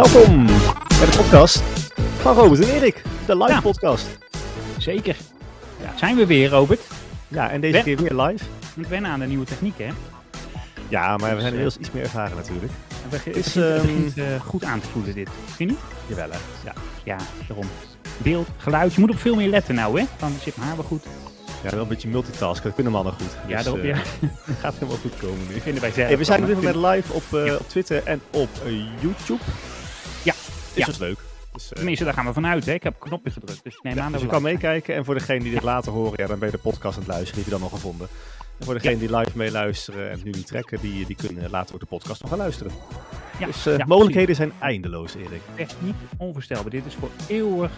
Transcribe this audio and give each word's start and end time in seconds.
Welkom 0.00 0.46
bij 0.46 1.06
de 1.10 1.12
podcast 1.16 1.62
van 2.20 2.34
Robert 2.36 2.60
en 2.68 2.74
Erik, 2.74 3.02
de 3.26 3.36
live 3.36 3.52
Ja. 3.52 3.60
podcast. 3.60 4.06
Zeker. 4.78 5.16
Ja, 5.82 5.92
zijn 5.96 6.16
we 6.16 6.26
weer, 6.26 6.48
Robert? 6.48 6.80
Ja, 7.28 7.50
en 7.50 7.60
deze 7.60 7.72
Ben- 7.72 7.82
keer 7.82 7.96
weer 7.96 8.14
live. 8.26 8.44
Ik 8.76 8.86
wennen 8.86 9.10
aan 9.10 9.20
de 9.20 9.26
nieuwe 9.26 9.44
techniek, 9.44 9.78
hè? 9.78 9.88
Ja, 10.88 11.16
maar 11.16 11.18
we 11.18 11.24
Dus, 11.24 11.28
zijn 11.28 11.38
eh, 11.40 11.46
inmiddels 11.46 11.76
iets 11.76 11.90
meer 11.90 12.02
ervaren 12.02 12.36
natuurlijk. 12.36 12.72
Het 13.02 13.10
begint, 13.10 13.36
Is, 13.36 13.52
begint, 13.52 13.66
ehm, 13.74 13.86
begint, 13.86 14.18
eh, 14.18 14.40
goed 14.46 14.64
aan 14.64 14.80
te 14.80 14.86
voelen, 14.92 15.14
dit. 15.14 15.28
Vind 15.44 15.58
je 15.58 15.64
niet? 15.66 15.78
Jawel 16.06 16.30
hè. 16.30 16.38
Ja, 16.64 16.72
Ja, 17.04 17.16
daarom. 17.48 17.66
Beeld, 18.18 18.48
geluid. 18.56 18.94
Je 18.94 19.00
moet 19.00 19.10
op 19.10 19.18
veel 19.18 19.34
meer 19.34 19.48
letten 19.48 19.74
nou, 19.74 20.00
hè? 20.00 20.06
Dan 20.18 20.32
zit 20.42 20.56
mijn 20.56 20.68
haar 20.68 20.76
wel 20.76 20.86
goed. 20.86 21.04
ja 21.62 21.70
wel 21.70 21.80
een 21.82 21.88
beetje 21.88 22.08
multitasken, 22.08 22.62
dat 22.64 22.74
kunnen 22.74 22.92
mannen 22.92 23.12
goed. 23.12 23.30
Ja, 23.46 23.54
Dus, 23.56 23.64
daarop, 23.64 23.82
eh, 23.82 23.88
ja. 23.88 23.96
Gaat 24.60 24.74
helemaal 24.74 24.96
goed 25.00 25.16
komen 25.20 25.46
nu. 25.48 25.60
vinden 25.60 25.82
wij 25.82 25.92
zelf. 25.92 26.08
Hey, 26.08 26.18
we 26.18 26.24
zijn 26.24 26.40
op 26.40 26.46
dit 26.46 26.56
moment 26.56 26.76
live 26.76 27.12
op, 27.12 27.22
Ja. 27.46 27.54
op 27.54 27.68
Twitter 27.68 28.02
en 28.04 28.20
op 28.30 28.48
YouTube. 29.00 29.40
Is 30.74 30.84
dus 30.84 30.98
leuk. 30.98 31.18
Dus, 31.52 31.68
Tenminste, 31.74 32.04
daar 32.04 32.14
gaan 32.14 32.26
we 32.26 32.32
vanuit, 32.32 32.66
hè? 32.66 32.72
Ik 32.72 32.82
heb 32.82 32.92
een 32.92 33.08
knopje 33.08 33.30
gedrukt, 33.30 33.64
dus 33.64 33.78
neem 33.82 33.94
ja, 33.94 34.00
aan 34.00 34.12
dus 34.12 34.12
dat 34.12 34.20
je 34.20 34.26
we 34.26 34.32
kan 34.32 34.42
meekijken 34.42 34.94
en 34.94 35.04
voor 35.04 35.14
degene 35.14 35.38
die 35.40 35.52
dit 35.52 35.62
later 35.62 35.92
horen, 35.92 36.14
ja, 36.16 36.26
dan 36.26 36.38
ben 36.38 36.50
je 36.50 36.56
de 36.56 36.62
podcast 36.62 36.94
aan 36.96 37.02
het 37.02 37.10
luisteren, 37.12 37.34
die 37.34 37.44
heb 37.44 37.52
je 37.52 37.58
dan 37.60 37.70
nog 37.70 37.80
gevonden. 37.80 38.08
En 38.58 38.64
voor 38.64 38.74
degene 38.74 38.98
die 38.98 39.16
live 39.16 39.30
meeluisteren 39.34 40.10
en 40.10 40.20
nu 40.24 40.30
niet 40.30 40.46
trekken, 40.46 40.80
die, 40.80 41.06
die 41.06 41.16
kunnen 41.16 41.50
later 41.50 41.74
ook 41.74 41.80
de 41.80 41.86
podcast 41.86 42.20
nog 42.20 42.30
gaan 42.30 42.38
luisteren. 42.38 42.72
Ja, 43.38 43.46
dus 43.46 43.66
eh, 43.66 43.86
mogelijkheden 43.86 44.34
zijn 44.34 44.52
eindeloos, 44.60 45.14
Erik. 45.14 45.40
echt 45.56 45.76
niet 45.78 45.94
onvoorstelbaar. 46.18 46.70
Dit 46.70 46.86
is 46.86 46.94
voor 46.94 47.10
eeuwig, 47.28 47.70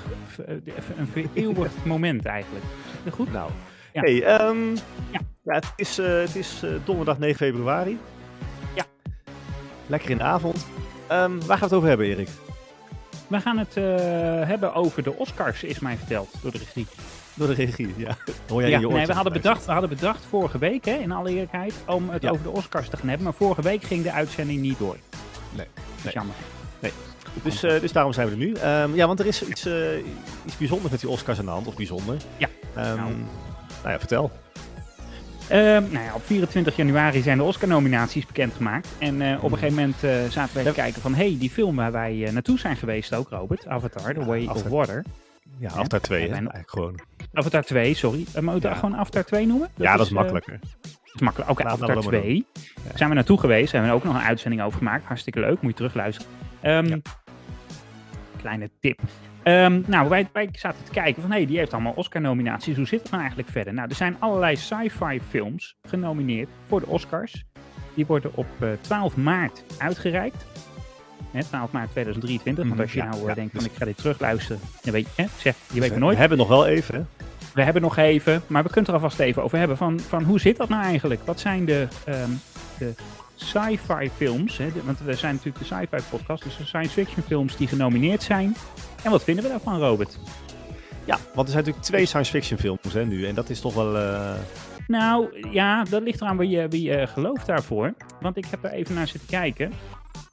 eh, 0.46 0.54
een 0.96 1.06
vereeuwigd 1.12 1.84
moment 1.94 2.24
eigenlijk. 2.24 2.64
Goed? 3.10 3.32
Nou, 3.32 3.50
Ja. 3.92 4.00
hey, 4.00 4.22
ehm, 4.24 4.70
Ja. 5.10 5.20
het 5.44 5.72
is, 5.76 5.96
het 5.96 6.36
is 6.36 6.62
donderdag 6.84 7.18
9 7.18 7.36
februari. 7.36 7.98
Ja. 8.74 8.84
Lekker 9.86 10.10
in 10.10 10.16
de 10.16 10.22
avond. 10.22 10.66
Ehm, 11.06 11.38
waar 11.38 11.58
gaan 11.58 11.58
we 11.58 11.64
het 11.64 11.72
over 11.72 11.88
hebben, 11.88 12.06
Erik? 12.06 12.28
We 13.32 13.40
gaan 13.40 13.58
het 13.58 13.76
eh, 13.76 13.84
hebben 14.48 14.74
over 14.74 15.02
de 15.02 15.12
Oscars, 15.16 15.62
is 15.62 15.78
mij 15.78 15.96
verteld 15.96 16.28
door 16.42 16.52
de 16.52 16.58
regie. 16.58 16.86
Door 17.34 17.46
de 17.46 17.52
regie, 17.54 17.94
ja. 17.96 18.16
Hoor 18.48 18.60
jij 18.60 18.70
Ja, 18.70 18.78
je 18.78 18.88
nee, 18.88 19.06
we 19.06 19.12
hadden, 19.12 19.32
bedacht, 19.32 19.64
we 19.66 19.72
hadden 19.72 19.90
bedacht 19.90 20.24
vorige 20.28 20.58
week, 20.58 20.84
hè, 20.84 20.94
in 20.94 21.12
alle 21.12 21.30
eerlijkheid, 21.30 21.74
om 21.86 22.10
het 22.10 22.22
Ja. 22.22 22.30
over 22.30 22.42
de 22.42 22.50
Oscars 22.50 22.88
te 22.88 22.96
gaan 22.96 23.08
hebben. 23.08 23.24
Maar 23.24 23.34
vorige 23.34 23.62
week 23.62 23.82
ging 23.82 24.02
de 24.02 24.12
uitzending 24.12 24.60
niet 24.60 24.78
door. 24.78 24.96
Nee, 25.56 25.66
Dat 25.74 25.84
is 25.96 26.02
nee. 26.04 26.12
jammer. 26.12 26.34
zitten? 26.80 27.00
Dus, 27.42 27.62
eh, 27.62 27.80
dus 27.80 27.92
daarom 27.92 28.12
zijn 28.12 28.26
we 28.26 28.32
er 28.32 28.38
nu. 28.38 28.52
Ehm, 28.54 28.94
ja, 28.94 29.06
want 29.06 29.20
er 29.20 29.26
is 29.26 29.42
iets, 29.44 29.66
eh, 29.66 29.74
iets 30.46 30.56
bijzonders 30.56 30.90
met 30.90 31.00
die 31.00 31.08
Oscars 31.10 31.38
aan 31.38 31.44
de 31.44 31.50
hand. 31.50 31.66
Of 31.66 31.76
bijzonder. 31.76 32.16
Ja. 32.36 32.48
Ehm, 32.74 32.96
Nou. 32.96 33.10
nou 33.82 33.92
ja, 33.92 33.98
vertel. 33.98 34.30
Ehm, 35.48 35.82
nou 35.92 36.04
ja, 36.04 36.14
op 36.14 36.24
24 36.24 36.76
januari 36.76 37.22
zijn 37.22 37.38
de 37.38 37.44
Oscar-nominaties 37.44 38.26
bekendgemaakt. 38.26 38.88
En 38.98 39.22
eh, 39.22 39.44
op 39.44 39.52
een 39.52 39.58
gegeven 39.58 39.74
moment 39.74 40.04
eh, 40.04 40.10
zaten 40.28 40.54
wij 40.54 40.62
te 40.62 40.68
Ja. 40.68 40.74
kijken 40.74 41.00
van... 41.02 41.14
hé, 41.14 41.28
hey, 41.28 41.36
die 41.38 41.50
film 41.50 41.76
waar 41.76 41.92
wij 41.92 42.24
eh, 42.24 42.32
naartoe 42.32 42.58
zijn 42.58 42.76
geweest 42.76 43.14
ook, 43.14 43.28
Robert. 43.28 43.66
Avatar, 43.66 44.14
The 44.14 44.24
Way 44.24 44.46
of. 44.46 44.62
Water. 44.62 45.04
Ja, 45.58 45.68
Avatar 45.68 46.00
2, 46.00 46.20
hè? 46.20 46.26
en- 46.26 46.34
Eigenlijk 46.34 46.70
gewoon. 46.70 46.98
Avatar 47.32 47.62
2, 47.62 47.94
sorry. 47.94 48.24
Uh, 48.36 48.42
moet 48.42 48.62
je 48.62 48.68
Ja. 48.68 48.74
gewoon 48.74 48.96
Avatar 48.96 49.24
2 49.24 49.46
noemen? 49.46 49.68
ja, 49.76 49.96
dat 49.96 50.06
is 50.06 50.12
makkelijker. 50.12 50.58
dat 50.82 51.14
is 51.14 51.20
makkelijk. 51.20 51.50
Oké, 51.50 51.64
Avatar 51.64 51.88
laten 51.88 52.10
we 52.10 52.10
maar 52.10 52.20
2. 52.20 52.46
Zijn 52.94 53.08
we 53.08 53.14
naartoe 53.14 53.38
geweest. 53.38 53.72
Hebben 53.72 53.90
we 53.90 53.96
ook 53.96 54.04
nog 54.04 54.14
een 54.14 54.20
uitzending 54.20 54.62
over 54.62 54.78
gemaakt. 54.78 55.04
Hartstikke 55.04 55.40
leuk. 55.40 55.60
Moet 55.60 55.70
je 55.70 55.76
terugluisteren. 55.76 56.30
Ehm, 56.60 56.86
Ja. 56.86 56.98
Kleine 58.36 58.70
tip. 58.80 59.00
Ehm, 59.42 59.80
nou, 59.86 60.08
wij, 60.08 60.28
wij 60.32 60.48
zaten 60.52 60.84
te 60.84 60.90
kijken 60.90 61.22
van, 61.22 61.30
hé, 61.30 61.36
hey, 61.36 61.46
die 61.46 61.58
heeft 61.58 61.72
allemaal 61.72 61.92
Oscar-nominaties. 61.96 62.76
Hoe 62.76 62.86
zit 62.86 63.00
het 63.00 63.10
nou 63.10 63.20
eigenlijk 63.22 63.50
verder? 63.52 63.74
Nou, 63.74 63.88
er 63.88 63.94
zijn 63.94 64.16
allerlei 64.18 64.56
sci-fi 64.56 65.20
films 65.28 65.76
genomineerd 65.88 66.48
voor 66.68 66.80
de 66.80 66.86
Oscars. 66.86 67.44
Die 67.94 68.06
worden 68.06 68.30
op 68.34 68.46
eh, 68.58 68.68
12 68.80 69.16
maart 69.16 69.64
uitgereikt. 69.78 70.46
Hè, 71.30 71.42
12 71.44 71.70
maart 71.72 71.90
2023. 71.90 72.64
Want 72.64 72.74
Mhm, 72.74 72.82
als 72.82 72.92
je 72.92 72.98
ja, 72.98 73.04
nou 73.08 73.20
eh, 73.20 73.28
ja, 73.28 73.34
denkt 73.34 73.52
dus- 73.52 73.62
van, 73.62 73.70
ik 73.72 73.76
ga 73.78 73.84
dit 73.84 73.96
terugluisteren. 73.96 74.60
Dan 74.82 74.92
weet 74.92 75.06
je, 75.16 75.22
hè, 75.22 75.28
zeg, 75.38 75.54
je 75.54 75.72
weet 75.72 75.80
Dus 75.80 75.88
maar 75.90 75.98
we 75.98 76.04
nooit. 76.04 76.18
hebben 76.18 76.38
nog 76.38 76.48
wel 76.48 76.66
even, 76.66 76.94
hè? 76.94 77.02
We 77.54 77.62
hebben 77.62 77.82
nog 77.82 77.96
even, 77.96 78.42
maar 78.46 78.62
we 78.62 78.68
kunnen 78.70 78.90
het 78.92 78.98
er 79.00 79.02
alvast 79.08 79.18
even 79.20 79.42
over 79.42 79.58
hebben. 79.58 79.76
Van, 79.76 80.00
van 80.00 80.22
hoe 80.22 80.40
zit 80.40 80.56
dat 80.56 80.68
nou 80.68 80.82
eigenlijk? 80.84 81.20
Wat 81.24 81.40
zijn 81.40 81.64
de, 81.64 81.88
ehm, 82.04 82.30
de 82.78 82.94
sci-fi 83.34 84.10
films? 84.16 84.56
Hè? 84.56 84.68
Want 84.84 85.00
we 85.00 85.14
zijn 85.14 85.34
natuurlijk 85.34 85.58
de 85.68 85.74
sci-fi 85.74 86.02
podcast, 86.10 86.42
dus 86.44 86.56
de 86.56 86.64
science 86.64 86.90
fiction 86.92 87.22
films 87.22 87.56
die 87.56 87.66
genomineerd 87.68 88.22
zijn. 88.22 88.56
En 89.02 89.10
wat 89.10 89.24
vinden 89.24 89.44
we 89.44 89.50
daarvan, 89.50 89.78
Robert? 89.78 90.18
Ja, 91.04 91.18
want 91.34 91.46
er 91.48 91.52
zijn 91.52 91.64
natuurlijk 91.64 91.84
twee 91.84 92.06
science 92.06 92.30
fiction 92.30 92.58
films 92.58 92.92
hè, 92.92 93.04
nu. 93.06 93.26
En 93.26 93.34
dat 93.34 93.50
is 93.50 93.60
toch 93.60 93.74
wel... 93.74 93.96
eh, 93.98 94.34
Nou 94.86 95.48
ja, 95.50 95.84
dat 95.84 96.02
ligt 96.02 96.20
eraan 96.20 96.36
wie 96.36 96.48
je, 96.48 96.68
wie 96.68 96.82
je 96.82 97.06
gelooft 97.06 97.46
daarvoor. 97.46 97.94
Want 98.20 98.36
ik 98.36 98.46
heb 98.50 98.64
er 98.64 98.70
even 98.72 98.94
naar 98.94 99.08
zitten 99.08 99.28
kijken. 99.28 99.72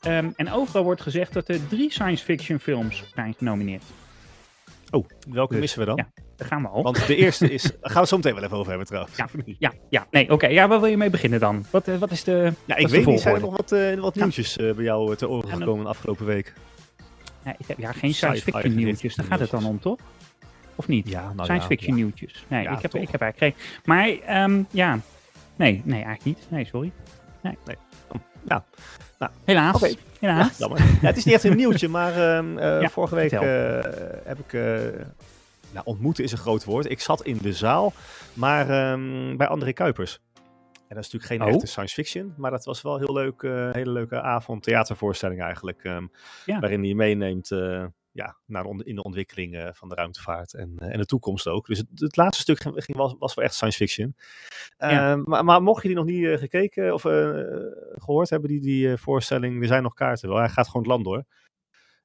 Ehm, 0.01 0.29
en 0.35 0.51
overal 0.51 0.83
wordt 0.83 1.01
gezegd 1.01 1.33
dat 1.33 1.49
er 1.49 1.67
drie 1.67 1.91
science 1.91 2.23
fiction 2.23 2.59
films 2.59 3.03
zijn 3.15 3.33
genomineerd. 3.37 3.83
Oh, 4.91 5.05
welke 5.29 5.51
Dus, 5.53 5.61
missen 5.61 5.79
we 5.79 5.85
dan? 5.85 5.95
ja. 5.95 6.07
Daar 6.35 6.47
gaan 6.47 6.61
we 6.61 6.67
al. 6.67 6.83
Want 6.83 7.07
de 7.07 7.15
eerste 7.15 7.51
is... 7.53 7.61
Daar 7.71 7.71
gaan 7.81 7.93
we 7.93 7.99
het 7.99 8.09
zo 8.09 8.15
meteen 8.15 8.33
wel 8.33 8.43
even 8.43 8.57
over 8.57 8.69
hebben 8.69 8.87
trouwens. 8.87 9.15
Ja, 9.17 9.27
ja, 9.57 9.73
ja, 9.89 10.07
nee, 10.11 10.31
oké. 10.31 10.47
Ja, 10.47 10.67
waar 10.67 10.79
wil 10.79 10.89
je 10.89 10.97
mee 10.97 11.09
beginnen 11.09 11.39
dan? 11.39 11.65
Wat, 11.69 11.87
eh, 11.87 11.95
wat 11.97 12.11
is 12.11 12.23
de... 12.23 12.53
Ja, 12.65 12.75
ik 12.75 12.87
weet 12.87 13.05
niet. 13.05 13.21
Zijn 13.21 13.35
er 13.35 13.41
nog 13.41 13.55
wat, 13.57 13.71
eh, 13.71 13.99
wat 13.99 14.15
nieuwtjes 14.15 14.57
eh, 14.57 14.73
bij 14.73 14.83
jou 14.83 15.15
te 15.15 15.29
oren 15.29 15.49
dan- 15.49 15.57
gekomen 15.59 15.83
de 15.83 15.89
afgelopen 15.89 16.25
week? 16.25 16.53
Ja, 17.45 17.55
ik 17.57 17.65
heb, 17.67 17.77
ja, 17.77 17.91
geen 17.91 18.13
science 18.13 18.41
fiction 18.43 18.75
nieuwtjes. 18.75 19.15
Daar 19.15 19.25
gaat 19.25 19.39
het 19.39 19.49
dan 19.49 19.65
om, 19.65 19.79
toch? 19.79 19.99
Of 20.75 20.87
niet? 20.87 21.09
Ja, 21.09 21.33
nou 21.33 21.43
science 21.43 21.67
fiction 21.67 21.95
nieuwtjes. 21.95 22.45
Nee, 22.47 22.61
ik, 22.67 22.81
heb, 22.81 22.91
toch? 22.91 23.01
ik 23.01 23.09
heb 23.11 23.21
eigenlijk 23.21 23.55
geen... 23.57 23.65
Maar, 23.85 24.09
ehm, 24.09 24.63
ja. 24.71 24.99
Nee, 25.55 25.81
nee, 25.85 26.03
eigenlijk 26.03 26.23
niet. 26.23 26.47
Nee, 26.49 26.65
sorry. 26.65 26.91
Ja. 27.43 28.63
Nou, 29.17 29.31
Helaas. 29.45 29.75
oké. 29.75 29.93
Ja, 30.19 30.49
jammer. 30.57 30.79
Ja, 30.79 31.07
het 31.07 31.17
is 31.17 31.25
niet 31.25 31.33
echt 31.33 31.43
een 31.43 31.55
nieuwtje, 31.55 31.87
maar 31.87 32.35
ehm, 32.37 32.57
eh, 32.57 32.81
Ja, 32.81 32.89
vorige 32.89 33.15
week 33.15 33.31
eh, 33.31 33.39
heb 34.23 34.39
ik... 34.39 34.53
eh, 34.53 34.61
nou, 35.71 35.85
ontmoeten 35.85 36.23
is 36.23 36.31
een 36.31 36.37
groot 36.37 36.63
woord. 36.63 36.89
Ik 36.89 36.99
zat 36.99 37.23
in 37.23 37.37
de 37.41 37.53
zaal, 37.53 37.93
maar 38.33 38.69
ehm, 38.69 39.37
bij 39.37 39.47
André 39.47 39.73
Kuipers. 39.73 40.19
En 40.87 40.95
dat 40.95 41.05
is 41.05 41.11
natuurlijk 41.11 41.41
geen 41.41 41.41
Oh. 41.41 41.47
echte 41.55 41.67
science 41.67 41.93
fiction, 41.93 42.33
maar 42.37 42.51
dat 42.51 42.65
was 42.65 42.81
wel 42.81 42.97
heel 42.97 43.13
leuk, 43.13 43.41
hele 43.75 43.91
leuke 43.91 44.21
avond, 44.21 44.63
theatervoorstelling 44.63 45.41
eigenlijk. 45.41 45.79
ehm, 45.83 46.05
Ja. 46.45 46.59
Waarin 46.59 46.83
hij 46.83 46.93
meeneemt 46.93 47.49
ja, 48.11 48.37
naar 48.45 48.65
on- 48.65 48.83
in 48.83 48.95
de 48.95 49.03
ontwikkeling 49.03 49.55
eh, 49.55 49.69
van 49.73 49.89
de 49.89 49.95
ruimtevaart 49.95 50.53
en, 50.53 50.73
eh, 50.77 50.93
en 50.93 50.97
de 50.99 51.05
toekomst 51.05 51.47
ook. 51.47 51.65
Dus 51.67 51.77
het, 51.77 51.87
het 51.93 52.17
laatste 52.17 52.41
stuk 52.41 52.61
ging, 52.75 52.97
was, 52.97 53.15
was 53.19 53.33
wel 53.33 53.45
echt 53.45 53.53
science 53.53 53.77
fiction. 53.77 54.15
Ja. 54.77 55.11
Ehm, 55.11 55.21
maar, 55.25 55.45
maar 55.45 55.61
mocht 55.61 55.81
je 55.81 55.87
die 55.87 55.97
nog 55.97 56.05
niet 56.05 56.25
eh, 56.25 56.37
gekeken 56.37 56.93
of 56.93 57.05
eh, 57.05 57.29
gehoord 57.93 58.29
hebben, 58.29 58.49
die, 58.49 58.61
die 58.61 58.91
eh, 58.91 58.97
voorstelling, 58.97 59.61
er 59.61 59.67
zijn 59.67 59.83
nog 59.83 59.93
kaarten 59.93 60.29
wel. 60.29 60.37
Hij 60.37 60.49
gaat 60.49 60.65
gewoon 60.67 60.81
het 60.81 60.91
land 60.91 61.03
door. 61.05 61.23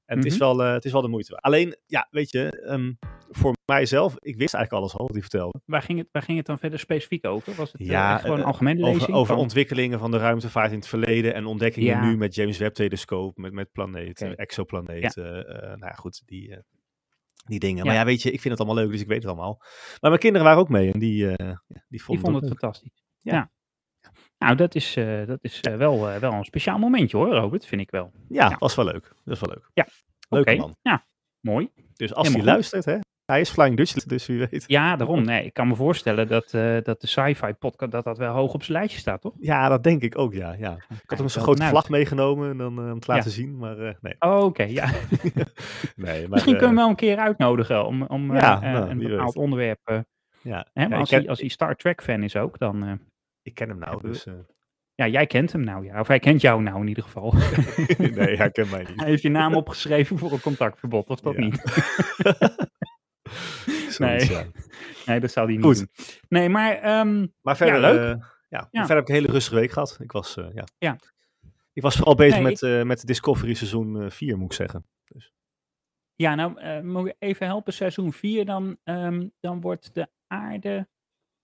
En 0.06 0.16
het, 0.16 0.26
is 0.26 0.32
Mhm. 0.38 0.41
wel, 0.42 0.62
eh, 0.62 0.72
het 0.72 0.84
is 0.84 0.92
wel 0.92 1.03
de 1.03 1.09
moeite. 1.09 1.31
waard. 1.32 1.44
Alleen, 1.44 1.76
ja, 1.87 2.06
weet 2.10 2.31
je, 2.31 2.62
ehm, 2.66 2.92
voor 3.31 3.53
mijzelf, 3.66 4.12
ik 4.19 4.37
wist 4.37 4.54
eigenlijk 4.54 4.72
alles 4.84 4.92
al 4.97 5.04
wat 5.06 5.12
hij 5.15 5.20
vertelde. 5.20 5.60
Waar, 5.65 5.82
ging 5.82 5.98
het, 5.98 6.09
waar 6.12 6.22
ging 6.22 6.37
het 6.37 6.47
dan 6.47 6.59
verder 6.59 6.78
specifiek 6.78 7.26
over? 7.26 7.54
Was 7.54 7.72
het 7.72 7.81
eh, 7.81 7.87
Ja, 7.87 8.16
gewoon 8.19 8.37
een 8.37 8.43
eh, 8.43 8.47
algemene 8.48 8.81
lezing? 8.81 9.03
Over, 9.03 9.14
over 9.14 9.34
ontwikkelingen 9.37 9.98
van 9.98 10.10
de 10.10 10.19
ruimtevaart 10.19 10.70
in 10.70 10.76
het 10.78 10.87
verleden 10.87 11.34
en 11.34 11.47
ontdekkingen 11.47 11.88
Ja. 11.88 12.04
nu 12.10 12.16
met 12.16 12.34
James 12.34 12.59
Webb 12.59 12.75
telescoop, 12.75 13.37
met, 13.37 13.53
met 13.53 13.72
planeten, 13.72 14.37
exoplaneten. 14.37 15.25
nou 15.56 15.78
ja, 15.78 15.93
goed, 15.93 16.22
die, 16.26 16.59
die 17.47 17.59
dingen. 17.59 17.87
Maar 17.87 17.94
ja, 17.94 18.04
weet 18.04 18.22
je, 18.22 18.31
ik 18.31 18.41
vind 18.41 18.59
het 18.59 18.66
allemaal 18.66 18.82
leuk, 18.84 18.93
dus 18.93 19.00
ik 19.00 19.06
weet 19.09 19.22
het 19.22 19.26
allemaal. 19.26 19.56
Maar 20.00 20.10
mijn 20.10 20.19
kinderen 20.19 20.47
waren 20.47 20.60
ook 20.62 20.69
mee 20.69 20.93
en 20.93 20.98
die, 20.98 21.26
eh, 21.37 21.47
ja, 21.47 21.62
die 21.69 21.82
Die 21.88 22.03
vonden 22.03 22.25
vond 22.25 22.37
het 22.37 22.50
het 22.50 22.59
fantastisch. 22.59 23.04
Ja. 23.19 23.53
Nou, 24.38 24.56
dat 24.56 24.74
is, 24.74 24.96
eh, 24.96 25.26
dat 25.26 25.38
is 25.42 25.60
eh, 25.60 25.74
wel, 25.76 26.08
eh, 26.10 26.16
wel 26.16 26.32
een 26.32 26.44
speciaal 26.44 26.78
momentje 26.78 27.16
hoor, 27.16 27.30
Robert. 27.32 27.66
Vind 27.66 27.80
ik 27.80 27.90
wel. 27.90 28.12
Ja, 28.28 28.48
Ja. 28.48 28.56
was 28.58 28.74
wel 28.74 28.84
leuk. 28.84 29.02
Dat 29.02 29.38
was 29.38 29.40
wel 29.40 29.50
leuk. 29.50 29.70
Ja. 29.74 29.86
Leuke 30.28 30.50
Oké. 30.50 30.60
man. 30.60 30.76
Ja, 30.82 31.04
mooi. 31.40 31.70
Dus 31.94 32.14
als 32.14 32.28
hij 32.32 32.42
luistert, 32.42 32.84
hè, 32.84 32.96
hij 33.24 33.40
is 33.40 33.50
Flying 33.50 33.76
Dutchland, 33.76 34.08
dus 34.08 34.26
wie 34.26 34.38
weet. 34.38 34.64
Ja, 34.66 34.96
daarom. 34.96 35.24
Nee, 35.24 35.44
ik 35.44 35.54
kan 35.54 35.68
me 35.68 35.74
voorstellen 35.74 36.28
dat, 36.28 36.50
dat 36.84 37.00
de 37.00 37.06
sci-fi 37.06 37.52
podcast 37.52 37.92
dat 37.92 38.04
dat 38.04 38.19
wel 38.19 38.32
hoog 38.34 38.54
op 38.54 38.62
zijn 38.62 38.78
lijstje 38.78 38.98
staat, 39.00 39.20
toch? 39.20 39.32
Ja, 39.40 39.69
dat 39.69 39.82
denk 39.82 40.02
ik 40.02 40.19
ook, 40.19 40.32
ja. 40.34 40.52
ja. 40.52 40.72
Ik 40.72 41.02
had 41.10 41.19
hem 41.19 41.28
zo'n 41.28 41.42
grote 41.42 41.56
vanuit. 41.56 41.70
vlag 41.76 41.88
meegenomen 41.88 42.50
en 42.50 42.56
dan 42.56 42.78
om 42.92 43.00
te 43.00 43.10
laten 43.12 43.30
Ja. 43.30 43.37
zien, 43.37 43.56
maar 43.58 43.76
nee. 44.00 44.14
Oh, 44.19 44.44
Oké, 44.44 44.62
ja. 44.62 44.84
nee 45.96 46.20
maar, 46.20 46.28
Misschien 46.30 46.56
kunnen 46.56 46.58
we 46.60 46.64
hem 46.66 46.75
wel 46.75 46.88
een 46.88 46.94
keer 46.96 47.16
uitnodigen 47.19 47.87
om, 47.87 48.02
om 48.02 48.26
nou, 48.26 48.64
een 48.64 48.98
bepaald 48.98 49.34
weet. 49.34 49.42
onderwerp. 49.44 50.04
ja. 50.42 50.66
hè, 50.72 50.88
maar 50.88 50.98
als, 50.98 51.10
hij, 51.10 51.28
als 51.28 51.40
hij 51.40 51.48
Star 51.48 51.76
Trek 51.76 52.02
fan 52.02 52.22
is 52.22 52.37
ook, 52.37 52.58
dan. 52.58 53.00
Ik 53.44 53.55
ken 53.55 53.69
hem 53.69 53.79
nou, 53.79 54.02
dus... 54.02 54.26
eh, 54.26 54.35
ja, 54.94 55.06
jij 55.06 55.26
kent 55.26 55.52
hem 55.52 55.64
nou, 55.64 55.85
ja. 55.85 56.00
Of 56.00 56.08
hij 56.08 56.19
kent 56.19 56.41
jou 56.41 56.62
nou 56.62 56.81
in 56.81 56.88
ieder 56.88 57.02
geval. 57.02 57.32
nee, 57.99 58.37
hij 58.37 58.50
kent 58.50 58.70
mij 58.70 58.85
niet. 58.88 59.00
hij 59.00 59.08
heeft 59.08 59.23
je 59.23 59.29
naam 59.29 59.55
opgeschreven 59.55 60.19
voor 60.19 60.32
een 60.32 60.41
contactverbod, 60.41 61.11
of 61.11 61.20
dat 61.20 61.35
Ja. 61.35 61.41
niet? 61.41 61.62
Nee. 63.99 64.29
ja. 64.31 64.44
Nee, 65.06 65.20
dat 65.20 65.31
zou 65.31 65.46
hij 65.46 65.55
niet 65.56 65.64
Goed. 65.64 65.76
doen. 65.76 65.88
Nee, 66.29 66.49
maar 66.49 66.75
ehm, 66.76 67.26
Maar 67.43 67.56
verder, 67.56 67.81
leuk. 67.81 68.17
eh, 68.17 68.26
ja, 68.49 68.69
verder 68.70 68.88
heb 68.96 68.99
ik 68.99 69.08
een 69.08 69.14
hele 69.14 69.32
rustige 69.32 69.55
week 69.55 69.70
gehad. 69.70 69.97
Ik 70.00 70.12
was, 70.12 70.37
eh, 70.37 70.47
ja. 70.55 70.64
Ja. 70.79 70.97
Ik 71.73 71.82
was 71.82 71.97
vooral 71.97 72.14
bezig 72.14 72.35
Nee, 72.35 72.43
met, 72.44 72.62
eh 72.62 72.82
met 72.82 73.06
Discovery 73.06 73.55
seizoen 73.55 74.11
4, 74.11 74.37
moet 74.38 74.47
ik 74.50 74.56
zeggen. 74.56 74.87
ja, 76.14 76.35
nou, 76.35 76.58
eh 76.61 76.81
moet 76.81 77.06
je 77.06 77.17
even 77.19 77.47
helpen. 77.47 77.73
Seizoen 77.73 78.12
4, 78.12 78.44
dan, 78.44 78.76
ehm, 78.85 79.29
dan 79.40 79.61
wordt 79.61 79.94
de 79.94 80.08
aarde. 80.26 80.88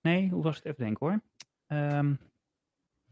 Nee, 0.00 0.28
hoe 0.30 0.42
was 0.42 0.56
het 0.56 0.64
even 0.64 0.84
denken 0.84 1.06
hoor? 1.06 1.20
Ehm, 1.70 2.14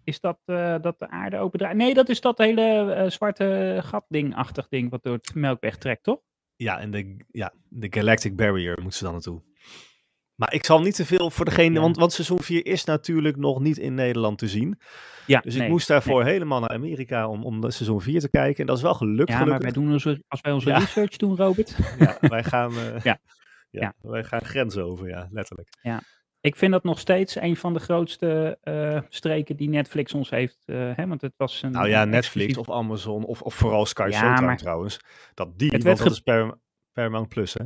Is 0.05 0.21
dat, 0.21 0.39
eh, 0.45 0.75
dat 0.81 0.99
de 0.99 1.09
aarde 1.09 1.39
opendraait? 1.39 1.77
Nee, 1.77 1.95
dat 1.95 2.09
is 2.09 2.21
dat 2.21 2.39
hele 2.39 2.93
eh, 2.93 3.11
zwarte 3.11 3.79
gat-ding-achtig 3.85 4.69
ding 4.69 4.91
wat 4.91 5.03
door 5.03 5.15
het 5.15 5.35
melkweg 5.35 5.77
trekt, 5.79 6.03
toch? 6.03 6.21
Ja, 6.57 6.79
en 6.81 6.91
de, 6.91 7.17
ja, 7.31 7.53
de 7.69 7.87
Galactic 7.91 8.37
Barrier 8.37 8.79
moeten 8.81 8.99
ze 8.99 9.05
dan 9.05 9.13
naartoe. 9.13 9.43
Maar 10.35 10.55
ik 10.55 10.65
zal 10.65 10.81
niet 10.81 10.95
te 10.95 11.05
veel 11.07 11.31
voor 11.31 11.45
degene, 11.45 11.75
Ja. 11.75 11.81
want, 11.81 11.97
want 11.97 12.13
seizoen 12.13 12.41
4 12.41 12.67
is 12.67 12.85
natuurlijk 12.85 13.37
nog 13.37 13.61
niet 13.61 13.79
in 13.79 13.95
Nederland 13.95 14.39
te 14.39 14.49
zien. 14.49 14.79
Ja, 15.27 15.41
Dus 15.41 15.55
ik 15.55 15.69
moest 15.69 15.89
daarvoor 15.89 16.25
helemaal 16.25 16.61
naar 16.61 16.71
Amerika 16.71 17.29
om, 17.29 17.45
om 17.45 17.61
de 17.61 17.71
seizoen 17.71 18.01
4 18.01 18.21
te 18.21 18.31
kijken. 18.31 18.61
En 18.61 18.67
dat 18.67 18.77
is 18.77 18.83
wel 18.83 18.95
gelukt, 18.95 19.29
Ja, 19.29 19.35
maar 19.35 19.45
gelukkig. 19.45 19.73
wij 19.75 19.83
doen 19.83 19.93
onze, 19.93 20.25
als 20.29 20.41
wij 20.41 20.53
onze 20.53 20.69
Ja. 20.69 20.79
research 20.79 21.17
doen, 21.17 21.37
Robert. 21.37 21.77
Ja, 21.99 22.17
wij 22.21 22.45
gaan, 22.45 22.71
eh, 22.73 22.79
Ja. 23.11 23.19
ja, 23.71 23.81
Ja. 23.81 23.95
wij 24.01 24.25
gaan 24.25 24.45
grenzen 24.45 24.85
over, 24.85 25.09
ja, 25.09 25.29
letterlijk. 25.31 25.69
Ik 26.41 26.57
vind 26.57 26.73
dat 26.73 26.85
nog 26.85 26.99
steeds 26.99 27.35
een 27.41 27.57
van 27.57 27.73
de 27.73 27.79
grootste 27.81 28.59
eh, 28.63 29.01
streken 29.09 29.57
die 29.57 29.69
Netflix 29.69 30.15
ons 30.15 30.31
heeft. 30.31 30.63
eh, 30.67 30.77
hè, 30.97 31.07
want 31.07 31.21
het 31.21 31.33
was 31.37 31.63
een. 31.63 31.71
Nou 31.71 31.89
ja, 31.89 32.05
Netflix 32.05 32.57
of 32.57 32.71
Amazon 32.71 33.25
of, 33.25 33.43
of 33.43 33.55
vooral 33.55 33.87
Sky 33.87 34.09
Ja, 34.11 34.19
Showtime 34.19 34.47
maar- 34.47 34.57
trouwens. 34.57 35.01
Dat 35.35 35.59
die, 35.59 35.71
Het 35.71 35.83
werd 35.83 35.99
dat 35.99 36.11
is 36.11 36.21
per, 36.21 36.59
Paramount 36.93 37.29
Plus, 37.29 37.55
hè? 37.55 37.65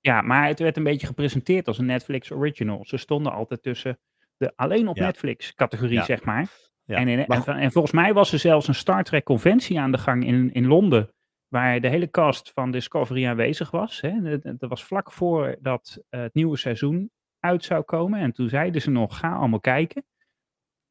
Ja, 0.00 0.20
maar 0.20 0.46
het 0.46 0.58
werd 0.58 0.76
een 0.76 0.82
beetje 0.84 1.06
gepresenteerd 1.06 1.68
als 1.68 1.78
een 1.78 1.86
Netflix 1.86 2.30
original. 2.30 2.84
Ze 2.84 2.96
stonden 2.96 3.32
altijd 3.32 3.62
tussen 3.62 3.98
de 4.36 4.52
alleen 4.56 4.88
op 4.88 4.96
Ja. 4.96 5.04
Netflix 5.04 5.54
categorie, 5.54 5.94
Ja. 5.94 6.04
zeg 6.04 6.24
maar. 6.24 6.46
Ja. 6.84 6.96
En, 6.96 7.08
in, 7.08 7.24
Maar 7.26 7.46
en, 7.48 7.56
en 7.56 7.72
volgens 7.72 7.92
mij 7.94 8.12
was 8.12 8.32
er 8.32 8.38
zelfs 8.38 8.68
een 8.68 8.74
Star 8.74 9.04
Trek 9.04 9.24
conventie 9.24 9.80
aan 9.80 9.92
de 9.92 9.98
gang 9.98 10.26
in, 10.26 10.52
in 10.52 10.66
Londen. 10.66 11.10
Waar 11.48 11.80
de 11.80 11.88
hele 11.88 12.10
cast 12.10 12.50
van 12.54 12.70
Discovery 12.70 13.26
aanwezig 13.26 13.70
was. 13.70 14.00
Hè. 14.00 14.38
Dat, 14.38 14.58
dat 14.58 14.70
was 14.70 14.84
vlak 14.84 15.12
voordat 15.12 15.98
eh, 16.08 16.20
het 16.20 16.34
nieuwe 16.34 16.56
seizoen 16.56 17.10
uit 17.40 17.64
zou 17.64 17.82
komen. 17.82 18.20
En 18.20 18.32
toen 18.32 18.48
zeiden 18.48 18.82
ze 18.82 18.90
nog, 18.90 19.18
ga 19.18 19.34
allemaal 19.34 19.60
kijken. 19.60 20.04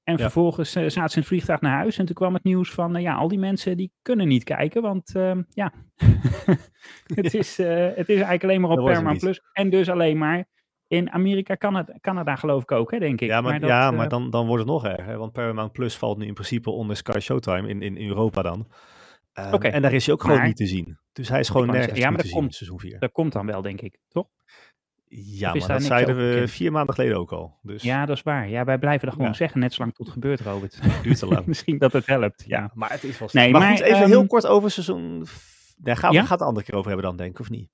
En 0.04 0.14
Ja. 0.18 0.20
vervolgens 0.22 0.76
eh, 0.76 0.84
zaten 0.90 1.10
ze 1.10 1.16
in 1.16 1.20
het 1.22 1.28
vliegtuig 1.30 1.62
naar 1.62 1.76
huis. 1.78 1.98
En 1.98 2.06
toen 2.06 2.16
kwam 2.16 2.34
het 2.34 2.44
nieuws 2.44 2.72
van, 2.72 2.92
nou 2.92 3.04
ja, 3.04 3.16
al 3.16 3.28
die 3.28 3.40
mensen 3.40 3.78
die 3.78 3.92
kunnen 4.02 4.28
niet 4.28 4.44
kijken. 4.44 4.82
Want 4.82 5.16
ehm, 5.16 5.44
ja, 5.50 5.74
het, 7.16 7.34
is, 7.34 7.60
eh, 7.60 7.76
het 7.96 8.10
is 8.10 8.16
eigenlijk 8.16 8.44
alleen 8.44 8.62
maar 8.62 8.70
op 8.70 8.86
Paramount. 8.86 9.20
Plus. 9.20 9.42
En 9.54 9.70
dus 9.70 9.90
alleen 9.90 10.18
maar 10.18 10.46
in 10.88 11.12
Amerika, 11.12 11.56
Canada, 11.56 11.94
Canada 12.02 12.36
geloof 12.36 12.62
ik 12.62 12.72
ook, 12.72 12.92
hè, 12.92 13.00
denk 13.00 13.22
ik. 13.22 13.28
Ja, 13.30 13.42
maar, 13.42 13.60
dat, 13.60 13.70
ja, 13.70 13.90
eh, 13.92 13.98
maar 13.98 14.10
dan, 14.10 14.30
dan 14.30 14.46
wordt 14.48 14.64
het 14.64 14.72
nog 14.72 14.86
erger. 14.86 15.18
Want 15.18 15.32
Paramount 15.32 15.72
Plus 15.72 15.98
valt 15.98 16.18
nu 16.18 16.26
in 16.26 16.34
principe 16.34 16.70
onder 16.70 16.96
Sky 16.96 17.20
Showtime 17.20 17.68
in, 17.68 17.82
in 17.82 18.08
Europa 18.08 18.42
dan. 18.42 18.68
Ehm, 19.34 19.62
En 19.62 19.82
daar 19.82 19.94
is 19.94 20.06
hij 20.06 20.14
ook 20.16 20.22
gewoon 20.22 20.44
niet 20.44 20.56
te 20.56 20.66
zien. 20.68 20.98
Dus 21.14 21.30
hij 21.30 21.40
is 21.40 21.50
gewoon 21.50 21.68
nergens 21.68 22.00
ja, 22.00 22.08
maar 22.10 22.18
dat 22.18 22.26
zien 22.26 22.36
komt- 22.40 22.56
seizoen 22.56 22.80
4. 22.80 23.00
dat 23.00 23.12
komt 23.12 23.34
dan 23.34 23.46
wel, 23.46 23.62
denk 23.62 23.82
ik, 23.82 23.98
toch? 24.08 24.28
Ja, 25.24 25.54
maar 25.54 25.68
dat 25.68 25.84
zeiden 25.84 26.18
we 26.18 26.32
bekend? 26.32 26.52
vier 26.52 26.72
maanden 26.72 26.96
geleden 26.96 27.18
ook 27.18 27.32
al. 27.32 27.60
Dus 27.62 27.84
Ja, 27.84 28.06
dat 28.06 28.16
is 28.18 28.24
waar. 28.24 28.50
Ja, 28.50 28.64
wij 28.64 28.78
blijven 28.78 29.06
dat 29.06 29.16
gewoon 29.16 29.30
Ja. 29.30 29.36
zeggen, 29.38 29.60
net 29.60 29.74
zolang 29.74 29.94
tot 29.94 30.06
het 30.06 30.14
gebeurt, 30.14 30.40
Robert. 30.42 30.80
duurt 31.04 31.20
te 31.20 31.26
lang. 31.28 31.46
Misschien 31.52 31.78
dat 31.78 31.94
het 31.94 32.06
helpt, 32.06 32.44
ja. 32.48 32.72
Maar 32.74 32.92
het 32.92 33.04
is 33.04 33.20
wel 33.20 33.30
Nee, 33.32 33.52
maar, 33.52 33.62
maar, 33.62 33.70
goed, 33.78 33.80
even 33.80 34.06
heel 34.06 34.20
ehm, 34.20 34.28
kort 34.28 34.48
over 34.48 34.72
seizoen... 34.72 35.26
Daar 35.78 35.98
gaan 35.98 36.10
we 36.10 36.16
Ja? 36.16 36.22
het 36.22 36.32
een 36.32 36.48
andere 36.48 36.66
keer 36.66 36.76
over 36.76 36.88
hebben 36.88 37.08
dan, 37.08 37.18
denk 37.18 37.32
ik, 37.32 37.40
of 37.40 37.50
niet? 37.50 37.70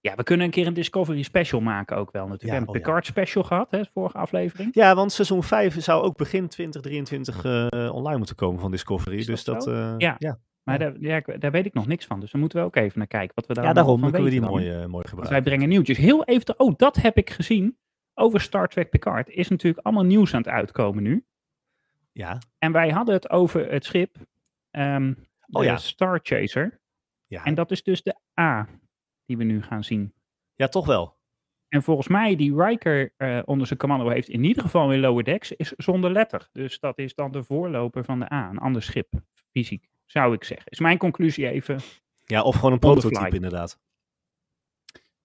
Ja, 0.00 0.14
we 0.14 0.22
kunnen 0.22 0.46
een 0.46 0.52
keer 0.52 0.66
een 0.66 0.74
Discovery 0.74 1.22
special 1.22 1.60
maken 1.60 1.96
ook 1.96 2.12
wel 2.12 2.26
natuurlijk. 2.28 2.42
Ja, 2.42 2.48
we 2.48 2.54
hebben 2.56 2.68
oh 2.68 2.74
een 2.74 2.80
ja. 2.80 2.86
Picard 2.86 3.06
special 3.06 3.44
gehad, 3.44 3.70
hè, 3.70 3.78
de 3.78 3.88
vorige 3.92 4.18
aflevering. 4.18 4.74
Ja, 4.74 4.94
want 4.94 5.12
seizoen 5.12 5.42
5 5.42 5.82
zou 5.82 6.02
ook 6.02 6.16
begin 6.16 6.48
2023 6.48 7.44
eh, 7.44 7.94
online 7.94 8.16
moeten 8.18 8.36
komen 8.36 8.60
van 8.60 8.70
Discovery. 8.70 9.16
Is 9.16 9.26
dus 9.26 9.44
dat 9.44 9.66
eh, 9.66 9.94
Ja. 9.98 10.16
Maar 10.64 10.78
daar, 10.78 10.94
ja, 11.00 11.20
daar 11.38 11.50
weet 11.50 11.66
ik 11.66 11.74
nog 11.74 11.86
niks 11.86 12.06
van, 12.06 12.20
dus 12.20 12.30
daar 12.30 12.40
moeten 12.40 12.58
we 12.58 12.64
ook 12.64 12.76
even 12.76 12.98
naar 12.98 13.06
kijken. 13.06 13.34
Wat 13.34 13.46
we 13.46 13.54
daar 13.54 13.64
ja, 13.64 13.72
daarom 13.72 14.00
kunnen 14.00 14.22
we 14.24 14.30
die 14.30 14.40
dan, 14.40 14.50
mooi, 14.50 14.70
eh, 14.70 14.78
Want 14.80 14.92
wij 14.92 15.02
gebruiken. 15.02 15.42
brengen 15.42 15.68
nieuwtjes. 15.68 15.96
Heel 15.96 16.24
even, 16.24 16.44
te- 16.44 16.56
oh, 16.56 16.74
dat 16.76 16.96
heb 16.96 17.16
ik 17.16 17.30
gezien 17.30 17.78
over 18.14 18.40
Star 18.40 18.68
Trek 18.68 18.90
Picard. 18.90 19.28
Is 19.30 19.48
natuurlijk 19.48 19.86
allemaal 19.86 20.04
nieuws 20.04 20.34
aan 20.34 20.40
het 20.40 20.48
uitkomen 20.50 21.02
nu. 21.02 21.24
Ja, 22.12 22.38
En 22.58 22.72
wij 22.72 22.90
hadden 22.90 23.14
het 23.14 23.30
over 23.30 23.70
het 23.72 23.84
schip, 23.84 24.16
ehm, 24.70 25.14
de 25.46 25.58
Oh 25.58 25.64
ja. 25.64 25.76
Star 25.76 26.20
Chaser. 26.22 26.80
ja. 27.26 27.44
En 27.44 27.54
dat 27.54 27.70
is 27.70 27.82
dus 27.82 28.02
de 28.02 28.16
A 28.40 28.68
die 29.26 29.36
we 29.36 29.44
nu 29.44 29.62
gaan 29.62 29.84
zien. 29.84 30.14
ja, 30.54 30.68
toch 30.68 30.86
wel. 30.86 31.16
En 31.68 31.82
volgens 31.82 32.08
mij 32.08 32.36
die 32.36 32.62
Riker 32.62 33.12
eh, 33.16 33.40
onder 33.44 33.66
zijn 33.66 33.78
commando 33.78 34.08
heeft, 34.08 34.28
in 34.28 34.44
ieder 34.44 34.62
geval 34.62 34.92
in 34.92 35.00
Lower 35.00 35.24
Decks, 35.24 35.52
is 35.52 35.72
zonder 35.76 36.10
letter. 36.12 36.48
Dus 36.52 36.78
dat 36.78 36.98
is 36.98 37.14
dan 37.14 37.32
de 37.32 37.42
voorloper 37.42 38.04
van 38.04 38.18
de 38.18 38.32
A, 38.32 38.48
een 38.50 38.58
ander 38.58 38.82
schip, 38.82 39.08
fysiek, 39.52 39.88
zou 40.04 40.34
ik 40.34 40.44
zeggen. 40.44 40.66
Is 40.70 40.78
mijn 40.80 40.98
conclusie 40.98 41.48
even. 41.48 41.80
Ja, 42.24 42.42
of 42.42 42.54
gewoon 42.54 42.72
een 42.72 42.78
prototype 42.78 43.34
inderdaad. 43.34 43.78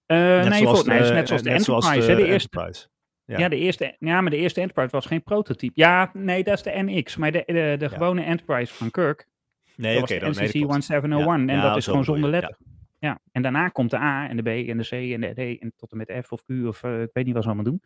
Eh, 0.06 0.16
nee, 0.16 0.48
nee, 0.48 1.00
is 1.00 1.10
net 1.10 1.28
zoals 1.28 1.42
de 1.42 1.50
Enterprise. 1.50 2.10
hè, 2.10 2.16
de 2.16 2.26
eerste, 2.26 2.48
Enterprise. 2.48 2.88
ja. 3.24 3.38
ja. 3.38 3.48
de 3.48 3.56
eerste, 3.56 3.96
ja, 3.98 4.20
maar 4.20 4.30
de 4.30 4.36
eerste 4.36 4.60
Enterprise 4.60 4.90
was 4.90 5.06
geen 5.06 5.22
prototype. 5.22 5.72
Ja, 5.74 6.10
nee, 6.12 6.44
dat 6.44 6.54
is 6.54 6.62
de 6.62 6.70
NX. 6.74 7.16
Maar 7.16 7.32
de, 7.32 7.42
de, 7.46 7.52
de 7.52 7.76
Ja. 7.78 7.88
gewone 7.88 8.22
Enterprise 8.22 8.74
van 8.74 8.90
Kirk, 8.90 9.28
Nee, 9.74 9.94
dat 9.94 10.02
oké, 10.02 10.12
was 10.12 10.22
dan 10.22 10.32
de 10.32 10.38
nee, 10.38 10.48
NCC 10.48 10.52
dat 10.60 10.68
klopt. 10.68 10.86
1701. 10.88 11.46
Ja, 11.46 11.54
En 11.54 11.68
dat 11.68 11.76
is 11.76 11.84
gewoon 11.86 12.04
zonder 12.04 12.30
letter. 12.30 12.56
Ja. 12.98 13.20
en 13.32 13.42
daarna 13.42 13.68
komt 13.68 13.90
de 13.90 13.96
A 13.96 14.28
en 14.28 14.36
de 14.36 14.42
B 14.42 14.46
en 14.68 14.76
de 14.78 14.84
C 14.88 14.92
en 14.92 15.20
de 15.20 15.56
D 15.56 15.60
en 15.60 15.72
tot 15.76 15.90
en 15.92 15.96
met 15.96 16.12
F 16.26 16.32
of 16.32 16.42
Q 16.44 16.50
of 16.66 16.82
eh, 16.82 17.02
ik 17.02 17.10
weet 17.12 17.24
niet 17.24 17.34
wat 17.34 17.42
ze 17.42 17.48
allemaal 17.48 17.70
doen. 17.70 17.82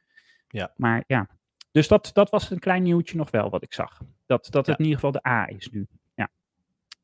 Ja. 0.49 0.73
Maar 0.76 1.05
ja, 1.06 1.29
dus 1.73 1.88
dat, 1.88 2.11
dat 2.12 2.31
was 2.31 2.50
een 2.50 2.58
klein 2.58 2.82
nieuwtje 2.82 3.17
nog 3.17 3.31
wel 3.31 3.50
wat 3.50 3.62
ik 3.62 3.73
zag. 3.73 4.00
Dat, 4.26 4.47
dat 4.50 4.67
het 4.67 4.79
in 4.79 4.85
ieder 4.85 5.00
geval 5.00 5.12
de 5.23 5.29
A 5.29 5.49
is 5.49 5.69
nu. 5.70 5.87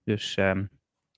Dus, 0.05 0.35
ehm, 0.37 0.64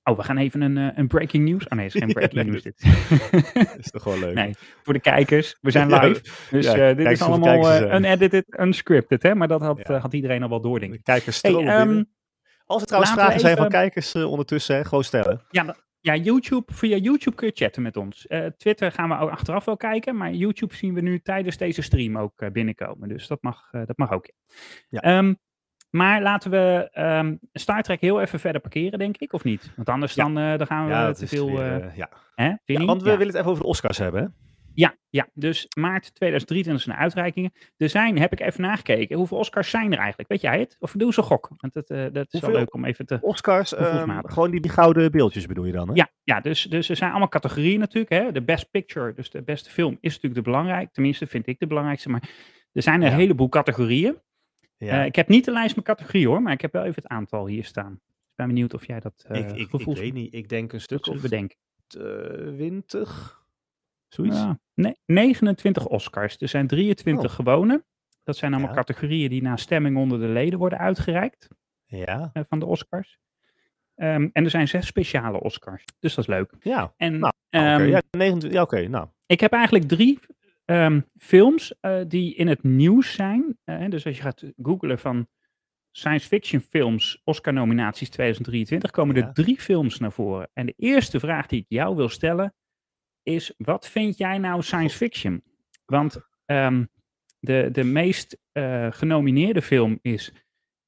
oh, 0.02 0.16
we 0.16 0.22
gaan 0.22 0.36
even 0.36 0.60
een, 0.60 0.78
eh, 0.78 0.98
een 0.98 1.06
breaking 1.06 1.48
news. 1.48 1.64
Oh 1.68 1.72
nee, 1.72 1.86
het 1.86 1.94
is 1.94 2.00
geen 2.00 2.12
breaking 2.18 2.44
news 2.50 2.62
dat- 2.62 2.78
dit. 2.78 3.76
Is 3.84 3.90
toch 3.90 4.04
wel 4.04 4.18
leuk. 4.18 4.34
nee, 4.34 4.54
voor 4.82 4.92
de 4.92 5.00
kijkers. 5.00 5.58
We 5.60 5.70
zijn 5.70 5.88
live. 6.00 6.22
Dus 6.50 6.64
ja, 6.64 6.88
eh, 6.90 6.96
dit 6.96 7.06
is 7.10 7.22
allemaal 7.22 7.70
eh, 7.70 7.94
unedited, 7.94 8.58
unscripted. 8.60 9.22
Hè? 9.22 9.34
Maar 9.34 9.48
dat 9.48 9.60
had, 9.60 9.86
had 9.86 10.12
iedereen 10.12 10.42
al 10.42 10.48
wel 10.48 10.60
door, 10.60 10.80
denk 10.80 10.92
ik. 10.92 10.98
De 10.98 11.04
kijkers 11.04 11.42
Hey, 11.42 11.52
binnen. 11.52 12.10
Als 12.66 12.80
er 12.80 12.86
trouwens 12.86 13.12
vragen 13.14 13.40
zijn 13.40 13.56
van 13.56 13.68
kijkers 13.68 14.14
ondertussen, 14.14 14.76
hè, 14.76 14.84
gewoon 14.84 15.04
stellen. 15.04 15.42
Ja, 15.50 15.76
ja, 16.00 16.16
YouTube, 16.16 16.72
via 16.72 16.96
YouTube 16.96 17.36
kun 17.36 17.46
je 17.46 17.52
chatten 17.54 17.82
met 17.82 17.96
ons. 17.96 18.26
Twitter 18.56 18.92
gaan 18.92 19.08
we 19.08 19.18
ook 19.18 19.30
achteraf 19.30 19.64
wel 19.64 19.76
kijken, 19.76 20.16
maar 20.16 20.32
YouTube 20.32 20.74
zien 20.74 20.94
we 20.94 21.00
nu 21.00 21.20
tijdens 21.20 21.56
deze 21.56 21.82
stream 21.82 22.18
ook 22.18 22.52
binnenkomen. 22.52 23.08
Dus 23.08 23.26
dat 23.26 23.42
mag, 23.42 23.70
dat 23.70 23.96
mag 23.96 24.12
ook. 24.12 24.30
Ja. 24.88 25.00
Ehm, 25.00 25.34
maar 25.92 26.22
laten 26.22 26.50
we 26.50 26.88
ehm, 26.92 27.34
Star 27.52 27.82
Trek 27.82 28.00
heel 28.00 28.20
even 28.20 28.40
verder 28.40 28.60
parkeren, 28.60 28.98
denk 28.98 29.16
ik, 29.16 29.32
of 29.32 29.44
niet? 29.44 29.72
Want 29.76 29.88
anders 29.88 30.14
Ja. 30.14 30.24
dan, 30.24 30.38
eh, 30.38 30.58
dan 30.58 30.66
gaan 30.66 30.84
we 30.84 30.90
Ja, 30.90 31.12
te 31.12 31.26
veel... 31.26 31.46
weer, 31.46 31.58
eh, 31.58 31.76
eh, 31.76 31.96
ja. 31.96 32.08
hè, 32.34 32.52
Ja, 32.64 32.84
want 32.84 33.02
we 33.02 33.10
willen 33.10 33.26
het 33.26 33.36
even 33.36 33.50
over 33.50 33.62
de 33.62 33.68
Oscars 33.68 33.98
hebben. 33.98 34.34
Ja, 34.74 34.94
ja, 35.10 35.28
dus 35.34 35.66
maart 35.78 36.14
2023 36.14 36.84
zijn 36.84 36.96
de 36.96 37.02
uitreikingen. 37.02 37.52
Er 37.76 37.88
zijn, 37.88 38.18
heb 38.18 38.32
ik 38.32 38.40
even 38.40 38.62
nagekeken, 38.62 39.16
hoeveel 39.16 39.38
Oscars 39.38 39.70
zijn 39.70 39.92
er 39.92 39.98
eigenlijk? 39.98 40.28
Weet 40.28 40.40
jij 40.40 40.58
het? 40.58 40.76
Of 40.78 40.92
doe 40.92 41.06
eens 41.06 41.16
een 41.16 41.22
gok? 41.22 41.50
Want 41.56 41.72
dat, 41.72 42.14
dat 42.14 42.32
is 42.32 42.40
wel 42.40 42.50
leuk 42.50 42.74
om 42.74 42.84
even 42.84 43.06
te... 43.06 43.18
Oscars, 43.20 43.74
ehm, 43.74 44.20
gewoon 44.24 44.50
die, 44.50 44.60
die 44.60 44.70
gouden 44.70 45.10
beeldjes 45.10 45.46
bedoel 45.46 45.64
je 45.64 45.72
dan, 45.72 45.88
hè? 45.88 45.94
Ja, 45.94 46.08
ja 46.24 46.40
dus, 46.40 46.62
dus 46.62 46.88
er 46.88 46.96
zijn 46.96 47.10
allemaal 47.10 47.28
categorieën 47.28 47.80
natuurlijk. 47.80 48.12
Hè. 48.12 48.32
De 48.32 48.42
best 48.42 48.70
picture, 48.70 49.12
dus 49.14 49.30
de 49.30 49.42
beste 49.42 49.70
film, 49.70 49.98
is 50.00 50.14
natuurlijk 50.14 50.44
de 50.44 50.50
belangrijk. 50.50 50.92
Tenminste, 50.92 51.26
vind 51.26 51.46
ik 51.46 51.58
de 51.58 51.66
belangrijkste. 51.66 52.08
Maar 52.08 52.30
er 52.72 52.82
zijn 52.82 53.02
een 53.02 53.12
heleboel 53.12 53.48
categorieën. 53.48 54.16
Ja. 54.84 55.00
Eh, 55.00 55.06
ik 55.06 55.16
heb 55.16 55.28
niet 55.28 55.44
de 55.44 55.50
lijst 55.52 55.76
met 55.76 55.84
categorieën 55.84 56.26
hoor, 56.28 56.42
maar 56.42 56.52
ik 56.52 56.60
heb 56.60 56.72
wel 56.72 56.82
even 56.82 57.02
het 57.02 57.06
aantal 57.12 57.46
hier 57.46 57.64
staan. 57.64 57.92
Ik 58.02 58.38
ben 58.38 58.46
benieuwd 58.46 58.74
of 58.74 58.86
jij 58.86 59.00
dat 59.00 59.24
eh 59.28 59.38
ik, 59.40 59.50
ik, 59.56 59.72
ik 59.72 59.96
weet 59.96 60.12
niet, 60.12 60.34
ik 60.34 60.48
denk 60.48 60.72
een 60.72 60.80
stuk 60.80 61.06
of 61.06 61.20
bedenken. 61.20 61.56
20, 61.86 63.44
zoiets. 64.08 64.36
Ja, 64.36 64.58
nee, 64.74 64.96
29 65.06 65.86
Oscars. 65.86 66.36
Er 66.38 66.48
zijn 66.48 66.66
23 66.66 67.34
gewone. 67.34 67.84
Dat 68.24 68.36
zijn 68.36 68.52
allemaal 68.52 68.70
Ja. 68.70 68.76
categorieën 68.76 69.30
die 69.30 69.42
na 69.42 69.56
stemming 69.56 69.96
onder 69.96 70.20
de 70.20 70.26
leden 70.26 70.58
worden 70.58 70.78
uitgereikt 70.78 71.48
Ja, 71.84 72.30
eh, 72.32 72.42
van 72.48 72.58
de 72.58 72.66
Oscars. 72.66 73.18
Ehm, 73.94 74.28
en 74.32 74.44
er 74.44 74.50
zijn 74.50 74.68
zes 74.68 74.86
speciale 74.86 75.40
Oscars. 75.40 75.84
Dus 75.98 76.14
dat 76.14 76.24
is 76.28 76.30
leuk. 76.30 76.52
ja. 76.60 76.94
En 76.96 77.18
Nou, 77.18 77.32
ehm, 77.50 77.74
oké. 77.74 77.82
ja, 77.82 78.02
29, 78.10 78.52
ja, 78.52 78.62
oké, 78.62 78.88
nou. 78.88 79.08
Ik 79.26 79.40
heb 79.40 79.52
eigenlijk 79.52 79.88
drie 79.88 80.18
ehm, 80.64 81.00
films 81.18 81.74
eh, 81.80 82.00
die 82.08 82.34
in 82.34 82.46
het 82.48 82.62
nieuws 82.62 83.12
zijn. 83.14 83.58
Eh, 83.64 83.88
dus 83.88 84.06
als 84.06 84.16
je 84.16 84.22
gaat 84.22 84.44
googlen 84.62 84.98
van 84.98 85.26
science 85.90 86.26
fiction 86.26 86.60
films, 86.60 87.20
Oscar 87.24 87.52
nominaties 87.52 88.08
2023, 88.10 88.90
komen 88.90 89.16
Ja. 89.16 89.26
er 89.26 89.32
drie 89.32 89.60
films 89.60 89.98
naar 89.98 90.12
voren. 90.12 90.50
En 90.52 90.66
de 90.66 90.74
eerste 90.76 91.20
vraag 91.20 91.46
die 91.46 91.60
ik 91.60 91.66
jou 91.68 91.96
wil 91.96 92.08
stellen 92.08 92.54
is, 93.22 93.54
wat 93.56 93.88
vind 93.88 94.18
jij 94.18 94.38
nou 94.38 94.62
science 94.62 94.96
fiction? 94.96 95.42
Want 95.84 96.16
ehm, 96.44 96.84
de, 97.40 97.68
de 97.72 97.84
meest 97.84 98.38
eh, 98.52 98.86
genomineerde 98.90 99.62
film 99.62 99.98
is 100.02 100.32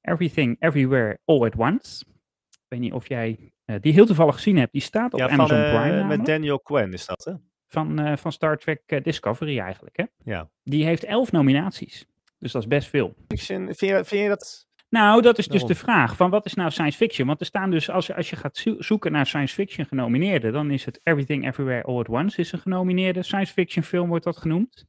Everything, 0.01 0.55
Everywhere, 0.59 1.19
All 1.25 1.43
at 1.45 1.55
Once. 1.55 2.05
Ik 2.49 2.65
weet 2.67 2.79
niet 2.79 2.93
of 2.93 3.07
jij 3.07 3.53
die 3.81 3.93
heel 3.93 4.05
toevallig 4.05 4.35
gezien 4.35 4.57
hebt. 4.57 4.71
Die 4.71 4.81
staat 4.81 5.13
op 5.13 5.19
Ja, 5.19 5.29
Amazon 5.29 5.57
Prime 5.57 6.03
met 6.03 6.25
Daniel 6.25 6.59
Quinn 6.59 6.93
is 6.93 7.05
dat, 7.05 7.23
hè? 7.25 7.33
Van, 7.67 7.99
eh, 7.99 8.17
van 8.17 8.31
Star 8.31 8.57
Trek 8.57 8.81
eh, 8.85 9.03
Discovery 9.03 9.59
eigenlijk. 9.59 9.97
Hè? 9.97 10.03
Ja. 10.23 10.49
Die 10.63 10.85
heeft 10.85 11.03
elf 11.03 11.31
nominaties. 11.31 12.05
Dus 12.39 12.51
dat 12.51 12.61
is 12.61 12.67
best 12.67 12.87
veel. 12.89 13.15
Fiction, 13.27 13.65
vind, 13.65 13.79
je, 13.79 14.05
vind 14.05 14.21
je 14.21 14.27
dat... 14.27 14.67
Nou, 14.89 15.21
dat 15.21 15.37
is 15.37 15.45
dus 15.47 15.61
Waarom? 15.61 15.77
de 15.77 15.83
vraag 15.83 16.15
van 16.15 16.29
wat 16.29 16.45
is 16.45 16.53
nou 16.53 16.71
science 16.71 16.97
fiction? 16.97 17.27
Want 17.27 17.39
er 17.39 17.45
staan 17.45 17.71
dus, 17.71 17.89
als, 17.89 18.07
je- 18.07 18.15
als 18.15 18.29
je 18.29 18.35
gaat 18.35 18.57
zo- 18.57 18.75
zoeken 18.81 19.11
naar 19.11 19.25
science 19.25 19.53
fiction 19.53 19.85
genomineerden, 19.85 20.53
dan 20.53 20.71
is 20.71 20.85
het 20.85 20.99
Everything 21.03 21.45
Everywhere 21.47 21.83
All 21.83 21.99
at 21.99 22.09
Once 22.09 22.39
is 22.39 22.51
een 22.51 22.59
genomineerde 22.59 23.23
science 23.23 23.53
fiction 23.53 23.83
film, 23.83 24.07
wordt 24.09 24.23
dat 24.23 24.37
genoemd. 24.37 24.85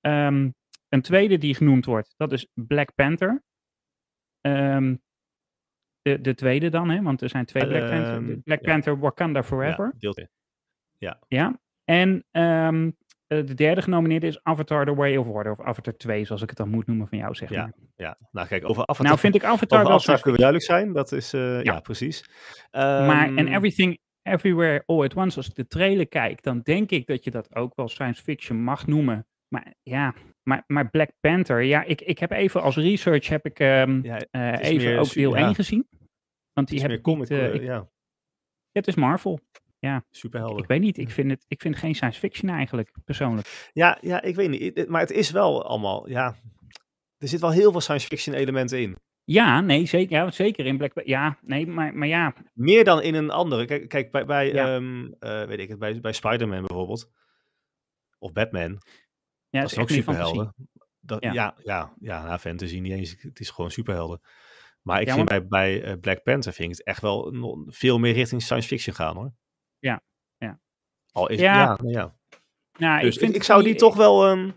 Ehm, 0.00 0.50
een 0.88 1.02
tweede 1.02 1.38
die 1.38 1.54
genoemd 1.54 1.84
wordt, 1.84 2.14
dat 2.16 2.32
is 2.32 2.46
Black 2.54 2.94
Panther. 2.94 3.42
ehm, 4.40 4.96
de, 6.02 6.20
de 6.20 6.34
tweede 6.34 6.68
dan, 6.70 6.90
hè? 6.90 7.02
Want 7.02 7.20
er 7.22 7.28
zijn 7.28 7.44
twee 7.44 7.66
Black 7.66 7.88
Panther. 7.90 8.14
Ehm, 8.14 8.40
Black. 8.40 8.62
Panther 8.62 8.98
Wakanda 8.98 9.42
Forever. 9.42 9.84
Ja, 9.84 9.98
deel 9.98 10.12
twee. 10.12 10.28
Ja. 11.28 11.60
En 11.84 12.24
ehm, 12.30 12.90
eh, 13.26 13.46
de 13.46 13.54
derde 13.54 13.82
genomineerde 13.82 14.26
is 14.26 14.42
Avatar 14.42 14.84
The 14.84 14.94
Way 14.94 15.16
of 15.16 15.26
Water. 15.26 15.52
Of 15.52 15.60
Avatar 15.60 15.96
2, 15.96 16.24
zoals 16.24 16.42
ik 16.42 16.48
het 16.48 16.58
dan 16.58 16.68
moet 16.70 16.86
noemen 16.86 17.08
van 17.08 17.18
jou, 17.18 17.34
zeg 17.34 17.50
Ja, 17.50 17.60
maar. 17.62 17.72
Ja, 17.96 18.16
nou 18.30 18.46
kijk, 18.46 18.68
over 18.68 18.82
Avatar, 18.86 19.06
Nou 19.06 19.18
vind 19.18 19.34
ik 19.34 19.44
Avatar 19.44 19.82
wel 19.82 19.92
Avatar 19.92 20.14
kunnen 20.20 20.32
we 20.32 20.46
duidelijk 20.46 20.64
zijn. 20.70 20.92
Dat 20.92 21.12
is, 21.12 21.32
eh, 21.32 21.40
ja. 21.40 21.72
Ja. 21.72 21.80
precies. 21.80 22.24
Maar 22.70 23.26
en 23.26 23.38
Ehm, 23.38 23.54
Everything 23.54 23.98
Everywhere 24.22 24.82
All 24.86 25.02
at 25.04 25.14
Once, 25.14 25.36
als 25.36 25.48
ik 25.48 25.54
de 25.54 25.66
trailer 25.66 26.08
kijk, 26.08 26.42
dan 26.42 26.60
denk 26.60 26.90
ik 26.90 27.06
dat 27.06 27.24
je 27.24 27.30
dat 27.30 27.54
ook 27.54 27.74
wel 27.74 27.88
science 27.88 28.22
fiction 28.22 28.62
mag 28.62 28.86
noemen. 28.86 29.26
Maar 29.48 29.74
ja, 29.82 30.14
maar, 30.42 30.64
maar 30.66 30.90
Black 30.90 31.10
Panther, 31.20 31.62
ja, 31.62 31.82
ik, 31.82 32.00
ik 32.00 32.18
heb 32.18 32.30
even 32.30 32.62
als 32.62 32.76
research 32.76 33.28
heb 33.28 33.46
ik 33.46 33.58
ehm, 33.58 34.00
ja, 34.02 34.18
eh, 34.30 34.58
even 34.70 34.98
ook 34.98 35.12
deel 35.12 35.36
ja. 35.36 35.46
1 35.46 35.54
gezien. 35.54 35.88
Want 36.52 36.68
die 36.68 36.76
is 36.76 36.82
heb 36.82 36.90
ik 36.90 37.02
comic, 37.02 37.28
niet, 37.28 37.40
ik- 37.54 37.62
ja, 37.62 37.88
het 38.72 38.86
is 38.86 38.94
Marvel. 38.94 39.40
Superhelden. 40.10 40.62
Ik 40.62 40.68
weet 40.68 40.80
niet, 40.80 40.98
ik 40.98 41.10
vind 41.10 41.30
het, 41.30 41.44
ik 41.48 41.60
vind 41.60 41.76
geen 41.76 41.94
science 41.94 42.18
fiction 42.18 42.50
eigenlijk, 42.50 42.90
persoonlijk. 43.04 43.70
Ja, 43.72 43.98
ja, 44.00 44.22
ik 44.22 44.34
weet 44.34 44.48
niet. 44.50 44.88
Maar 44.88 45.00
het 45.00 45.10
is 45.10 45.30
wel 45.30 45.64
allemaal, 45.64 46.08
ja, 46.08 46.36
er 47.18 47.28
zit 47.28 47.40
wel 47.40 47.50
heel 47.50 47.70
veel 47.72 47.80
science 47.80 48.06
fiction 48.06 48.34
elementen 48.36 48.80
in. 48.80 48.96
Ja, 49.24 49.60
nee, 49.60 49.86
zeker, 49.86 50.16
ja, 50.16 50.30
zeker 50.30 50.66
in 50.66 50.76
Black 50.76 50.92
Panther. 50.92 51.12
Ja, 51.12 51.38
nee, 51.40 51.66
maar, 51.66 51.94
maar 51.94 52.08
ja, 52.08 52.34
Meer 52.52 52.84
dan 52.84 53.02
in 53.02 53.14
een 53.14 53.30
andere. 53.30 53.64
Kijk, 53.64 53.88
kijk 53.88 54.10
bij, 54.10 54.24
bij, 54.24 54.52
Ja. 54.52 54.74
ehm, 54.74 55.12
eh, 55.18 55.44
weet 55.44 55.58
ik 55.58 55.68
het, 55.68 55.78
bij, 55.78 56.00
bij 56.00 56.12
Spider-Man 56.12 56.64
bijvoorbeeld. 56.64 57.10
Of 58.18 58.32
Batman. 58.32 58.78
ja 59.48 59.60
dat 59.60 59.70
is 59.72 59.78
ook 59.78 59.90
superhelden. 59.90 60.54
Dat, 61.00 61.22
ja, 61.22 61.32
Ja. 61.32 61.54
ja, 61.62 61.94
ja, 62.00 62.24
nou, 62.24 62.38
fantasy 62.38 62.78
niet 62.78 62.92
eens. 62.92 63.16
Het 63.18 63.40
is 63.40 63.50
gewoon 63.50 63.70
superhelden. 63.70 64.20
Maar 64.82 65.00
ik 65.00 65.06
Ja, 65.06 65.14
vind 65.14 65.28
bij, 65.28 65.46
bij 65.46 65.82
eh, 65.82 65.98
Black 66.00 66.22
Panther 66.22 66.52
vind 66.52 66.70
ik 66.70 66.76
het 66.76 66.86
echt 66.86 67.00
wel 67.00 67.34
veel 67.66 67.98
meer 67.98 68.12
richting 68.12 68.42
science 68.42 68.68
fiction 68.68 68.94
gaan 68.94 69.16
hoor. 69.16 69.32
Ja, 69.84 70.02
ja. 70.38 70.60
Al 71.12 71.28
is 71.28 71.40
Ja, 71.40 71.54
ja, 71.62 71.66
nou 71.82 71.88
ja. 71.90 72.14
Nou, 72.78 73.00
Dus 73.02 73.14
ik, 73.14 73.20
vind 73.20 73.34
ik 73.34 73.42
zou 73.42 73.62
die 73.62 73.74
toch 73.74 73.96
wel 73.96 74.26
ehm, 74.26 74.50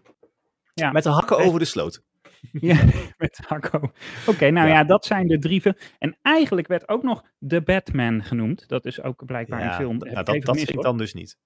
Ja. 0.73 0.91
met 0.91 1.03
de 1.03 1.09
hakken 1.09 1.37
over 1.37 1.59
de 1.59 1.65
sloot. 1.65 2.05
Ja, 2.51 2.83
met 3.17 3.39
Hakko. 3.47 3.91
Oké, 4.27 4.49
nou 4.49 4.67
ja. 4.67 4.73
Ja. 4.73 4.83
dat 4.83 5.05
zijn 5.05 5.27
de 5.27 5.39
drie 5.39 5.61
films. 5.61 5.93
En 5.99 6.17
eigenlijk 6.21 6.67
werd 6.67 6.87
ook 6.89 7.03
nog 7.03 7.23
The 7.47 7.61
Batman 7.61 8.23
genoemd. 8.23 8.67
Dat 8.67 8.85
is 8.85 9.01
ook 9.01 9.25
blijkbaar 9.25 9.59
een 9.59 9.65
Ja, 9.65 9.75
film. 9.75 9.99
d- 9.99 10.03
Heb 10.03 10.13
ja, 10.13 10.19
ik 10.19 10.25
dat, 10.25 10.41
dat 10.45 10.55
vind 10.57 10.69
ik 10.69 10.81
dan 10.81 10.97
dus 10.97 11.13
niet. 11.13 11.37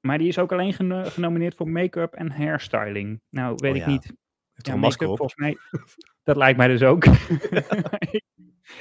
Maar 0.00 0.18
die 0.18 0.28
is 0.28 0.38
ook 0.38 0.52
alleen 0.52 0.72
geno- 0.72 1.04
genomineerd 1.04 1.54
voor 1.54 1.68
make-up 1.68 2.12
en 2.14 2.30
hairstyling. 2.30 3.22
Nou, 3.30 3.54
weet 3.56 3.70
Oh 3.70 3.76
ik 3.76 3.82
ja. 3.84 3.88
niet. 3.90 4.04
Heeft 4.04 4.16
Ja, 4.52 4.62
er 4.68 4.72
een 4.72 4.78
masker 4.80 5.06
make-up 5.08 5.20
op? 5.22 5.30
volgens 5.32 5.38
mij. 5.70 5.80
Dat 6.22 6.36
lijkt 6.36 6.58
mij 6.58 6.68
dus 6.68 6.82
ook. 6.82 7.04
ik, 8.16 8.24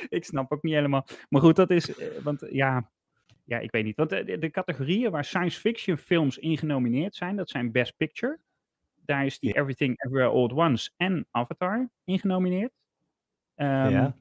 ik 0.10 0.24
snap 0.25 0.51
ook 0.51 0.62
niet 0.63 0.74
helemaal. 0.74 1.08
Maar 1.29 1.41
goed, 1.41 1.55
dat 1.55 1.70
is. 1.70 1.96
eh, 1.96 2.08
Want 2.24 2.46
ja. 2.50 2.91
Ja, 3.43 3.60
ik 3.60 3.71
weet 3.71 3.83
niet. 3.83 3.95
Want 3.95 4.10
de, 4.10 4.24
de- 4.24 4.38
de 4.38 4.50
categorieën 4.50 5.12
waar 5.12 5.25
science 5.25 5.60
fiction 5.60 5.98
films 5.98 6.38
in 6.38 6.57
genomineerd 6.57 7.15
zijn, 7.15 7.36
dat 7.36 7.50
zijn 7.50 7.71
Best 7.71 7.98
Picture. 7.98 8.39
Daar 9.05 9.25
is 9.25 9.39
die. 9.39 9.53
Everything 9.55 10.03
Everywhere 10.03 10.29
All 10.31 10.43
at 10.43 10.51
Once 10.53 10.91
en 10.98 11.27
Avatar 11.31 11.89
in 12.03 12.19
genomineerd. 12.19 12.71
Ehm, 13.55 13.89
Ja. 13.89 14.15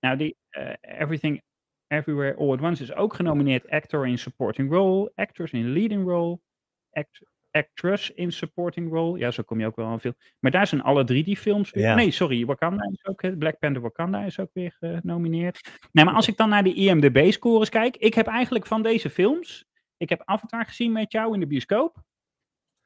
Nou, 0.00 0.16
die 0.16 0.36
eh, 0.50 0.72
Everything 0.80 1.42
Everywhere 1.86 2.34
All 2.36 2.52
at 2.52 2.60
Once 2.60 2.82
is 2.82 2.92
ook 2.94 3.14
genomineerd 3.14 3.68
actor 3.70 4.06
in 4.06 4.18
supporting 4.18 4.70
role, 4.70 5.12
actors 5.14 5.52
in 5.52 5.68
leading 5.72 6.04
role, 6.06 6.38
act, 6.92 7.22
actress 7.52 8.10
in 8.10 8.32
supporting 8.32 8.90
role. 8.92 9.18
Ja, 9.18 9.30
zo 9.30 9.42
kom 9.42 9.60
je 9.60 9.66
ook 9.66 9.76
wel 9.76 9.86
aan 9.86 10.00
veel. 10.00 10.14
Maar 10.40 10.50
daar 10.50 10.66
zijn 10.66 10.82
alle 10.82 11.04
drie 11.04 11.24
die 11.24 11.36
films. 11.36 11.70
Ja. 11.70 11.94
Nee, 11.94 12.10
sorry, 12.10 12.44
Wakanda 12.46 12.88
is 12.92 13.06
ook, 13.06 13.22
eh, 13.22 13.36
Black 13.38 13.58
Panther 13.58 13.82
Wakanda 13.82 14.24
is 14.24 14.38
ook 14.38 14.50
weer 14.52 14.76
genomineerd. 14.80 15.78
Nee, 15.92 16.04
maar 16.04 16.14
als 16.14 16.28
ik 16.28 16.36
dan 16.36 16.48
naar 16.48 16.64
de 16.64 16.74
IMDb-scores 16.74 17.68
kijk, 17.68 17.96
ik 17.96 18.14
heb 18.14 18.26
eigenlijk 18.26 18.66
van 18.66 18.82
deze 18.82 19.10
films, 19.10 19.64
ik 19.96 20.08
heb 20.08 20.22
Avatar 20.24 20.64
gezien 20.64 20.92
met 20.92 21.12
jou 21.12 21.34
in 21.34 21.40
de 21.40 21.46
bioscoop. 21.46 21.96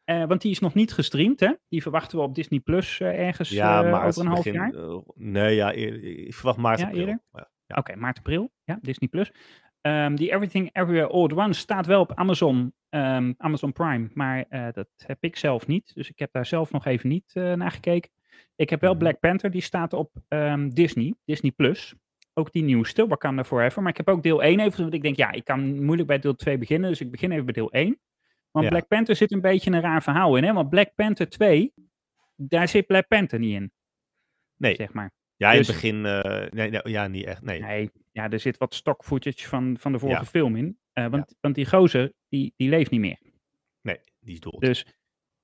Eh, 0.04 0.24
want 0.24 0.42
die 0.42 0.50
is 0.50 0.58
nog 0.58 0.74
niet 0.74 0.92
gestreamd, 0.92 1.40
hè? 1.40 1.52
Die 1.68 1.82
verwachten 1.82 2.18
we 2.18 2.24
op 2.24 2.34
Disney 2.34 2.60
Plus 2.60 3.00
eh, 3.00 3.26
ergens 3.26 3.48
Ja, 3.50 3.84
eh, 3.84 4.04
over 4.06 4.20
een 4.22 4.26
half 4.28 4.42
begin, 4.44 4.52
jaar. 4.60 4.74
eh, 4.74 4.98
nee, 5.14 5.54
ja, 5.54 5.70
ik 5.72 6.34
verwacht 6.34 6.58
maart, 6.58 6.80
Ja, 6.80 6.86
april. 6.86 7.06
Ja. 7.32 7.50
Oké, 7.76 7.96
maart, 7.96 8.18
april. 8.18 8.52
Ja, 8.64 8.78
Disney 8.82 9.08
Plus. 9.08 9.32
Ehm, 9.80 10.14
die 10.14 10.32
Everything 10.32 10.70
Everywhere 10.72 11.06
All 11.08 11.22
at 11.24 11.32
Once 11.32 11.60
staat 11.60 11.86
wel 11.86 12.00
op 12.00 12.14
Amazon, 12.14 12.74
ehm, 12.88 13.32
Amazon 13.36 13.72
Prime, 13.72 14.08
maar 14.14 14.44
eh, 14.48 14.66
dat 14.72 14.88
heb 15.06 15.18
ik 15.20 15.36
zelf 15.36 15.66
niet. 15.66 15.94
Dus 15.94 16.08
ik 16.10 16.18
heb 16.18 16.32
daar 16.32 16.46
zelf 16.46 16.70
nog 16.72 16.86
even 16.86 17.08
niet 17.08 17.30
eh, 17.34 17.52
naar 17.52 17.70
gekeken. 17.70 18.10
Ik 18.56 18.70
heb 18.70 18.80
wel 18.80 18.90
Mhm. 18.90 18.98
Black 18.98 19.20
Panther, 19.20 19.50
die 19.50 19.60
staat 19.60 19.92
op 19.92 20.10
ehm, 20.28 20.68
Disney, 20.68 21.14
Disney 21.24 21.50
Plus. 21.52 21.94
Ook 22.34 22.52
die 22.52 22.62
nieuwste, 22.62 23.06
Wakanda 23.06 23.44
Forever. 23.44 23.82
Maar 23.82 23.90
ik 23.90 23.96
heb 23.96 24.08
ook 24.08 24.22
deel 24.22 24.42
1 24.42 24.60
even, 24.60 24.80
want 24.82 24.94
ik 24.94 25.02
denk, 25.02 25.16
ja, 25.16 25.30
ik 25.32 25.44
kan 25.44 25.84
moeilijk 25.84 26.08
bij 26.08 26.18
deel 26.18 26.34
2 26.34 26.58
beginnen, 26.58 26.90
dus 26.90 27.00
ik 27.00 27.10
begin 27.10 27.32
even 27.32 27.44
bij 27.44 27.54
deel 27.54 27.72
1. 27.72 27.98
Want 28.50 28.64
Ja. 28.64 28.70
Black 28.70 28.88
Panther 28.88 29.16
zit 29.16 29.32
een 29.32 29.40
beetje 29.40 29.70
een 29.70 29.80
raar 29.80 30.02
verhaal 30.02 30.36
in, 30.36 30.44
hè? 30.44 30.52
Want 30.52 30.68
Black 30.70 30.94
Panther 30.94 31.28
2, 31.28 31.72
daar 32.36 32.68
zit 32.68 32.86
Black 32.86 33.08
Panther 33.08 33.38
niet 33.38 33.54
in, 33.54 33.72
Nee, 34.56 34.74
zeg 34.74 34.92
maar. 34.92 35.12
Ja, 35.36 35.50
in 35.52 35.58
dus- 35.58 35.66
het 35.66 35.76
begin, 35.76 36.06
eh, 36.06 36.50
nee, 36.50 36.70
nee, 36.70 36.80
ja, 36.84 37.06
niet 37.06 37.24
echt, 37.24 37.42
nee. 37.42 37.60
Nee, 37.60 37.90
ja, 38.12 38.30
er 38.30 38.40
zit 38.40 38.58
wat 38.58 38.74
stock 38.74 39.04
footage 39.04 39.48
van, 39.48 39.76
van 39.78 39.92
de 39.92 39.98
vorige 39.98 40.20
Ja. 40.20 40.26
film 40.26 40.56
in. 40.56 40.78
Eh, 40.92 41.06
want, 41.06 41.34
want 41.40 41.54
die 41.54 41.66
gozer, 41.66 42.12
die, 42.28 42.52
die 42.56 42.68
leeft 42.68 42.90
niet 42.90 43.00
meer. 43.00 43.18
Nee, 43.82 43.98
die 44.20 44.34
is 44.34 44.40
dood. 44.40 44.60
Dus, 44.60 44.86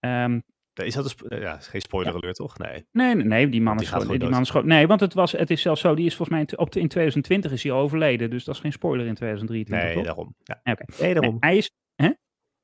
ehm, 0.00 0.40
Is 0.74 0.94
dat 0.94 1.14
een 1.18 1.40
ja, 1.40 1.58
geen 1.58 1.80
spoiler 1.80 2.14
alert, 2.14 2.36
toch? 2.36 2.58
Nee. 2.58 2.86
nee, 2.92 3.14
nee, 3.14 3.24
nee, 3.24 3.48
die 3.48 3.60
man 3.62 3.76
die 3.76 3.86
is 3.86 3.92
gewoon, 3.92 4.18
die 4.18 4.28
man 4.28 4.40
is 4.40 4.50
gewoon, 4.50 4.66
nee, 4.66 4.86
want 4.86 5.00
het, 5.00 5.14
was, 5.14 5.32
het 5.32 5.50
is 5.50 5.62
zelfs 5.62 5.80
zo, 5.80 5.94
die 5.94 6.06
is 6.06 6.16
volgens 6.16 6.38
mij 6.38 6.58
op 6.58 6.72
de, 6.72 6.80
in 6.80 6.88
2020 6.88 7.52
is 7.52 7.62
hij 7.62 7.72
overleden. 7.72 8.30
Dus 8.30 8.44
dat 8.44 8.54
is 8.54 8.60
geen 8.60 8.72
spoiler 8.72 9.06
in 9.06 9.14
2023, 9.14 9.86
Nee, 9.86 9.94
toch? 9.94 10.04
daarom. 10.04 10.34
Ja. 10.42 10.72
Oké. 10.72 11.02
Nee, 11.02 11.14
daarom. 11.14 11.36
hij 11.40 11.56
is, 11.56 11.70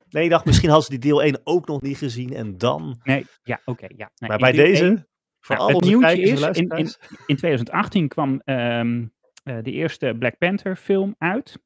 Nee, 0.09 0.23
ik 0.23 0.29
dacht 0.29 0.45
misschien 0.45 0.69
hadden 0.69 0.85
ze 0.85 0.99
die 0.99 1.09
deel 1.09 1.23
1 1.23 1.41
ook 1.43 1.67
nog 1.67 1.81
niet 1.81 1.97
gezien 1.97 2.33
en 2.33 2.57
dan... 2.57 2.99
nee, 3.03 3.25
ja, 3.43 3.61
oké, 3.65 3.87
ja. 3.95 4.11
Nee, 4.15 4.29
maar 4.29 4.37
bij 4.37 4.51
deze, 4.51 5.07
voor 5.39 5.55
Nou, 5.55 5.73
het 5.73 5.83
nieuwtje 5.83 6.21
is, 6.21 6.29
in- 6.29 6.35
in- 6.35 6.39
luisteraars... 6.39 6.97
In 7.25 7.35
2018 7.35 8.07
kwam 8.07 8.41
ehm, 8.45 9.05
eh, 9.43 9.57
de 9.61 9.71
eerste 9.71 10.15
Black 10.19 10.37
Panther 10.37 10.75
film 10.75 11.15
uit. 11.17 11.59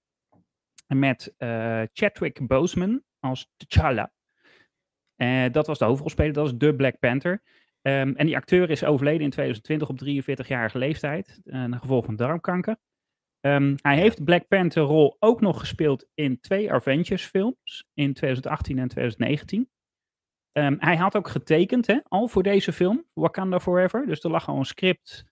Met 0.88 1.34
eh, 1.38 1.82
Chadwick 1.94 2.48
Boseman 2.48 3.04
als 3.20 3.52
T'Challa. 3.58 4.12
Eh, 5.16 5.46
dat 5.52 5.68
was 5.68 5.78
de 5.80 5.86
hoofdrolspeler, 5.86 6.34
dat 6.34 6.46
is 6.46 6.54
de 6.58 6.76
Black 6.76 7.00
Panther. 7.00 7.42
Ehm, 7.82 8.14
en 8.16 8.26
die 8.26 8.36
acteur 8.36 8.70
is 8.70 8.84
overleden 8.84 9.22
in 9.22 9.30
2020 9.30 9.90
op 9.90 9.98
43-jarige 9.98 10.78
leeftijd. 10.78 11.42
eh, 11.44 11.62
een 11.62 11.80
gevolg 11.80 12.06
van 12.06 12.16
darmkanker. 12.16 12.78
Ehm, 13.40 13.76
hij 13.82 13.98
heeft 13.98 14.18
de 14.18 14.24
Black 14.24 14.48
Panther 14.48 14.84
rol 14.84 15.16
ook 15.20 15.42
nog 15.42 15.60
gespeeld 15.60 16.08
in 16.14 16.40
twee 16.40 16.72
Avengers 16.72 17.26
films. 17.26 17.86
In 17.94 18.14
2018 18.14 18.80
en 18.80 18.88
2019. 18.88 19.70
Ehm, 20.54 20.76
hij 20.78 20.96
had 20.96 21.18
ook 21.18 21.28
getekend 21.28 21.88
hè, 21.88 22.00
al 22.08 22.28
voor 22.28 22.44
deze 22.44 22.74
film, 22.74 23.06
Wakanda 23.14 23.60
Forever. 23.60 24.06
Dus 24.06 24.24
er 24.24 24.30
lag 24.30 24.48
al 24.48 24.58
een 24.58 24.66
script. 24.66 25.24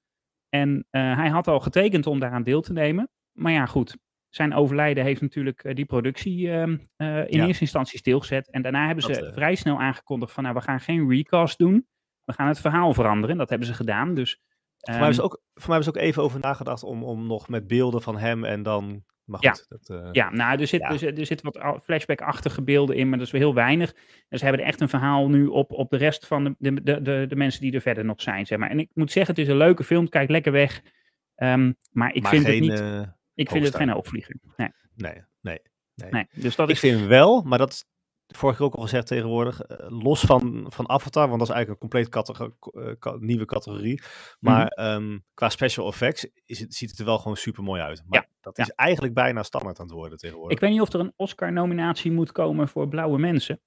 En 0.50 0.88
eh, 0.90 1.16
hij 1.16 1.30
had 1.30 1.48
al 1.48 1.60
getekend 1.60 2.08
om 2.08 2.20
daaraan 2.20 2.44
deel 2.44 2.62
te 2.62 2.74
nemen. 2.74 3.10
Maar 3.32 3.52
ja, 3.52 3.66
goed. 3.66 3.98
Zijn 4.30 4.54
overlijden 4.54 5.04
heeft 5.04 5.22
natuurlijk 5.22 5.64
eh, 5.64 5.76
die 5.76 5.86
productie 5.86 6.52
ehm, 6.52 6.78
eh, 6.96 7.08
in 7.18 7.38
Ja. 7.38 7.46
eerste 7.46 7.62
instantie 7.62 7.98
stilgezet. 8.00 8.50
En 8.50 8.62
daarna 8.62 8.86
hebben 8.86 9.04
ze 9.04 9.22
Dat, 9.22 9.34
vrij 9.34 9.56
snel 9.56 9.80
aangekondigd 9.80 10.32
van... 10.32 10.44
nou, 10.44 10.56
we 10.56 10.62
gaan 10.62 10.80
geen 10.80 11.10
recast 11.10 11.58
doen. 11.58 11.88
We 12.24 12.34
gaan 12.34 12.48
het 12.48 12.60
verhaal 12.60 12.94
veranderen. 12.94 13.38
Dat 13.38 13.50
hebben 13.50 13.68
ze 13.68 13.74
gedaan. 13.74 14.14
Dus, 14.14 14.42
Voor 14.78 15.00
mij 15.00 15.10
ehm, 15.10 15.22
ook, 15.22 15.42
voor 15.54 15.70
mij 15.70 15.82
ze 15.82 15.90
ook 15.90 15.98
even 15.98 16.24
over 16.24 16.40
nagedacht 16.40 16.84
om, 16.84 17.04
om 17.04 17.28
nog 17.28 17.48
met 17.48 17.68
beelden 17.68 18.02
van 18.02 18.18
hem 18.18 18.44
en 18.44 18.64
dan... 18.64 19.04
Maar 19.32 19.44
Ja. 19.44 19.56
dat, 19.70 19.90
eh, 19.90 20.10
Ja, 20.12 20.30
nou, 20.30 20.60
er 20.60 20.68
zit, 20.68 20.82
Ja. 20.82 20.90
Er, 20.92 20.98
zit- 21.00 21.18
er 21.20 21.26
zit 21.26 21.42
wat 21.42 21.80
flashback-achtige 21.84 22.62
beelden 22.62 22.96
in, 22.96 23.10
maar 23.10 23.18
dat 23.18 23.28
is 23.28 23.34
wel 23.34 23.42
heel 23.42 23.54
weinig. 23.54 23.94
Dus 24.30 24.40
ze 24.40 24.46
hebben 24.46 24.62
er 24.62 24.68
echt 24.68 24.82
een 24.82 24.90
verhaal 24.90 25.30
nu 25.30 25.46
op, 25.48 25.72
op 25.72 25.90
de 25.90 25.98
rest 25.98 26.28
van 26.28 26.44
de, 26.44 26.56
de, 26.84 27.02
de, 27.02 27.26
de, 27.28 27.36
mensen 27.36 27.62
die 27.62 27.74
er 27.74 27.82
verder 27.82 28.06
nog 28.06 28.22
zijn, 28.22 28.46
zeg 28.46 28.58
maar. 28.60 28.70
En 28.70 28.80
ik 28.80 28.90
moet 28.94 29.12
zeggen, 29.12 29.36
het 29.36 29.44
is 29.44 29.50
een 29.50 29.58
leuke 29.58 29.84
film, 29.84 30.02
het 30.02 30.12
kijkt 30.12 30.32
lekker 30.32 30.52
weg. 30.52 30.82
Ehm, 31.36 31.72
maar 31.92 32.14
ik 32.14 32.22
maar 32.22 32.32
vind 32.32 32.46
geen, 32.46 32.62
het 32.62 32.70
niet, 32.70 32.80
eh, 32.80 33.02
ik 33.34 33.50
vind 33.50 33.66
het 33.66 33.76
geen 33.76 33.94
opvlieger. 33.96 34.36
Nee, 34.56 34.70
nee, 34.96 35.14
nee. 35.42 35.60
nee. 36.10 36.28
Dus 36.34 36.56
dat 36.56 36.70
Ik 36.70 36.76
is, 36.76 36.80
vind 36.82 37.02
wel, 37.08 37.42
maar 37.42 37.58
dat 37.58 37.72
is 37.72 37.86
vorige 38.38 38.58
keer 38.58 38.66
ook 38.68 38.76
al 38.76 38.82
gezegd 38.84 39.08
tegenwoordig, 39.08 39.62
eh, 39.62 39.86
los 39.90 40.22
van, 40.22 40.66
van 40.70 40.90
Avatar, 40.90 41.28
want 41.28 41.40
dat 41.40 41.48
is 41.50 41.54
eigenlijk 41.56 41.84
een 41.84 41.90
compleet 41.90 42.16
eh, 43.04 43.14
nieuwe 43.20 43.46
categorie. 43.46 44.02
Maar 44.40 44.72
Mhm. 44.76 44.88
ehm, 44.88 45.18
qua 45.34 45.50
special 45.50 45.88
effects 45.88 46.28
is 46.46 46.60
het, 46.60 46.74
ziet 46.74 46.90
het 46.90 47.00
er 47.00 47.06
wel 47.06 47.18
gewoon 47.18 47.38
super 47.38 47.64
mooi 47.64 47.82
uit. 47.82 48.04
Maar 48.08 48.20
Ja, 48.22 48.28
dat 48.42 48.58
ja. 48.58 48.64
is 48.64 48.70
eigenlijk 48.70 49.14
bijna 49.14 49.44
standaard 49.44 49.80
aan 49.80 49.86
het 49.86 49.96
worden 49.96 50.18
tegenwoordig. 50.18 50.56
ik 50.58 50.60
weet 50.64 50.72
niet 50.72 50.82
of 50.82 50.94
er 50.94 51.00
een 51.00 51.14
Oscar-nominatie 51.16 52.12
moet 52.12 52.32
komen 52.32 52.68
voor 52.68 52.88
blauwe 52.88 53.18
mensen. 53.20 53.60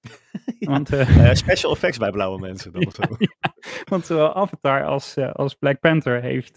Want, 0.58 0.92
uh, 0.92 1.16
uh, 1.16 1.34
special 1.34 1.72
effects 1.72 1.98
bij 1.98 2.10
blauwe 2.10 2.38
mensen. 2.38 2.72
Dan 2.72 2.82
ja, 2.98 3.16
ja, 3.18 3.54
want 3.90 4.06
zowel 4.06 4.34
Avatar 4.34 4.84
als, 4.84 5.16
uh, 5.16 5.32
als 5.32 5.54
Black 5.54 5.80
Panther 5.80 6.22
heeft. 6.22 6.56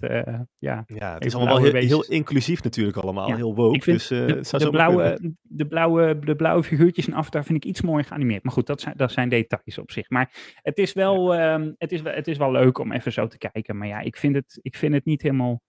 ja, 0.57 0.83
ja, 0.85 1.13
het 1.13 1.25
is 1.25 1.35
allemaal 1.35 1.57
heel, 1.57 1.73
heel, 1.73 2.05
inclusief 2.05 2.63
natuurlijk 2.63 2.97
allemaal. 2.97 3.35
Heel 3.35 3.55
woke. 3.55 3.75
Ik 3.75 3.83
vind 3.83 4.07
dus, 4.09 4.49
de, 4.49 4.69
blauwe, 4.69 5.35
de, 5.41 5.67
blauwe, 5.67 6.19
de 6.19 6.35
blauwe 6.35 6.63
figuurtjes 6.63 7.07
in 7.07 7.15
Avatar 7.15 7.43
vind 7.43 7.57
ik 7.57 7.69
iets 7.69 7.81
mooier 7.81 8.05
geanimeerd. 8.05 8.43
Maar 8.43 8.53
goed, 8.53 8.67
dat 8.67 8.81
zijn, 8.81 8.97
dat 8.97 9.11
zijn 9.11 9.29
details 9.29 9.77
op 9.77 9.91
zich. 9.91 10.09
Maar 10.09 10.31
het 10.55 10.77
is, 10.77 10.93
wel, 10.93 11.39
um, 11.39 11.75
het, 11.77 11.91
is, 11.91 12.01
het 12.03 12.27
is 12.27 12.37
wel 12.37 12.51
leuk 12.51 12.77
om 12.77 12.91
even 12.91 13.11
zo 13.11 13.27
te 13.27 13.37
kijken. 13.37 13.77
Maar 13.77 13.87
ja, 13.87 13.99
ik 13.99 14.17
vind 14.17 14.35
het, 14.35 14.59
ik 14.61 14.75
vind 14.75 14.93
het 14.93 15.05
niet 15.05 15.21
helemaal 15.21 15.61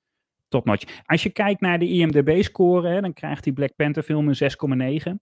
topnotch. 0.48 1.02
Als 1.04 1.22
je 1.22 1.30
kijkt 1.30 1.60
naar 1.60 1.78
de 1.78 1.88
IMDb-score, 1.88 3.00
dan 3.00 3.12
krijgt 3.12 3.44
die 3.44 3.52
Black 3.52 3.74
Panther 3.76 4.02
film 4.02 4.28
een 4.28 5.00
6,9. 5.04 5.14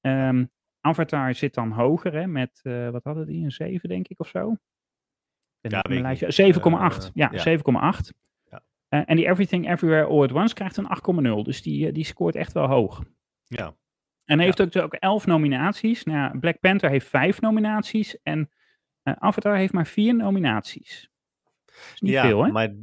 Um, 0.00 0.50
Avatar 0.88 1.34
zit 1.34 1.54
dan 1.54 1.70
hoger, 1.72 2.12
hè, 2.12 2.26
met, 2.26 2.60
uh, 2.62 2.90
wat 2.90 3.04
hadden 3.04 3.26
die, 3.26 3.44
een 3.44 3.50
7 3.52 3.88
denk 3.88 4.08
ik 4.08 4.20
of 4.20 4.28
zo? 4.28 4.56
Ja, 5.60 5.82
7,8. 5.88 7.04
Uh, 7.04 7.10
ja, 7.14 7.30
ja. 7.32 7.58
7,8. 7.58 8.12
Ja. 8.50 8.62
Uh, 8.88 9.02
en 9.06 9.16
die 9.16 9.26
Everything 9.26 9.70
Everywhere 9.70 10.04
All 10.04 10.22
at 10.22 10.32
Once 10.32 10.54
krijgt 10.54 10.76
een 10.76 10.88
8,0. 11.38 11.42
Dus 11.44 11.62
die, 11.62 11.92
die 11.92 12.04
scoort 12.04 12.34
echt 12.34 12.52
wel 12.52 12.66
hoog. 12.66 13.02
Ja. 13.46 13.74
En 14.24 14.38
heeft 14.38 14.60
ook, 14.60 14.76
ook 14.76 14.94
11 14.94 15.26
nominaties. 15.26 16.04
Nou, 16.04 16.38
Black 16.38 16.60
Panther 16.60 16.90
heeft 16.90 17.06
5 17.06 17.40
nominaties. 17.40 18.22
En 18.22 18.50
Avatar 19.02 19.56
heeft 19.56 19.72
maar 19.72 19.86
4 19.86 20.14
nominaties. 20.14 21.10
Is 21.94 22.00
niet 22.00 22.12
ja, 22.12 22.22
veel, 22.22 22.44
hè? 22.44 22.50
Maar, 22.50 22.74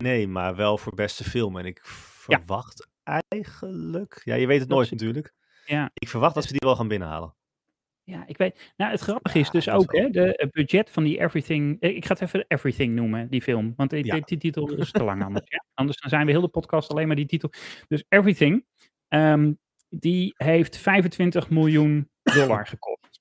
nee, 0.00 0.28
maar 0.28 0.56
wel 0.56 0.78
voor 0.78 0.94
beste 0.94 1.24
film. 1.24 1.58
En 1.58 1.64
ik 1.64 1.80
verwacht 1.82 2.88
eigenlijk... 3.02 4.20
Ja, 4.24 4.34
je 4.34 4.46
weet 4.46 4.60
het 4.60 4.68
Dat 4.68 4.76
nooit 4.76 4.92
is- 4.92 4.98
natuurlijk. 4.98 5.34
Ja. 5.64 5.90
Ik 5.94 6.08
verwacht 6.08 6.34
dat 6.34 6.44
ze 6.44 6.52
die 6.52 6.60
wel 6.64 6.76
gaan 6.76 6.88
binnenhalen. 6.88 7.34
Ja, 8.10 8.24
ik 8.26 8.36
weet. 8.38 8.72
Nou, 8.76 8.90
het 8.90 9.00
grappige 9.00 9.38
is 9.38 9.50
dus 9.50 9.68
ook, 9.68 9.96
hè, 9.96 10.10
de 10.10 10.32
het 10.36 10.50
budget 10.50 10.90
van 10.90 11.04
die 11.04 11.20
Everything. 11.20 11.80
eh, 11.80 11.96
Ik 11.96 12.04
ga 12.04 12.12
het 12.12 12.22
even 12.22 12.44
Everything 12.48 12.94
noemen, 12.94 13.28
die 13.30 13.42
film. 13.42 13.72
Want 13.76 13.90
die, 13.90 14.04
Ja. 14.04 14.14
die, 14.14 14.24
die 14.24 14.38
titel 14.38 14.74
is 14.74 14.90
te 14.90 15.04
lang 15.04 15.24
anders. 15.24 15.44
Ja? 15.50 15.64
Anders 15.74 16.00
dan 16.00 16.10
zijn 16.10 16.26
we 16.26 16.32
heel 16.32 16.40
de 16.40 16.48
podcast 16.48 16.90
alleen 16.90 17.06
maar 17.06 17.16
die 17.16 17.26
titel. 17.26 17.50
Dus 17.88 18.04
Everything, 18.08 18.64
ehm, 19.08 19.52
die 19.88 20.32
heeft 20.36 20.76
25 20.76 21.50
miljoen 21.50 22.10
dollar 22.22 22.66
gekost. 22.66 23.20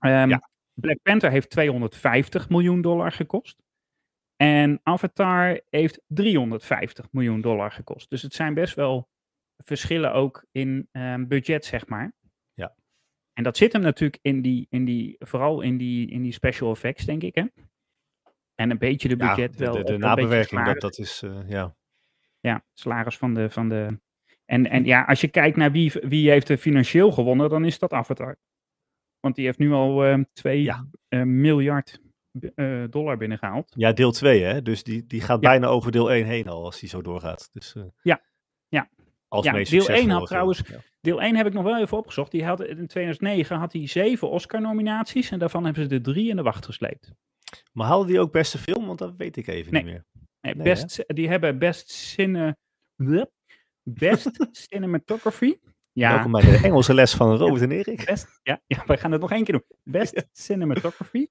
Ja. 0.00 0.48
Black 0.74 0.98
Panther 1.02 1.30
heeft 1.30 1.50
250 1.50 2.48
miljoen 2.48 2.80
dollar 2.80 3.12
gekost. 3.12 3.56
En 4.36 4.80
Avatar 4.82 5.60
heeft 5.70 6.00
350 6.06 7.06
miljoen 7.10 7.40
dollar 7.40 7.72
gekost. 7.72 8.10
Dus 8.10 8.22
het 8.22 8.34
zijn 8.34 8.54
best 8.54 8.74
wel 8.74 9.08
verschillen 9.56 10.12
ook 10.12 10.44
in 10.52 10.88
ehm, 10.92 11.26
budget, 11.26 11.64
zeg 11.64 11.86
maar. 11.86 12.12
En 13.32 13.42
dat 13.42 13.56
zit 13.56 13.72
hem 13.72 13.82
natuurlijk 13.82 14.18
in 14.22 14.42
die, 14.42 14.66
in 14.70 14.84
die 14.84 15.16
vooral 15.18 15.60
in 15.60 15.76
die, 15.76 16.10
in 16.10 16.22
die 16.22 16.32
special 16.32 16.70
effects, 16.72 17.04
denk 17.04 17.22
ik. 17.22 17.34
Hè? 17.34 17.44
En 18.54 18.70
een 18.70 18.78
beetje 18.78 19.08
de 19.08 19.16
budget 19.16 19.56
wel. 19.56 19.84
de, 19.84 19.98
nabewerking, 19.98 20.64
dat, 20.64 20.80
dat 20.80 20.98
is... 20.98 21.22
eh, 21.22 21.48
ja. 21.48 21.76
Ja, 22.40 22.64
salaris 22.74 23.16
van 23.16 23.34
de. 23.34 23.50
Van 23.50 23.68
de 23.68 24.00
en, 24.44 24.66
en 24.70 24.84
ja, 24.84 25.02
als 25.04 25.20
je 25.20 25.28
kijkt 25.28 25.56
naar 25.56 25.72
wie, 25.72 25.92
wie 26.02 26.30
heeft 26.30 26.48
er 26.48 26.56
financieel 26.56 27.12
gewonnen, 27.12 27.50
dan 27.50 27.64
is 27.64 27.78
dat 27.78 27.92
Avatar. 27.92 28.36
Want 29.20 29.34
die 29.34 29.44
heeft 29.44 29.58
nu 29.58 29.72
al 29.72 30.04
ehm 30.04 30.22
2 30.32 30.62
Ja. 30.62 30.86
miljard 31.24 32.00
eh, 32.54 32.84
dollar 32.90 33.16
binnengehaald. 33.16 33.72
ja, 33.76 33.92
deel 33.92 34.12
2 34.12 34.42
hè. 34.42 34.62
Dus 34.62 34.82
die, 34.82 35.06
die 35.06 35.20
gaat 35.20 35.42
Ja. 35.42 35.48
bijna 35.48 35.66
over 35.66 35.92
deel 35.92 36.10
1 36.12 36.26
heen 36.26 36.48
al, 36.48 36.64
als 36.64 36.80
die 36.80 36.88
zo 36.88 37.02
doorgaat. 37.02 37.48
Dus, 37.52 37.74
eh, 37.74 37.82
Ja. 38.02 38.22
Ja. 38.68 38.90
Als 39.28 39.44
Ja, 39.44 39.52
deel 39.52 39.88
1 39.88 40.10
had 40.10 40.26
trouwens-. 40.26 40.62
Deel 41.02 41.20
1 41.22 41.36
heb 41.36 41.46
ik 41.46 41.52
nog 41.52 41.64
wel 41.64 41.80
even 41.80 41.96
opgezocht. 41.96 42.30
Die 42.30 42.44
had, 42.44 42.60
in 42.60 42.86
2009 42.86 43.56
had 43.56 43.72
hij 43.72 43.86
zeven 43.88 44.30
Oscar-nominaties. 44.30 45.30
En 45.30 45.38
daarvan 45.38 45.64
hebben 45.64 45.88
ze 45.88 45.94
er 45.94 46.02
drie 46.02 46.28
in 46.30 46.36
de 46.36 46.42
wacht 46.42 46.64
gesleept. 46.64 47.12
Maar 47.72 47.86
haalde 47.86 48.06
die 48.06 48.20
ook 48.20 48.32
beste 48.32 48.58
film? 48.58 48.86
Want 48.86 48.98
dat 48.98 49.14
weet 49.16 49.36
ik 49.36 49.46
even 49.46 49.72
Nee. 49.72 49.82
niet 49.82 49.92
meer. 49.92 50.04
Nee, 50.40 50.54
Nee, 50.54 50.64
best, 50.64 51.04
die 51.06 51.28
hebben 51.28 51.58
best, 51.58 51.90
cine, 51.90 52.56
best 53.82 54.30
cinematography. 54.68 55.54
Ja, 55.92 56.12
Welkom 56.14 56.32
bij 56.32 56.40
de 56.42 56.60
Engelse 56.62 56.94
les 56.94 57.14
van 57.14 57.36
Robert 57.36 57.62
en 57.62 57.70
Erik. 57.70 58.04
best, 58.10 58.40
ja, 58.42 58.60
ja, 58.66 58.82
we 58.86 58.96
gaan 58.96 59.12
het 59.12 59.20
nog 59.20 59.32
één 59.32 59.44
keer 59.44 59.54
doen. 59.54 59.76
Best 59.82 60.26
cinematography, 60.32 61.26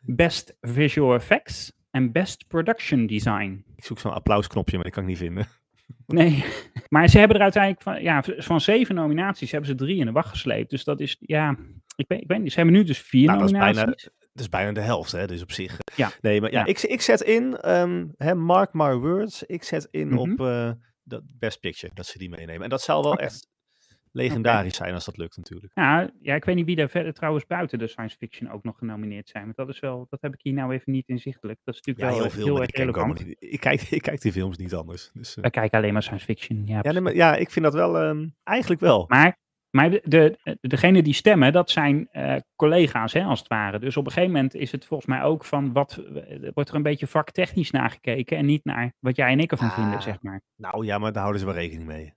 best 0.00 0.56
visual 0.60 1.14
effects 1.14 1.72
en 1.90 2.12
best 2.12 2.46
production 2.46 3.06
design. 3.06 3.64
Ik 3.76 3.84
zoek 3.84 3.98
zo'n 3.98 4.12
applausknopje, 4.12 4.74
maar 4.74 4.84
die 4.84 4.92
kan 4.92 5.02
ik 5.02 5.08
niet 5.08 5.18
vinden. 5.18 5.46
Nee, 6.06 6.44
maar 6.88 7.08
ze 7.08 7.18
hebben 7.18 7.36
er 7.36 7.42
uiteindelijk 7.42 7.82
van, 7.82 8.02
ja, 8.02 8.22
van 8.36 8.60
zeven 8.60 8.94
nominaties 8.94 9.50
hebben 9.50 9.68
ze 9.70 9.74
drie 9.76 9.98
in 9.98 10.06
de 10.06 10.12
wacht 10.12 10.28
gesleept. 10.28 10.70
Dus 10.70 10.84
dat 10.84 11.00
is, 11.00 11.16
ja, 11.20 11.56
ik 11.96 12.04
weet, 12.08 12.20
ik 12.20 12.28
weet 12.28 12.40
niet. 12.42 12.52
Ze 12.52 12.56
hebben 12.60 12.74
nu 12.74 12.84
dus 12.84 12.98
vier 12.98 13.26
Nou, 13.26 13.38
dat 13.38 13.46
is 13.48 13.52
nominaties. 13.52 13.84
bijna, 13.84 14.16
dat 14.32 14.40
is 14.42 14.48
bijna 14.48 14.72
de 14.72 14.80
helft, 14.80 15.12
hè. 15.12 15.26
Dus 15.26 15.42
op 15.42 15.52
zich. 15.52 15.78
Ja. 15.96 16.10
Nee, 16.20 16.40
maar 16.40 16.52
ja, 16.52 16.58
Ja. 16.58 16.66
Ik, 16.66 16.80
ik 16.80 17.00
zet 17.00 17.20
in, 17.20 17.56
ehm, 17.56 18.06
hè, 18.16 18.34
mark 18.34 18.72
my 18.72 18.94
words, 18.94 19.42
ik 19.42 19.62
zet 19.64 19.88
in 19.90 20.08
Mhm. 20.08 20.18
op 20.18 20.40
eh 20.40 20.70
dat 21.02 21.22
Best 21.38 21.60
Picture, 21.60 21.94
dat 21.94 22.06
ze 22.06 22.18
die 22.18 22.28
meenemen. 22.30 22.62
En 22.62 22.68
dat 22.70 22.82
zou 22.82 23.02
wel 23.02 23.16
echt 23.18 23.48
legendarisch 24.12 24.76
zijn 24.76 24.94
als 24.94 25.04
dat 25.04 25.16
lukt 25.16 25.36
natuurlijk. 25.36 25.72
Ja, 25.74 26.10
ja, 26.20 26.34
ik 26.34 26.44
weet 26.44 26.54
niet 26.54 26.64
wie 26.66 26.76
daar 26.76 26.88
verder 26.88 27.12
trouwens 27.12 27.46
buiten 27.46 27.78
de 27.78 27.86
science 27.86 28.16
fiction 28.16 28.50
ook 28.50 28.62
nog 28.64 28.78
genomineerd 28.78 29.28
zijn. 29.28 29.44
Want 29.44 29.56
dat 29.56 29.68
is 29.68 29.80
wel, 29.80 30.06
dat 30.10 30.20
heb 30.20 30.34
ik 30.34 30.40
hier 30.42 30.52
nou 30.52 30.72
even 30.72 30.92
niet 30.92 31.08
inzichtelijk. 31.08 31.58
Dat 31.64 31.74
is 31.74 31.80
Ja, 31.84 31.92
natuurlijk 31.92 32.18
wel 32.20 32.30
heel 32.32 32.44
heel 32.44 32.60
erg 32.60 32.68
ik 32.68 32.76
relevant. 32.76 33.24
Ik 33.38 33.60
kijk, 33.60 33.82
ik 33.82 34.02
kijk 34.02 34.20
die 34.20 34.32
films 34.32 34.56
niet 34.56 34.74
anders. 34.74 35.10
Dus, 35.12 35.34
eh, 35.36 35.42
Wij 35.42 35.50
kijken 35.50 35.78
alleen 35.78 35.92
maar 35.92 36.02
science 36.02 36.24
fiction. 36.24 36.66
Ja, 36.66 36.78
ja, 36.82 36.92
nee, 36.92 37.00
maar, 37.00 37.14
ja, 37.14 37.36
ik 37.36 37.50
vind 37.50 37.64
dat 37.64 37.74
wel, 37.74 37.98
ehm, 37.98 38.26
eigenlijk 38.42 38.80
wel. 38.80 39.04
Maar, 39.08 39.36
maar 39.70 39.90
de, 39.90 40.00
de, 40.02 40.38
degene 40.60 41.02
die 41.02 41.14
stemmen, 41.14 41.52
dat 41.52 41.70
zijn 41.70 42.08
eh, 42.10 42.36
collega's, 42.56 43.12
hè, 43.12 43.22
als 43.22 43.38
het 43.38 43.48
ware. 43.48 43.78
Dus 43.78 43.96
op 43.96 44.06
een 44.06 44.12
gegeven 44.12 44.34
moment 44.34 44.54
is 44.54 44.72
het 44.72 44.86
volgens 44.86 45.08
mij 45.08 45.22
ook 45.22 45.44
van 45.44 45.72
wat 45.72 45.96
eh, 45.96 46.50
wordt 46.54 46.70
er 46.70 46.74
een 46.76 46.82
beetje 46.82 47.06
vaktechnisch 47.06 47.70
nagekeken 47.70 48.36
en 48.36 48.46
niet 48.46 48.64
naar 48.64 48.92
wat 48.98 49.16
jij 49.16 49.30
en 49.32 49.40
ik 49.40 49.50
ervan 49.50 49.70
vinden, 49.70 49.94
Ah. 49.94 50.00
zeg 50.00 50.22
maar. 50.22 50.40
Nou 50.56 50.84
ja, 50.84 50.98
maar 50.98 51.12
daar 51.12 51.20
houden 51.22 51.40
ze 51.40 51.46
wel 51.46 51.56
rekening 51.56 51.86
mee. 51.88 52.14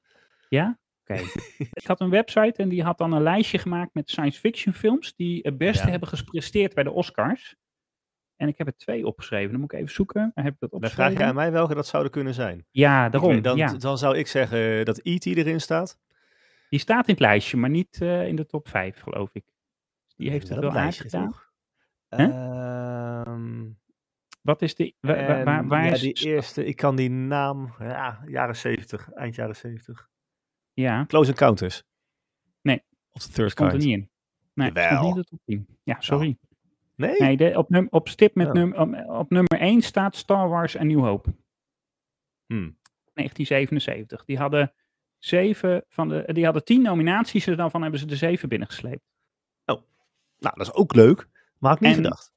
Ja? 0.49 0.77
Oké. 1.07 1.21
ik 1.81 1.87
had 1.87 2.01
een 2.01 2.09
website 2.09 2.61
en 2.61 2.69
die 2.69 2.83
had 2.83 2.97
dan 2.97 3.11
een 3.13 3.23
lijstje 3.23 3.57
gemaakt 3.57 3.93
met 3.93 4.09
science 4.09 4.39
fiction 4.39 4.73
films 4.73 5.15
die 5.15 5.39
het 5.41 5.57
beste 5.57 5.85
Ja. 5.85 5.89
hebben 5.89 6.09
gepresteerd 6.09 6.73
bij 6.73 6.83
de 6.83 6.91
Oscars. 6.91 7.55
En 8.35 8.47
ik 8.47 8.57
heb 8.57 8.67
er 8.67 8.77
twee 8.77 9.05
opgeschreven. 9.07 9.51
Dan 9.51 9.59
moet 9.59 9.73
ik 9.73 9.79
even 9.79 9.93
zoeken. 9.93 10.31
Waar 10.33 10.43
heb 10.43 10.53
ik 10.53 10.59
dat 10.59 10.81
Dan 10.81 10.89
vraag 10.89 11.13
je 11.13 11.23
aan 11.23 11.35
mij 11.35 11.51
welke 11.51 11.75
dat 11.75 11.87
zouden 11.87 12.11
kunnen 12.11 12.33
zijn. 12.33 12.65
Ja, 12.71 13.09
daarom. 13.09 13.41
dan, 13.41 13.57
ja. 13.57 13.73
dan 13.73 13.97
zou 13.97 14.17
ik 14.17 14.27
zeggen 14.27 14.85
dat 14.85 14.99
E.T. 15.03 15.25
erin 15.25 15.61
staat. 15.61 15.99
Die 16.69 16.79
staat 16.79 17.07
in 17.07 17.13
het 17.13 17.23
lijstje, 17.23 17.57
maar 17.57 17.69
niet 17.69 18.01
eh, 18.01 18.27
in 18.27 18.35
de 18.35 18.45
top 18.45 18.67
5, 18.67 18.99
geloof 18.99 19.29
ik. 19.33 19.43
Die 20.15 20.29
heeft 20.29 20.47
het 20.49 20.59
Wel 20.59 20.69
wel 20.69 20.77
een 20.77 20.83
lijstje, 20.83 21.17
aangedaan. 21.17 21.41
Hè? 22.07 22.25
Ehm, 23.21 23.71
Wat 24.41 24.61
is 24.61 24.75
die? 24.75 24.95
Waar, 24.99 25.67
waar, 25.67 25.85
ja, 25.85 25.91
is... 25.91 26.01
die 26.01 26.13
eerste, 26.13 26.65
ik 26.65 26.75
kan 26.75 26.95
die 26.95 27.09
naam, 27.09 27.73
ja, 27.79 28.23
jaren 28.27 28.55
70, 28.55 29.11
eind 29.11 29.35
jaren 29.35 29.55
70. 29.55 30.09
Ja, 30.73 31.05
Close 31.05 31.29
Encounters. 31.31 31.83
Nee. 32.61 32.83
Of 33.11 33.21
The 33.21 33.31
Third 33.31 33.51
stond 33.51 33.71
er 33.71 33.77
Kind. 33.77 33.89
niet 33.89 33.97
in. 33.99 34.09
Nee, 34.53 34.71
Jawel. 34.71 35.03
niet 35.05 35.15
de 35.15 35.23
top 35.23 35.39
10. 35.45 35.67
Ja, 35.83 36.01
sorry. 36.01 36.37
Nee? 36.95 37.15
Nee, 37.17 37.37
de, 37.37 37.57
op, 37.57 37.69
num, 37.69 37.87
op 37.89 38.09
stip 38.09 38.35
met 38.35 38.47
Oh. 38.47 38.53
num, 38.53 38.73
op, 38.73 39.09
op 39.09 39.29
nummer 39.29 39.59
1 39.59 39.81
staat 39.81 40.15
Star 40.15 40.49
Wars 40.49 40.75
en 40.75 40.87
New 40.87 40.99
Hope. 40.99 41.29
Hmm. 42.45 42.77
1977. 43.13 44.25
Die 44.25 44.37
hadden 44.37 44.73
zeven 45.17 45.83
van 45.87 46.09
de, 46.09 46.23
die 46.33 46.43
hadden 46.45 46.63
tien 46.63 46.81
nominaties 46.81 47.47
en 47.47 47.57
daarvan 47.57 47.81
hebben 47.81 47.99
ze 47.99 48.07
er 48.07 48.17
zeven 48.17 48.49
binnengesleept. 48.49 49.01
Nou, 49.65 50.55
dat 50.57 50.67
is 50.67 50.73
ook 50.73 50.95
leuk, 50.95 51.27
maar 51.59 51.71
had 51.71 51.81
ik 51.81 51.87
niet 51.87 51.97
En- 51.97 52.03
gedacht. 52.03 52.32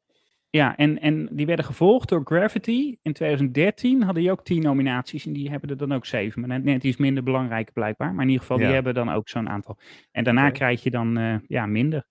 Ja, 0.56 0.76
en, 0.76 1.00
en 1.00 1.28
die 1.32 1.46
werden 1.46 1.64
gevolgd 1.64 2.08
door 2.08 2.20
Gravity. 2.24 2.96
In 3.02 3.12
2013 3.12 4.02
hadden 4.02 4.22
die 4.22 4.32
ook 4.32 4.44
tien 4.44 4.62
nominaties 4.62 5.26
en 5.26 5.32
die 5.32 5.50
hebben 5.50 5.70
er 5.70 5.76
dan 5.76 5.92
ook 5.92 6.06
zeven. 6.06 6.40
Maar 6.40 6.48
net, 6.48 6.64
net 6.64 6.84
iets 6.84 6.96
minder 6.96 7.22
belangrijk 7.22 7.72
blijkbaar. 7.72 8.14
Maar 8.14 8.22
in 8.22 8.30
ieder 8.30 8.46
geval, 8.46 8.58
die 8.58 8.66
hebben 8.66 8.94
dan 8.94 9.08
ook 9.10 9.28
zo'n 9.28 9.48
aantal. 9.48 9.78
En 10.10 10.24
daarna 10.24 10.50
krijg 10.50 10.82
je 10.82 10.90
dan 10.90 11.16
eh, 11.18 11.36
ja, 11.46 11.66
minder. 11.66 12.06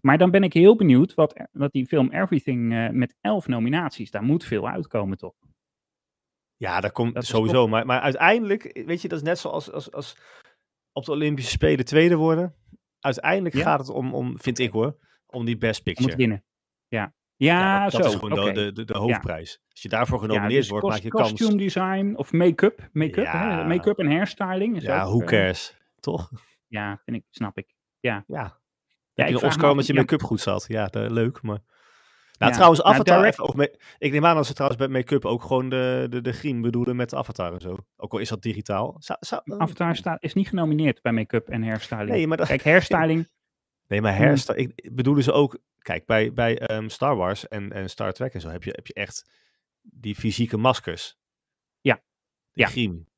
Maar 0.00 0.18
dan 0.18 0.30
ben 0.30 0.42
ik 0.42 0.52
heel 0.52 0.76
benieuwd 0.76 1.14
wat, 1.14 1.48
wat 1.52 1.72
die 1.72 1.86
film 1.86 2.10
Everything 2.10 2.72
eh, 2.72 2.88
met 2.88 3.14
elf 3.20 3.46
nominaties, 3.46 4.10
daar 4.10 4.22
moet 4.22 4.44
veel 4.44 4.68
uitkomen 4.68 5.18
toch? 5.18 5.34
Ja, 6.56 6.80
dat 6.80 6.92
komt 6.92 7.14
Dat 7.14 7.24
sowieso. 7.24 7.68
Maar, 7.68 7.86
maar 7.86 8.00
uiteindelijk, 8.00 8.82
weet 8.86 9.02
je, 9.02 9.08
dat 9.08 9.18
is 9.18 9.24
net 9.24 9.38
zoals 9.38 9.72
als, 9.72 9.92
als 9.92 10.16
op 10.92 11.04
de 11.04 11.12
Olympische 11.12 11.50
Spelen 11.50 11.84
tweede 11.84 12.16
worden. 12.16 12.54
Uiteindelijk 13.00 13.54
Ja. 13.54 13.62
gaat 13.62 13.78
het 13.78 13.88
om, 13.88 14.14
om, 14.14 14.38
vind 14.38 14.58
ik 14.58 14.70
hoor, 14.70 14.96
om 15.26 15.44
die 15.44 15.58
Best 15.58 15.78
Om 15.78 15.84
Picture. 15.84 16.08
het 16.08 16.18
winnen. 16.18 16.44
Ja, 16.88 17.14
ja, 17.36 17.82
dat, 17.82 17.92
dat 17.92 18.02
zo. 18.02 18.08
is 18.08 18.14
gewoon 18.14 18.44
de- 18.44 18.52
de, 18.52 18.72
de, 18.72 18.84
de 18.84 18.96
hoofdprijs. 18.98 19.60
Als 19.70 19.82
je 19.82 19.88
daarvoor 19.88 20.18
genomineerd 20.20 20.52
dus 20.60 20.68
wordt, 20.68 20.86
maak 20.86 20.98
je 21.00 21.08
kans. 21.08 21.30
costume 21.30 21.56
design 21.56 22.12
of 22.16 22.32
make-up. 22.32 22.88
Make-up, 22.92 23.24
make-up 23.66 23.98
en 23.98 24.06
hairstyling. 24.10 24.76
Is 24.76 24.82
Ja, 24.82 25.02
ook, 25.02 25.08
who 25.08 25.20
eh, 25.20 25.26
cares? 25.26 25.76
Toch? 26.00 26.30
Ja, 26.66 27.00
vind 27.04 27.16
ik, 27.16 27.24
snap 27.30 27.58
ik. 27.58 27.74
Ja, 28.00 28.24
Ja. 28.26 28.58
ja 29.14 29.24
ik 29.24 29.42
Oscar 29.42 29.70
omdat 29.70 29.86
je 29.86 29.94
make-up 29.94 30.22
goed 30.22 30.40
zat? 30.40 30.64
Ja, 30.68 30.86
dat, 30.86 31.10
leuk, 31.10 31.42
maar... 31.42 31.58
Nou, 32.38 32.50
Ja, 32.50 32.56
trouwens, 32.56 32.82
nou, 32.82 32.94
Avatar... 32.94 33.16
direct- 33.56 33.78
ik 33.98 34.12
neem 34.12 34.26
aan 34.26 34.34
dat 34.36 34.46
ze 34.46 34.52
trouwens 34.54 34.80
bij 34.82 34.90
make-up 34.92 35.24
ook 35.24 35.42
gewoon 35.42 35.68
de, 35.68 36.06
de, 36.10 36.20
de 36.20 36.32
griem 36.32 36.62
bedoelen 36.62 36.96
met 36.96 37.14
Avatar 37.14 37.52
en 37.52 37.60
zo. 37.60 37.76
Ook 37.96 38.12
al 38.12 38.18
is 38.18 38.28
dat 38.28 38.42
digitaal. 38.42 38.96
Zou, 38.98 39.18
zou, 39.22 39.42
Avatar 39.58 39.96
staat, 39.96 40.22
is 40.22 40.34
niet 40.34 40.48
genomineerd 40.48 41.02
bij 41.02 41.12
make-up 41.12 41.48
en 41.48 41.62
hairstyling. 41.62 42.08
Nee, 42.10 42.26
maar 42.26 42.36
dat... 42.36 42.46
Kijk, 42.46 42.64
hairstyling, 42.64 43.28
Nee, 43.88 44.00
maar 44.00 44.16
Hmm. 44.16 44.24
herstel, 44.24 44.56
ik 44.56 44.72
ik 44.74 44.94
bedoel 44.94 45.14
dus 45.14 45.30
ook, 45.30 45.58
kijk, 45.78 46.06
bij, 46.06 46.32
bij 46.32 46.58
ehm, 46.58 46.88
Star 46.88 47.16
Wars 47.16 47.48
en, 47.48 47.72
en 47.72 47.90
Star 47.90 48.12
Trek 48.12 48.34
en 48.34 48.40
zo 48.40 48.48
heb 48.48 48.62
je, 48.64 48.70
heb 48.70 48.86
je 48.86 48.94
echt 48.94 49.30
die 49.82 50.14
fysieke 50.14 50.56
maskers. 50.56 51.16
Ja. 51.80 51.94
Die 52.52 52.64
Ja. 52.64 52.66
griem. 52.70 53.08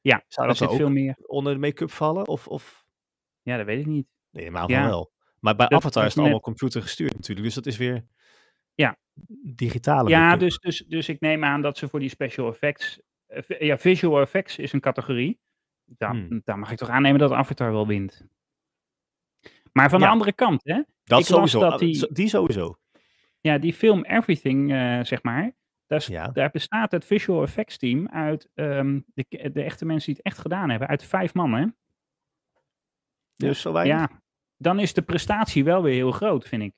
Ja, 0.00 0.24
Zou 0.28 0.46
daar 0.48 0.56
dat 0.58 0.68
ook 0.68 0.76
veel 0.76 0.90
meer. 0.90 1.14
onder 1.26 1.52
de 1.52 1.58
make-up 1.58 1.90
vallen? 1.90 2.26
Of, 2.28 2.48
of... 2.48 2.84
Ja, 3.42 3.56
dat 3.56 3.66
weet 3.66 3.80
ik 3.80 3.86
niet. 3.86 4.06
Nee, 4.30 4.50
maar 4.50 4.70
Ja. 4.70 4.86
wel. 4.86 5.12
Maar 5.40 5.56
bij 5.56 5.66
Dat- 5.66 5.78
Avatar 5.78 6.02
is 6.02 6.08
het 6.08 6.16
net- 6.16 6.24
allemaal 6.24 6.40
computer 6.42 6.82
gestuurd 6.82 7.14
natuurlijk, 7.14 7.46
dus 7.46 7.54
dat 7.54 7.66
is 7.66 7.76
weer 7.76 8.06
Ja. 8.74 8.98
digitale 9.54 10.08
Ja, 10.08 10.36
dus, 10.36 10.58
dus, 10.58 10.78
dus 10.88 11.08
ik 11.08 11.20
neem 11.20 11.44
aan 11.44 11.62
dat 11.62 11.78
ze 11.78 11.88
voor 11.88 12.00
die 12.00 12.08
special 12.08 12.48
effects. 12.48 13.00
eh, 13.26 13.60
ja, 13.60 13.78
visual 13.78 14.20
effects 14.20 14.58
is 14.58 14.72
een 14.72 14.80
categorie. 14.80 15.40
Dan, 15.84 16.16
Hmm. 16.16 16.40
dan 16.44 16.58
mag 16.58 16.70
ik 16.70 16.78
toch 16.78 16.88
aannemen 16.88 17.18
dat 17.20 17.30
Avatar 17.30 17.72
wel 17.72 17.86
wint. 17.86 18.26
Maar 19.72 19.90
van 19.90 19.98
Ja. 19.98 20.04
de 20.06 20.10
andere 20.12 20.32
kant, 20.32 20.64
hè? 20.64 20.82
dat 21.04 21.18
ik 21.20 21.26
sowieso. 21.26 21.60
dat 21.60 21.72
Ah, 21.72 21.78
die- 22.08 22.28
sowieso. 22.28 22.76
Ja, 23.40 23.58
die 23.58 23.72
film 23.74 24.04
Everything, 24.04 24.72
eh, 24.72 25.00
zeg 25.02 25.22
maar. 25.22 25.52
Daar, 25.86 26.04
Ja. 26.06 26.28
daar 26.28 26.50
bestaat 26.50 26.90
het 26.92 27.04
visual 27.04 27.42
effects 27.42 27.78
team 27.78 28.08
uit 28.08 28.48
ehm, 28.54 29.00
de, 29.14 29.50
de 29.52 29.62
echte 29.62 29.84
mensen 29.84 30.06
die 30.06 30.22
het 30.22 30.32
echt 30.32 30.38
gedaan 30.42 30.70
hebben. 30.70 30.88
Uit 30.88 31.04
vijf 31.04 31.34
man, 31.34 31.52
hè? 31.52 31.66
Dus 33.36 33.60
zo 33.60 33.72
weinig. 33.72 33.96
Ja, 33.98 34.22
dan 34.56 34.78
is 34.78 34.92
de 34.94 35.02
prestatie 35.02 35.64
wel 35.64 35.82
weer 35.82 35.94
heel 35.94 36.10
groot, 36.12 36.48
vind 36.48 36.62
ik. 36.62 36.72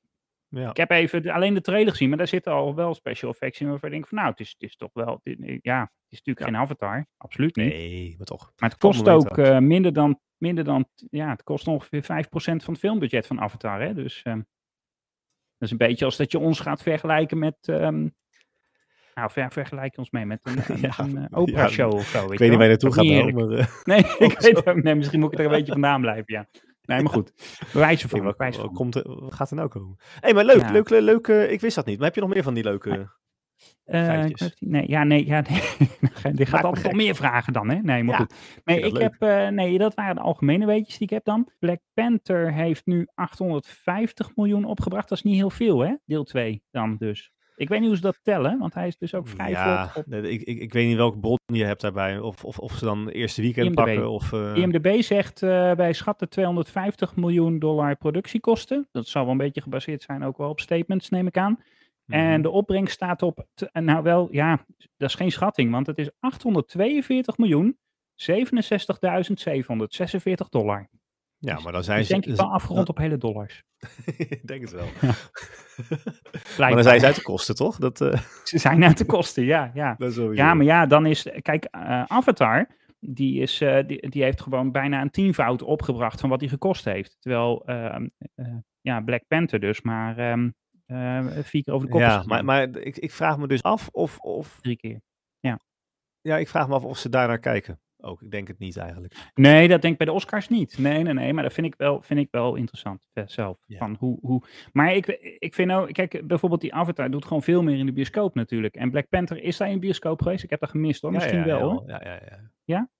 Ja. 0.49 0.71
Ik 0.71 0.77
heb 0.77 0.91
even 0.91 1.23
de- 1.23 1.33
alleen 1.33 1.55
de 1.55 1.61
trailer 1.61 1.91
gezien, 1.91 2.09
maar 2.09 2.19
daar 2.19 2.29
zitten 2.29 2.53
al 2.53 2.75
wel 2.75 2.95
special 2.95 3.31
effects 3.31 3.61
in 3.61 3.69
waarvan 3.69 3.89
ik 3.89 3.95
denk 3.95 4.09
van 4.09 4.19
nou, 4.19 4.31
het 4.31 4.41
is, 4.41 4.49
het 4.59 4.63
is 4.63 4.77
toch 4.77 4.91
wel, 4.93 5.21
dit- 5.23 5.59
ja, 5.63 5.81
het 5.81 5.91
is 6.09 6.19
natuurlijk 6.23 6.39
Ja. 6.39 6.45
geen 6.47 6.57
Avatar, 6.57 7.07
absoluut 7.17 7.57
niet. 7.57 7.67
Nee, 7.67 8.15
maar 8.17 8.27
toch. 8.27 8.53
Maar 8.57 8.71
het 8.71 8.79
kost 8.79 9.09
ook 9.09 9.39
eh, 9.39 9.59
minder 9.59 9.93
dan, 9.93 10.21
minder 10.45 10.65
dan, 10.65 10.89
ja, 11.11 11.29
het 11.29 11.43
kost 11.43 11.67
ongeveer 11.69 12.03
5% 12.03 12.07
van 12.37 12.73
het 12.73 12.79
filmbudget 12.79 13.27
van 13.27 13.41
Avatar, 13.41 13.81
hè. 13.81 13.95
Dus 13.95 14.23
ehm, 14.23 14.37
dat 15.59 15.69
is 15.69 15.71
een 15.71 15.77
beetje 15.77 16.05
als 16.05 16.17
dat 16.17 16.33
je 16.33 16.39
ons 16.39 16.61
gaat 16.61 16.83
vergelijken 16.83 17.39
met, 17.39 17.57
ehm, 17.61 18.09
nou, 19.15 19.31
ver, 19.31 19.53
vergelijk 19.53 19.99
ons 19.99 20.11
mee 20.11 20.27
met 20.27 20.41
een, 20.43 20.55
met 20.81 20.81
Ja, 20.81 20.99
een 20.99 21.17
eh, 21.17 21.23
ja, 21.23 21.29
opera-show 21.31 21.93
of 21.93 22.07
zo. 22.07 22.33
Ik 22.33 22.39
weet 22.39 22.49
niet 22.49 22.59
waar 22.59 22.63
je 22.63 22.69
naartoe 22.69 22.93
gaat, 22.93 23.05
nou, 23.05 23.33
maar... 23.33 23.59
eh, 23.59 23.67
Nee, 23.85 23.99
ik 24.31 24.41
weet 24.41 24.67
ook, 24.67 24.83
nee, 24.83 24.95
misschien 24.95 25.21
moet 25.21 25.33
ik 25.33 25.39
er 25.39 25.45
een 25.45 25.51
beetje 25.51 25.73
vandaan 25.73 26.01
blijven, 26.01 26.25
ja. 26.27 26.47
Nee, 26.83 27.03
maar 27.03 27.13
goed. 27.13 27.33
Wat 27.73 28.01
van. 28.57 28.73
komt 28.73 28.95
wat 28.95 29.35
gaat 29.35 29.51
er 29.51 29.57
nou 29.57 29.69
komen? 29.69 29.97
Hé, 29.99 30.19
hey, 30.21 30.35
maar 30.35 30.45
leuk, 30.45 30.61
Ja. 30.61 30.71
leuk, 30.71 30.89
leuk, 30.91 31.03
leuk, 31.03 31.29
eh, 31.29 31.51
ik 31.53 31.61
wist 31.61 31.77
dat 31.77 31.87
niet. 31.87 31.97
Maar 31.97 32.07
heb 32.07 32.15
je 32.15 32.21
nog 32.21 32.31
meer 32.31 32.43
van 32.43 32.55
die 32.55 32.63
leuke... 32.65 33.11
Niet. 33.87 34.57
nee, 34.59 34.89
ja, 34.89 35.05
nee, 35.05 35.27
ja, 35.27 35.43
nee. 35.49 35.63
Die 36.35 36.47
gaat 36.47 36.61
me 36.61 36.67
altijd 36.67 36.87
gek. 36.87 36.95
meer 36.95 37.15
vragen 37.15 37.53
dan, 37.53 37.71
hè? 37.71 37.79
Nee, 37.83 38.03
maar 38.03 38.15
Ja, 38.15 38.21
goed. 38.21 38.35
Nee, 38.65 38.81
ik 38.81 38.93
dat 38.93 39.03
heb, 39.03 39.15
eh, 39.19 39.49
nee, 39.49 39.79
dat 39.79 39.95
waren 39.95 40.15
de 40.15 40.21
algemene 40.21 40.67
weetjes 40.67 40.99
die 40.99 41.07
ik 41.07 41.13
heb 41.13 41.25
dan. 41.25 41.49
Black 41.59 41.81
Panther 41.95 42.53
heeft 42.53 42.87
nu 42.87 43.07
850 43.15 44.37
miljoen 44.37 44.65
opgebracht. 44.65 45.09
Dat 45.09 45.19
is 45.19 45.25
niet 45.25 45.35
heel 45.35 45.51
veel, 45.51 45.81
hè? 45.81 45.95
Deel 46.05 46.25
2 46.25 46.63
dan 46.71 46.97
dus. 46.97 47.33
Ik 47.57 47.69
weet 47.69 47.79
niet 47.79 47.89
hoe 47.89 47.97
ze 47.97 48.03
dat 48.03 48.19
tellen, 48.23 48.59
want 48.59 48.75
hij 48.75 48.87
is 48.87 48.97
dus 48.97 49.15
ook 49.15 49.29
vrij 49.29 49.51
ja, 49.51 49.93
op 49.95 50.13
ik, 50.13 50.43
ik, 50.43 50.59
ik 50.59 50.73
weet 50.73 50.87
niet 50.87 50.97
welke 50.97 51.19
bron 51.19 51.39
je 51.45 51.65
hebt 51.65 51.81
daarbij. 51.81 52.19
Of, 52.19 52.45
of, 52.45 52.59
of 52.59 52.73
ze 52.73 52.85
dan 52.85 53.07
het 53.07 53.15
eerste 53.15 53.43
weekend 53.43 53.67
IMDb. 53.67 53.85
pakken. 53.85 54.11
Of, 54.11 54.33
eh, 54.33 54.57
IMDb 54.57 55.03
zegt 55.03 55.43
eh 55.43 55.73
wij 55.73 55.93
schatten 55.93 56.29
250 56.29 57.17
miljoen 57.17 57.59
dollar 57.59 57.97
productiekosten. 57.97 58.89
Dat 58.93 59.07
zal 59.07 59.23
wel 59.23 59.33
een 59.33 59.39
beetje 59.39 59.61
gebaseerd 59.61 60.03
zijn 60.03 60.25
ook 60.25 60.39
wel 60.39 60.49
op 60.49 60.61
statements, 60.61 61.09
neem 61.09 61.27
ik 61.27 61.37
aan. 61.37 61.59
Mhm. 62.07 62.19
En 62.19 62.43
de 62.43 62.51
opbrengst 62.51 62.95
staat 62.95 63.23
op, 63.23 63.47
nou 63.73 64.03
wel, 64.03 64.29
ja, 64.31 64.65
dat 64.97 65.09
is 65.09 65.15
geen 65.15 65.33
schatting, 65.33 65.71
want 65.71 65.87
het 65.87 65.99
is 65.99 66.11
842 66.19 67.39
miljoen 67.39 67.79
67.746 68.15 68.29
dollar. 70.49 70.89
ja, 71.39 71.61
maar 71.61 71.73
dan 71.73 71.85
zijn 71.85 71.99
Dus 71.99 72.07
ze... 72.07 72.13
denk 72.13 72.27
ik 72.27 72.37
wel 72.37 72.53
afgerond 72.53 72.89
op 72.89 72.99
hele 72.99 73.17
dollars. 73.17 73.63
ik 74.17 74.47
denk 74.47 74.61
het 74.61 74.73
wel. 74.73 74.87
Ja. 75.01 75.15
maar 76.59 76.71
dan 76.71 76.83
zijn 76.83 77.01
ze 77.01 77.07
uit 77.07 77.15
de 77.15 77.23
kosten, 77.23 77.55
toch? 77.55 77.77
Dat, 77.77 78.01
eh, 78.01 78.21
Ze 78.45 78.59
zijn 78.59 78.85
uit 78.85 78.99
de 78.99 79.05
kosten, 79.05 79.45
ja. 79.45 79.71
Ja, 79.75 79.95
dat 79.99 80.17
is 80.17 80.37
ja 80.37 80.55
maar 80.55 80.67
ja, 80.67 80.87
dan 80.87 81.07
is, 81.07 81.29
kijk, 81.43 81.65
eh, 81.65 82.03
Avatar, 82.03 82.67
die, 83.07 83.41
is, 83.41 83.61
eh, 83.61 83.87
die, 83.87 84.09
die 84.09 84.23
heeft 84.23 84.43
gewoon 84.43 84.73
bijna 84.73 85.01
een 85.01 85.11
tienvoud 85.11 85.63
opgebracht 85.63 86.21
van 86.21 86.31
wat 86.31 86.41
hij 86.41 86.49
gekost 86.49 86.85
heeft. 86.85 87.17
Terwijl, 87.21 87.67
ehm, 87.67 88.09
eh, 88.35 88.57
ja, 88.81 89.01
Black 89.01 89.27
Panther 89.27 89.61
dus, 89.61 89.83
maar 89.83 90.19
ehm, 90.19 90.45
eh, 90.45 90.51
vier 91.43 91.63
keer 91.63 91.75
over 91.75 91.87
de 91.87 91.93
kop 91.93 92.01
Ja, 92.01 92.23
maar, 92.27 92.45
maar 92.45 92.77
ik, 92.77 92.97
ik 92.97 93.11
vraag 93.11 93.39
me 93.39 93.47
dus 93.47 93.63
af 93.63 93.89
of, 93.93 94.19
of... 94.19 94.59
Drie 94.61 94.77
keer. 94.77 95.01
Ja, 96.29 96.37
ik 96.37 96.49
vraag 96.49 96.69
me 96.69 96.75
af 96.75 96.85
of 96.85 96.99
ze 96.99 97.09
daar 97.09 97.29
naar 97.29 97.39
kijken. 97.39 97.81
Ook, 97.97 98.23
ik 98.23 98.31
denk 98.31 98.49
het 98.49 98.59
niet 98.59 98.77
eigenlijk. 98.77 99.31
Nee, 99.35 99.69
dat 99.69 99.81
denk 99.81 99.93
ik 99.93 99.99
bij 99.99 100.07
de 100.07 100.13
Oscars 100.13 100.49
niet. 100.49 100.79
Nee, 100.79 101.03
nee, 101.03 101.13
nee. 101.13 101.33
Maar 101.33 101.43
dat 101.43 101.53
vind 101.53 101.67
ik 101.67 101.75
wel, 101.77 102.03
vind 102.03 102.21
ik 102.21 102.29
wel 102.31 102.55
interessant 102.55 103.09
eh, 103.13 103.25
zelf. 103.27 103.59
Ja. 103.67 103.79
Van 103.79 103.97
hoe, 103.99 104.19
hoe... 104.21 104.43
Maar 104.73 104.95
ik, 104.95 105.07
ik 105.39 105.55
vind 105.55 105.73
ook... 105.73 105.93
Kijk, 105.93 106.27
bijvoorbeeld 106.27 106.61
die 106.61 106.75
Avatar 106.75 107.11
doet 107.11 107.25
gewoon 107.25 107.43
veel 107.43 107.63
meer 107.63 107.79
in 107.79 107.87
de 107.87 107.93
bioscoop 107.93 108.35
natuurlijk. 108.35 108.75
En 108.75 108.91
Black 108.91 109.09
Panther 109.09 109.43
is 109.43 109.57
daar 109.57 109.69
in 109.69 109.75
de 109.75 109.81
bioscoop 109.81 110.23
geweest. 110.23 110.45
Ik 110.45 110.51
heb 110.51 110.61
dat 110.61 110.71
gemist 110.71 111.03
hoor. 111.03 111.13
Misschien 111.13 111.39
ja, 111.39 111.47
ja, 111.47 111.59
wel 111.59 111.59
ja, 111.59 111.65
hoor. 111.65 111.83
Ja, 111.87 112.01
ja, 112.05 112.13
ja. 112.13 112.51
Ja? 112.65 112.91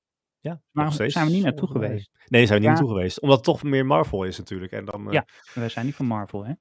Ja, 0.41 0.61
Maar 0.71 0.93
zijn 0.93 1.27
we 1.27 1.33
niet 1.33 1.45
naartoe 1.45 1.69
geweest? 1.69 2.11
Nee, 2.27 2.47
zijn 2.47 2.61
we 2.61 2.67
niet 2.67 2.75
Ja. 2.75 2.81
naartoe 2.81 2.97
geweest. 2.97 3.21
Omdat 3.21 3.37
het 3.37 3.47
toch 3.47 3.63
meer 3.63 3.87
Marvel 3.87 4.25
is 4.25 4.39
natuurlijk. 4.39 4.73
En 4.73 4.85
dan, 4.85 5.07
eh, 5.07 5.13
Ja. 5.13 5.27
We 5.55 5.69
zijn 5.69 5.87
niet 5.87 5.95
van 5.95 6.07
Marvel, 6.07 6.45
hè? 6.45 6.53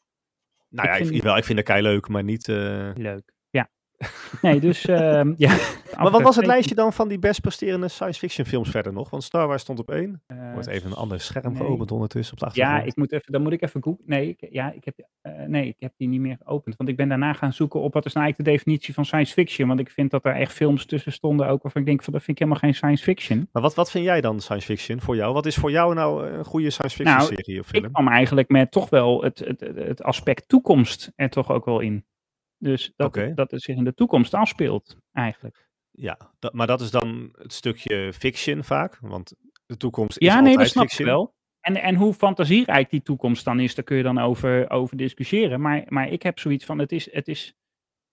Nou 0.73 0.88
ja, 0.88 0.93
ik 0.95 1.01
ik, 1.01 1.07
vind- 1.07 1.23
wel, 1.23 1.38
ik 1.38 1.43
vind 1.43 1.57
het 1.57 1.67
kei 1.67 1.81
leuk, 1.81 2.07
maar 2.07 2.23
niet... 2.23 2.47
eh, 2.47 2.89
Leuk. 2.95 3.33
Nee, 4.41 4.60
dus... 4.60 4.86
ehm, 4.86 5.34
ja. 5.38 5.56
Maar 5.97 6.12
wat 6.12 6.21
was 6.21 6.36
het 6.36 6.45
lijstje 6.45 6.75
dan 6.75 6.93
van 6.93 7.08
die 7.08 7.19
best 7.19 7.41
presterende 7.41 7.88
science 7.88 8.19
fiction 8.19 8.45
films 8.45 8.69
verder 8.69 8.93
nog? 8.93 9.10
Want 9.10 9.23
Star 9.23 9.47
Wars 9.47 9.62
stond 9.62 9.79
op 9.79 9.91
één. 9.91 10.21
Uh, 10.27 10.53
Wordt 10.53 10.67
even 10.67 10.89
een 10.91 10.95
ander 10.97 11.19
scherm 11.19 11.53
nee. 11.53 11.62
geopend 11.62 11.91
ondertussen 11.91 12.34
op 12.41 12.53
de 12.53 12.60
Ja, 12.60 12.82
ik 12.82 12.95
moet 12.95 13.12
even, 13.12 13.32
dan 13.32 13.41
moet 13.41 13.51
ik 13.53 13.62
even 13.62 13.84
googlen. 13.84 14.03
Nee, 14.06 14.29
ik, 14.29 14.47
ja, 14.51 14.71
ik 14.71 14.86
heb, 14.86 15.08
eh, 15.21 15.32
nee, 15.47 15.67
ik 15.67 15.75
heb 15.79 15.93
die 15.97 16.08
niet 16.08 16.19
meer 16.19 16.38
geopend. 16.43 16.75
Want 16.75 16.89
ik 16.89 16.95
ben 16.95 17.10
daarna 17.10 17.34
gaan 17.34 17.53
zoeken 17.53 17.79
op 17.79 17.93
wat 17.93 18.06
is 18.06 18.13
nou 18.13 18.25
eigenlijk 18.25 18.49
de 18.49 18.58
definitie 18.58 18.93
van 18.93 19.06
science 19.06 19.34
fiction. 19.34 19.67
Want 19.67 19.79
ik 19.79 19.89
vind 19.89 20.12
dat 20.12 20.25
er 20.25 20.36
echt 20.36 20.51
films 20.53 20.86
tussen 20.86 21.12
stonden 21.12 21.47
ook 21.47 21.63
waarvan 21.63 21.82
ik 21.82 21.88
denk 21.88 22.03
van 22.03 22.13
dat 22.13 22.23
vind 22.23 22.39
ik 22.39 22.43
helemaal 22.43 22.63
geen 22.69 22.75
science 22.75 23.03
fiction. 23.03 23.49
Maar 23.51 23.62
wat, 23.62 23.75
wat 23.75 23.91
vind 23.91 24.06
jij 24.06 24.21
dan 24.21 24.39
science 24.41 24.65
fiction 24.65 25.01
voor 25.01 25.15
jou? 25.15 25.34
Wat 25.34 25.45
is 25.45 25.56
voor 25.56 25.71
jou 25.71 25.93
nou 25.93 26.27
een 26.27 26.45
goede 26.45 26.69
science 26.69 26.95
fiction 26.95 27.17
Nou, 27.17 27.34
serie 27.36 27.60
of 27.60 27.73
Ik 27.73 27.79
film? 27.79 27.91
kwam 27.93 28.08
eigenlijk 28.08 28.49
met 28.49 28.71
toch 28.71 28.89
wel 28.89 29.23
het, 29.23 29.39
het, 29.39 29.60
het- 29.60 29.75
het 29.75 30.03
aspect 30.03 30.47
toekomst 30.47 31.12
er 31.15 31.29
toch 31.29 31.51
ook 31.51 31.65
wel 31.65 31.79
in. 31.79 32.06
Dus 32.63 32.93
dat, 32.95 33.13
dat 33.36 33.52
het 33.52 33.62
zich 33.62 33.76
in 33.76 33.84
de 33.84 33.93
toekomst 33.93 34.34
afspeelt, 34.34 34.97
eigenlijk. 35.12 35.69
Ja, 35.91 36.17
dat, 36.39 36.54
maar 36.54 36.67
dat 36.67 36.82
is 36.82 36.91
dan 36.91 37.36
het 37.38 37.54
stukje 37.54 38.13
fiction 38.13 38.63
vaak. 38.63 38.97
Want 39.02 39.34
de 39.65 39.78
toekomst 39.78 40.17
is 40.17 40.28
Ja, 40.28 40.34
altijd 40.36 40.56
nee, 40.56 40.63
dat 40.63 40.71
snap 40.71 40.84
fiction. 40.84 41.08
ik 41.08 41.13
wel. 41.13 41.34
En, 41.60 41.76
en 41.82 41.95
hoe 41.95 42.13
fantasierijk 42.13 42.89
die 42.89 43.02
toekomst 43.02 43.45
dan 43.45 43.60
is, 43.60 43.76
daar 43.76 43.86
kun 43.86 43.97
je 43.97 44.04
dan 44.04 44.17
over, 44.19 44.69
over 44.69 44.97
discussiëren. 44.97 45.62
Maar, 45.62 45.84
maar 45.88 46.08
ik 46.10 46.23
heb 46.23 46.39
zoiets 46.39 46.65
van, 46.65 46.80
het 46.80 46.91
is, 46.91 47.12
het 47.13 47.28
is, 47.28 47.54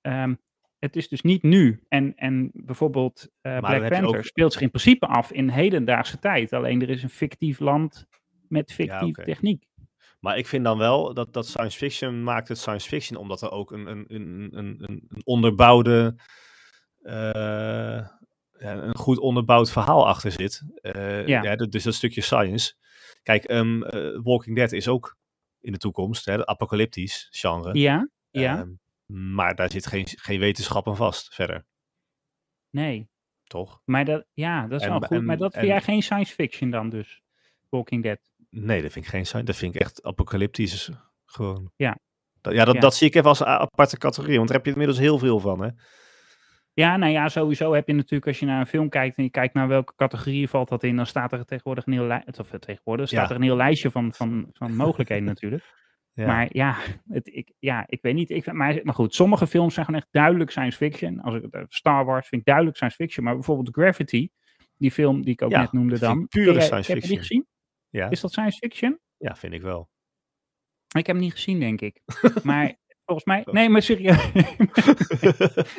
ehm, 0.01 0.35
het 0.79 0.97
is 0.97 1.09
dus 1.09 1.21
niet 1.23 1.43
nu. 1.43 1.85
En, 1.89 2.17
en 2.17 2.51
bijvoorbeeld 2.55 3.29
eh, 3.41 3.59
Black 3.59 3.89
Panther 3.89 4.19
ook- 4.19 4.25
speelt 4.25 4.53
zich 4.53 4.63
in 4.63 4.71
principe 4.71 5.07
af 5.07 5.33
in 5.33 5.49
hedendaagse 5.49 6.19
tijd. 6.19 6.53
Alleen 6.53 6.83
er 6.83 6.91
is 6.91 7.03
een 7.03 7.11
fictief 7.11 7.59
land 7.59 8.07
met 8.49 8.73
fictieve 8.73 9.23
techniek. 9.23 9.65
Maar 10.21 10.39
ik 10.39 10.47
vind 10.47 10.65
dan 10.65 10.79
wel 10.79 11.15
dat, 11.15 11.33
dat 11.33 11.47
science 11.47 11.79
fiction 11.79 12.23
maakt 12.23 12.49
het 12.49 12.59
science 12.59 12.89
fiction, 12.89 13.19
omdat 13.21 13.43
er 13.43 13.51
ook 13.51 13.71
een, 13.73 13.87
een, 13.87 14.05
een, 14.09 14.49
een, 14.59 14.83
een 14.87 15.09
onderbouwde, 15.25 16.17
eh, 17.03 18.07
een 18.53 18.97
goed 18.97 19.19
onderbouwd 19.19 19.71
verhaal 19.71 20.07
achter 20.07 20.33
zit. 20.33 20.63
Eh, 20.75 21.27
Ja. 21.27 21.43
ja. 21.43 21.57
dus 21.57 21.83
dat 21.83 21.95
stukje 21.95 22.21
science. 22.21 22.75
Kijk, 23.23 23.45
ehm, 23.45 23.83
eh, 23.83 24.21
Walking 24.23 24.57
Dead 24.57 24.73
is 24.73 24.89
ook 24.89 25.17
in 25.61 25.73
de 25.73 25.79
toekomst, 25.79 26.25
hè, 26.25 26.47
apocalyptisch 26.47 27.29
genre. 27.31 27.79
Ja, 27.79 28.09
ja, 28.31 28.59
Ehm, 28.59 28.71
maar 29.35 29.55
daar 29.55 29.71
zit 29.71 29.87
geen, 29.87 30.07
geen 30.09 30.41
wetenschap 30.41 30.89
aan 30.89 30.97
vast 30.97 31.35
verder, 31.35 31.67
nee. 32.71 33.09
toch? 33.45 33.81
Maar 33.85 34.05
dat, 34.05 34.25
ja, 34.33 34.67
dat 34.67 34.81
is 34.81 34.87
En- 34.87 34.91
wel 34.93 35.01
goed. 35.01 35.17
en- 35.17 35.25
maar 35.25 35.37
dat 35.37 35.53
vind 35.55 35.67
jij 35.67 35.81
geen 35.81 36.03
science 36.03 36.35
fiction 36.35 36.71
dan 36.71 36.89
dus? 36.91 37.23
Walking 37.69 38.03
Dead. 38.03 38.30
Nee, 38.51 38.83
dat 38.83 38.93
vind 38.93 39.05
ik 39.05 39.11
geen 39.11 39.27
science. 39.27 39.47
Dat 39.47 39.57
vind 39.57 39.75
ik 39.75 39.81
echt 39.81 40.03
apocalyptisch 40.03 40.91
gewoon. 41.25 41.73
Ja. 41.77 41.99
Dat, 42.41 42.55
ja, 42.55 42.65
dat, 42.65 42.75
Ja. 42.75 42.81
dat 42.81 42.95
zie 42.95 43.07
ik 43.09 43.15
even 43.15 43.29
als 43.29 43.43
aparte 43.43 43.99
categorie, 43.99 44.37
want 44.37 44.49
daar 44.49 44.57
heb 44.57 44.67
je 44.67 44.73
inmiddels 44.73 44.99
heel 44.99 45.19
veel 45.19 45.41
van, 45.41 45.63
hè? 45.63 45.69
Ja, 46.73 46.97
nou 46.97 47.13
ja, 47.13 47.29
sowieso 47.29 47.73
heb 47.75 47.87
je 47.87 47.93
natuurlijk 47.95 48.27
als 48.27 48.39
je 48.39 48.47
naar 48.47 48.61
een 48.61 48.67
film 48.67 48.89
kijkt 48.89 49.17
en 49.17 49.23
je 49.25 49.31
kijkt 49.31 49.55
naar 49.55 49.69
welke 49.69 49.93
categorie 49.97 50.49
valt 50.49 50.69
dat 50.69 50.83
in, 50.83 50.97
dan 50.97 51.07
staat 51.07 51.33
er 51.33 51.45
tegenwoordig 51.45 51.87
een 51.87 51.93
heel 51.93 52.07
lijstje, 52.07 52.39
of 52.43 52.53
eh, 52.53 52.59
tegenwoordig 52.59 53.09
staat 53.09 53.23
Ja. 53.23 53.31
er 53.31 53.37
een 53.37 53.43
heel 53.47 53.57
lijstje 53.57 53.91
van, 53.91 54.13
van, 54.13 54.49
van 54.53 54.77
mogelijkheden 54.77 55.25
natuurlijk. 55.35 55.65
Ja. 56.13 56.27
Maar 56.27 56.49
ja, 56.53 56.77
het, 57.09 57.27
ik, 57.35 57.53
ja, 57.59 57.85
ik 57.87 58.03
weet 58.03 58.15
niet. 58.15 58.31
Ik, 58.31 58.53
maar, 58.53 58.81
maar 58.83 58.95
goed, 58.95 59.15
sommige 59.15 59.47
films 59.47 59.75
zijn 59.75 59.87
gewoon 59.87 60.01
echt 60.01 60.13
duidelijk 60.13 60.51
science 60.51 60.77
fiction. 60.77 61.21
Als 61.21 61.35
ik, 61.35 61.45
eh, 61.51 61.63
Star 61.69 62.05
Wars 62.05 62.29
vind 62.29 62.41
ik 62.41 62.47
duidelijk 62.47 62.77
science 62.77 62.97
fiction, 62.97 63.25
maar 63.25 63.35
bijvoorbeeld 63.35 63.69
Gravity, 63.77 64.29
die 64.77 64.91
film 64.91 65.23
die 65.23 65.33
ik 65.33 65.43
ook 65.43 65.51
Ja, 65.51 65.61
net 65.61 65.73
noemde 65.73 65.99
dan. 65.99 66.27
pure 66.29 66.61
science 66.61 66.93
heb 66.93 67.01
je 67.03 67.09
die 67.09 67.17
fiction. 67.19 67.19
gezien? 67.19 67.47
Ja. 67.91 68.11
Is 68.11 68.21
dat 68.21 68.31
science 68.33 68.59
fiction? 68.59 68.99
ja, 69.17 69.37
vind 69.37 69.53
ik 69.53 69.63
wel. 69.63 69.89
Ik 70.97 71.07
heb 71.07 71.17
hem 71.17 71.25
niet 71.25 71.33
gezien, 71.33 71.61
denk 71.61 71.81
ik. 71.81 72.01
maar 72.45 72.77
volgens 73.05 73.27
mij. 73.27 73.43
Nee, 73.51 73.69
maar 73.69 73.83
serieus. 73.83 74.33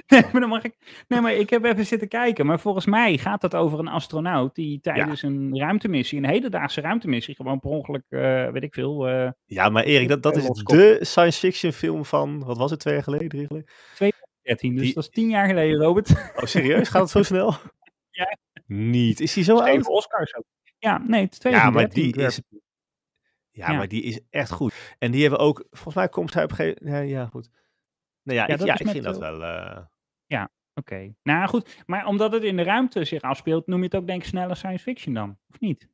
nee, 0.07 0.21
maar 0.31 0.39
dan 0.41 0.49
mag 0.49 0.63
ik. 0.63 1.03
Nee, 1.07 1.21
maar 1.21 1.33
ik 1.33 1.49
heb 1.49 1.63
even 1.63 1.85
zitten 1.85 2.07
kijken. 2.07 2.45
Maar 2.45 2.59
volgens 2.59 2.85
mij 2.85 3.17
gaat 3.17 3.41
het 3.41 3.55
over 3.55 3.79
een 3.79 3.87
astronaut 3.87 4.55
die 4.55 4.79
tijdens 4.79 5.21
een 5.21 5.57
ruimtemissie, 5.57 6.17
een 6.17 6.25
hedendaagse 6.29 6.81
ruimtemissie, 6.81 7.35
gewoon 7.35 7.59
per 7.59 7.69
ongeluk, 7.69 8.03
eh, 8.09 8.49
weet 8.51 8.63
ik 8.63 8.73
veel. 8.73 9.07
eh, 9.07 9.29
Ja, 9.45 9.69
maar 9.69 9.83
Erik, 9.83 10.07
dat, 10.07 10.23
dat 10.23 10.35
is 10.37 10.47
Loskop. 10.47 10.75
de 10.75 10.97
science 11.01 11.39
fiction 11.39 11.71
film 11.71 12.05
van, 12.05 12.43
wat 12.45 12.57
was 12.57 12.71
het, 12.71 12.79
twee 12.79 12.93
jaar 12.93 13.03
geleden, 13.03 13.27
drie 13.29 13.41
jaar 13.41 13.49
geleden? 13.49 13.69
13, 14.41 14.75
dus 14.75 14.83
Die- 14.85 14.93
dat 14.93 15.03
is 15.03 15.09
tien 15.09 15.29
jaar 15.29 15.47
geleden, 15.47 15.79
Robert. 15.81 16.09
Oh, 16.11 16.43
serieus? 16.43 16.89
Gaat 16.89 17.01
het 17.01 17.09
zo 17.11 17.23
snel? 17.33 17.53
Ja. 18.09 18.37
Niet. 18.65 19.19
Is 19.19 19.33
die 19.33 19.43
zo 19.43 19.57
oud? 19.59 19.87
Oscars 19.87 20.35
ook. 20.35 20.43
Ja, 20.81 20.97
nee, 20.97 21.21
het 21.23 21.31
is 21.45 21.51
Ja, 21.51 21.69
maar 21.69 21.89
2013, 21.89 22.11
die 22.11 22.25
is-. 22.25 22.41
Ja, 23.51 23.71
Ja. 23.71 23.77
maar 23.77 23.87
die 23.87 24.03
is 24.03 24.19
echt 24.29 24.51
goed. 24.51 24.95
En 24.99 25.11
die 25.11 25.21
hebben 25.21 25.39
ook, 25.39 25.65
volgens 25.71 25.95
mij 25.95 26.09
komt 26.09 26.33
hij 26.33 26.43
op 26.43 26.49
een 26.49 26.55
gegeven 26.55 26.87
Ja, 26.87 26.97
ja 26.99 27.25
goed. 27.25 27.49
Nou 28.23 28.37
ja, 28.37 28.47
Ja, 28.47 28.53
ik, 28.53 28.65
ja, 28.65 28.75
vind 28.75 29.03
dat 29.03 29.15
eh, 29.15 29.21
wel... 29.21 29.43
eh, 29.43 29.81
Oké. 30.73 31.13
Nou 31.23 31.47
goed, 31.47 31.83
maar 31.85 32.05
omdat 32.05 32.31
het 32.31 32.43
in 32.43 32.57
de 32.57 32.63
ruimte 32.63 33.03
zich 33.05 33.21
afspeelt, 33.21 33.67
noem 33.67 33.77
je 33.79 33.83
het 33.85 33.95
ook 33.95 34.07
denk 34.07 34.21
ik 34.21 34.27
snelle 34.27 34.55
science 34.55 34.83
fiction 34.83 35.13
dan, 35.13 35.37
of 35.49 35.59
niet? 35.59 35.89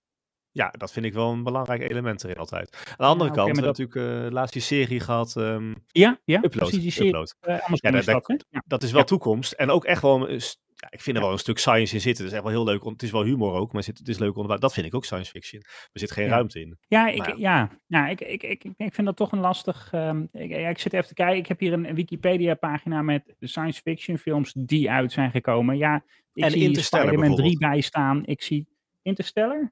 ja, 0.52 0.69
dat 0.69 0.91
vind 0.91 1.06
ik 1.06 1.13
wel 1.13 1.32
een 1.32 1.43
belangrijk 1.43 1.82
element 1.82 2.23
erin 2.23 2.38
altijd. 2.38 2.84
Aan 2.88 2.93
de 2.97 3.04
andere 3.04 3.32
kant, 3.32 3.47
maar 3.47 3.56
we 3.56 3.62
hebben 3.63 3.86
natuurlijk 3.88 4.26
uh, 4.26 4.32
laatst 4.32 4.54
die 4.54 4.62
serie 4.62 5.00
gehad, 5.00 5.36
ehm 5.36 5.73
Ja, 5.88 6.19
ja, 6.26 6.38
Upload. 6.38 6.52
precies 6.52 6.82
die 6.82 6.91
serie. 6.91 7.08
Upload. 7.10 7.36
Uh, 7.41 7.47
Amazon 7.58 7.91
Ja, 7.91 8.02
dat? 8.19 8.45
Ja. 8.50 8.63
Dat 8.65 8.84
is 8.84 8.91
wel 8.91 9.00
Ja. 9.00 9.06
toekomst. 9.06 9.52
En 9.52 9.69
ook 9.69 9.86
echt 9.86 10.02
wel, 10.02 10.30
een 10.30 10.41
ja, 10.80 10.88
ik 10.92 11.02
vind 11.02 11.16
er 11.18 11.24
wel 11.24 11.32
een 11.32 11.38
stuk 11.40 11.58
science 11.58 11.94
in 11.94 12.02
zitten. 12.02 12.24
Dat 12.24 12.32
is 12.34 12.40
echt 12.40 12.48
wel 12.48 12.63
heel 12.63 12.74
leuk. 12.74 12.84
Het 12.84 13.04
is 13.04 13.12
wel 13.12 13.24
humor 13.24 13.54
ook, 13.54 13.72
maar 13.74 13.84
het 13.86 14.08
is 14.08 14.18
leuk 14.18 14.30
onderbouwd. 14.36 14.62
Dat 14.62 14.74
vind 14.74 14.86
ik 14.86 14.96
ook 14.96 15.06
science 15.06 15.32
fiction. 15.32 15.62
Er 15.92 16.00
zit 16.00 16.12
geen 16.12 16.26
Ja. 16.26 16.32
ruimte 16.32 16.60
in. 16.60 16.78
Ja, 16.88 17.08
ik, 17.08 17.18
Maar 17.18 17.30
ja. 17.30 17.36
ja. 17.38 17.70
Ja, 17.88 18.08
ik, 18.08 18.22
ik, 18.22 18.44
ik, 18.44 18.63
ik 18.78 18.94
vind 18.94 19.08
dat 19.08 19.16
toch 19.16 19.32
een 19.32 19.40
lastig. 19.40 19.90
ehm, 19.92 20.26
ik, 20.32 20.52
ik 20.52 20.80
zit 20.80 20.94
even 20.94 21.08
te 21.08 21.13
kijken. 21.13 21.38
Ik 21.38 21.48
heb 21.48 21.60
hier 21.60 21.74
een, 21.74 21.96
Wikipedia-pagina 21.96 23.02
met 23.02 23.36
de 23.40 23.48
science 23.48 23.82
fiction 23.82 24.18
films 24.18 24.54
die 24.58 24.92
uit 24.92 25.12
zijn 25.12 25.32
gekomen. 25.32 25.78
Ja, 25.78 26.04
ik 26.34 26.44
En 26.44 26.52
zie 26.52 26.62
Interstellar 26.63 27.08
Spider-Man 27.08 27.36
3 27.36 27.46
bijvoorbeeld. 27.48 27.72
bij 27.74 27.82
staan. 27.82 28.26
Ik 28.26 28.42
zie 28.42 28.68
Interstellar. 29.08 29.70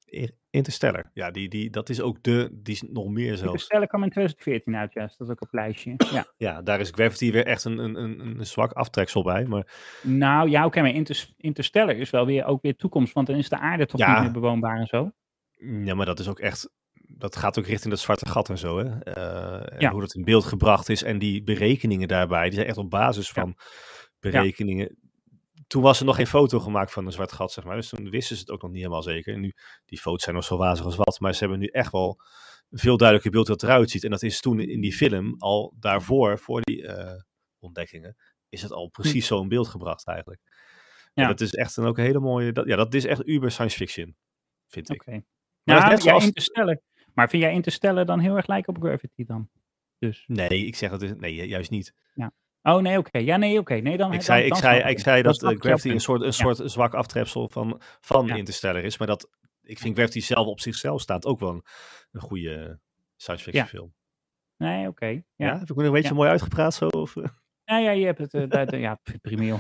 Interstellar. 0.50 1.10
Ja, 1.14 1.32
die, 1.32 1.50
die, 1.50 1.70
dat 1.70 1.90
is 1.90 2.02
ook 2.02 2.24
de, 2.24 2.50
die 2.54 2.74
is 2.74 2.82
nog 2.82 3.08
meer 3.08 3.28
zelfs. 3.38 3.42
Interstellar 3.44 3.88
kwam 3.88 4.04
in 4.04 4.10
2014 4.10 4.76
uit, 4.76 4.94
ja. 4.94 5.06
Dus 5.06 5.18
dat 5.18 5.28
is 5.28 5.34
ook 5.34 5.42
op 5.42 5.54
lijstje. 5.54 5.94
Ja. 6.12 6.26
Ja, 6.48 6.62
daar 6.62 6.80
is 6.80 6.90
Gravity 6.90 7.32
weer 7.32 7.46
echt 7.46 7.64
een, 7.64 7.78
een, 7.78 7.96
een, 7.96 8.20
een 8.40 8.46
zwak 8.46 8.72
aftreksel 8.72 9.24
bij. 9.24 9.46
Maar 9.46 9.68
Nou 10.04 10.50
ja, 10.50 10.66
oké, 10.66 10.82
maar 10.82 10.90
Inter- 10.94 11.30
Interstellar 11.38 11.96
is 11.96 12.10
wel 12.10 12.26
weer 12.26 12.46
ook 12.46 12.62
weer 12.62 12.76
toekomst. 12.76 13.14
Want 13.14 13.28
dan 13.28 13.36
is 13.36 13.50
de 13.50 13.60
aarde 13.60 13.86
toch 13.86 14.00
Ja. 14.00 14.14
niet 14.14 14.22
meer 14.24 14.32
bewoonbaar 14.42 14.80
en 14.80 14.88
zo. 14.88 15.12
Ja, 15.84 15.96
maar 15.96 16.06
dat 16.06 16.20
is 16.20 16.28
ook 16.28 16.40
echt. 16.40 16.70
Dat 16.94 17.36
gaat 17.36 17.60
ook 17.60 17.66
richting 17.66 17.90
dat 17.90 18.00
zwarte 18.02 18.26
gat 18.30 18.50
en 18.50 18.58
zo. 18.58 18.78
Hè? 18.78 19.00
Eh, 19.00 19.74
en 19.74 19.80
Ja. 19.80 19.92
Hoe 19.92 20.02
dat 20.02 20.16
in 20.16 20.24
beeld 20.24 20.44
gebracht 20.44 20.90
is. 20.90 21.04
En 21.04 21.20
die 21.20 21.44
berekeningen 21.44 22.08
daarbij. 22.08 22.44
Die 22.44 22.54
zijn 22.54 22.68
echt 22.68 22.78
op 22.78 22.90
basis 22.90 23.28
Ja. 23.28 23.34
van 23.42 23.56
berekeningen. 24.20 24.98
Toen 25.68 25.82
was 25.82 26.00
er 26.00 26.06
nog 26.06 26.16
geen 26.16 26.28
foto 26.28 26.60
gemaakt 26.60 26.92
van 26.92 27.06
een 27.06 27.12
zwart 27.12 27.32
gat, 27.32 27.52
zeg 27.52 27.64
maar. 27.64 27.76
Dus 27.76 27.90
toen 27.90 28.10
wisten 28.10 28.36
ze 28.36 28.42
het 28.42 28.52
ook 28.52 28.62
nog 28.62 28.72
niet 28.72 28.80
helemaal 28.82 29.04
zeker. 29.04 29.34
En 29.34 29.40
nu, 29.40 29.54
die 29.86 30.00
foto's 30.00 30.24
zijn 30.24 30.36
nog 30.36 30.44
zo 30.44 30.58
wazig 30.58 30.86
als 30.86 30.96
wat. 30.96 31.20
Maar 31.20 31.34
ze 31.34 31.40
hebben 31.40 31.60
nu 31.60 31.66
echt 31.68 31.92
wel 31.92 32.20
een 32.70 32.80
veel 32.80 32.98
duidelijker 32.98 33.32
beeld 33.32 33.48
het 33.48 33.64
eruit 33.64 33.90
ziet. 33.90 34.04
En 34.04 34.10
dat 34.10 34.24
is 34.24 34.40
toen 34.42 34.60
in 34.60 34.82
die 34.82 34.94
film 34.94 35.36
al 35.38 35.74
daarvoor, 35.80 36.40
voor 36.40 36.62
die 36.62 36.88
eh, 36.88 37.22
ontdekkingen, 37.60 38.16
is 38.50 38.62
het 38.62 38.72
al 38.72 38.88
precies 38.90 39.28
zo 39.28 39.42
in 39.42 39.48
beeld 39.48 39.68
gebracht 39.68 40.08
eigenlijk. 40.08 40.42
Ja. 41.14 41.24
Ja. 41.24 41.28
dat 41.28 41.42
is 41.42 41.54
echt 41.54 41.78
een 41.78 41.86
ook 41.86 41.98
een 41.98 42.04
hele 42.04 42.20
mooie. 42.20 42.52
Dat, 42.52 42.68
ja, 42.68 42.76
dat 42.76 42.94
is 42.94 43.06
echt 43.06 43.28
uber 43.28 43.52
science 43.52 43.78
fiction, 43.78 44.16
vind 44.68 44.90
ik. 44.90 45.02
Oké. 45.02 45.12
Maar 45.12 45.22
Nou, 45.64 45.80
dat 45.82 45.90
net 45.90 46.04
ja, 46.04 46.10
zoals- 46.10 46.26
Interstellar. 46.26 46.80
Maar 47.14 47.30
vind 47.30 47.44
jij 47.44 47.54
Interstellar 47.54 48.06
dan 48.06 48.20
heel 48.20 48.36
erg 48.36 48.48
lijken 48.48 48.76
op 48.76 48.84
Gravity 48.84 49.26
dan? 49.26 49.50
Dus. 50.00 50.24
Nee, 50.28 50.66
ik 50.66 50.76
zeg 50.76 50.90
dat 50.90 51.02
is, 51.02 51.12
nee, 51.18 51.36
ju- 51.36 51.44
juist 51.44 51.70
niet. 51.70 51.94
Oh 52.68 52.82
nee, 52.82 52.98
oké. 52.98 53.18
Ja, 53.18 53.38
nee, 53.38 53.60
oké. 53.60 53.74
Nee, 53.76 53.98
dan. 53.98 54.14
Ik 54.14 54.22
zei, 54.22 54.42
dan 54.48 54.58
ik 54.58 54.64
zei, 54.64 54.90
ik 54.90 55.00
zei 55.00 55.22
dat 55.22 55.36
eh, 55.44 55.50
jouw 55.50 55.60
Gravity 55.60 55.90
een 55.90 56.00
soort, 56.00 56.20
een 56.20 56.26
Ja. 56.26 56.32
soort 56.32 56.62
zwak 56.72 56.94
aftrepsel 56.94 57.50
van, 57.50 57.82
van 58.02 58.26
Ja. 58.28 58.36
Interstellar 58.36 58.84
is. 58.84 58.98
Maar 58.98 59.08
dat, 59.08 59.30
ik 59.62 59.80
vind 59.80 59.96
Gravity 59.98 60.20
zelf 60.20 60.48
op 60.48 60.60
zichzelf 60.60 61.02
staat 61.02 61.26
ook 61.26 61.40
wel 61.40 61.50
een, 61.50 61.64
een 62.12 62.22
goede 62.22 62.80
science 63.16 63.44
fiction 63.44 63.64
Ja. 63.64 63.70
film. 63.70 63.94
Nee, 64.58 64.88
oké. 64.88 65.06
Ja. 65.06 65.22
Ja. 65.36 65.60
Heb 65.60 65.70
ik 65.70 65.76
me 65.76 65.84
een 65.84 65.92
beetje 65.92 66.14
mooi 66.14 66.30
uitgepraat 66.30 66.74
zo? 66.74 66.88
Of, 66.88 67.16
eh? 67.16 67.24
Nou 67.66 67.84
ja, 67.84 67.92
je 67.92 68.06
hebt 68.06 68.18
het. 68.20 68.34
eh, 68.34 68.50
dat- 68.50 68.72
ja, 68.72 69.00
primeel. 69.22 69.58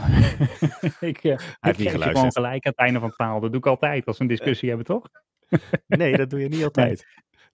ik 0.99 1.23
eh 1.23 1.31
ik 1.61 1.75
geef 1.75 1.91
gewoon 1.91 2.31
gelijk 2.31 2.65
aan 2.65 2.71
het 2.71 2.77
einde 2.79 2.99
van 2.99 3.07
het 3.07 3.15
verhaal. 3.15 3.39
Dat 3.39 3.49
doe 3.51 3.59
ik 3.59 3.67
altijd 3.67 4.05
als 4.05 4.17
we 4.17 4.23
een 4.23 4.29
discussie 4.29 4.67
hebben, 4.69 4.85
toch? 4.87 5.09
Nee, 5.87 6.15
dat 6.17 6.29
doe 6.29 6.39
je 6.39 6.47
niet 6.47 6.63
altijd. 6.69 7.05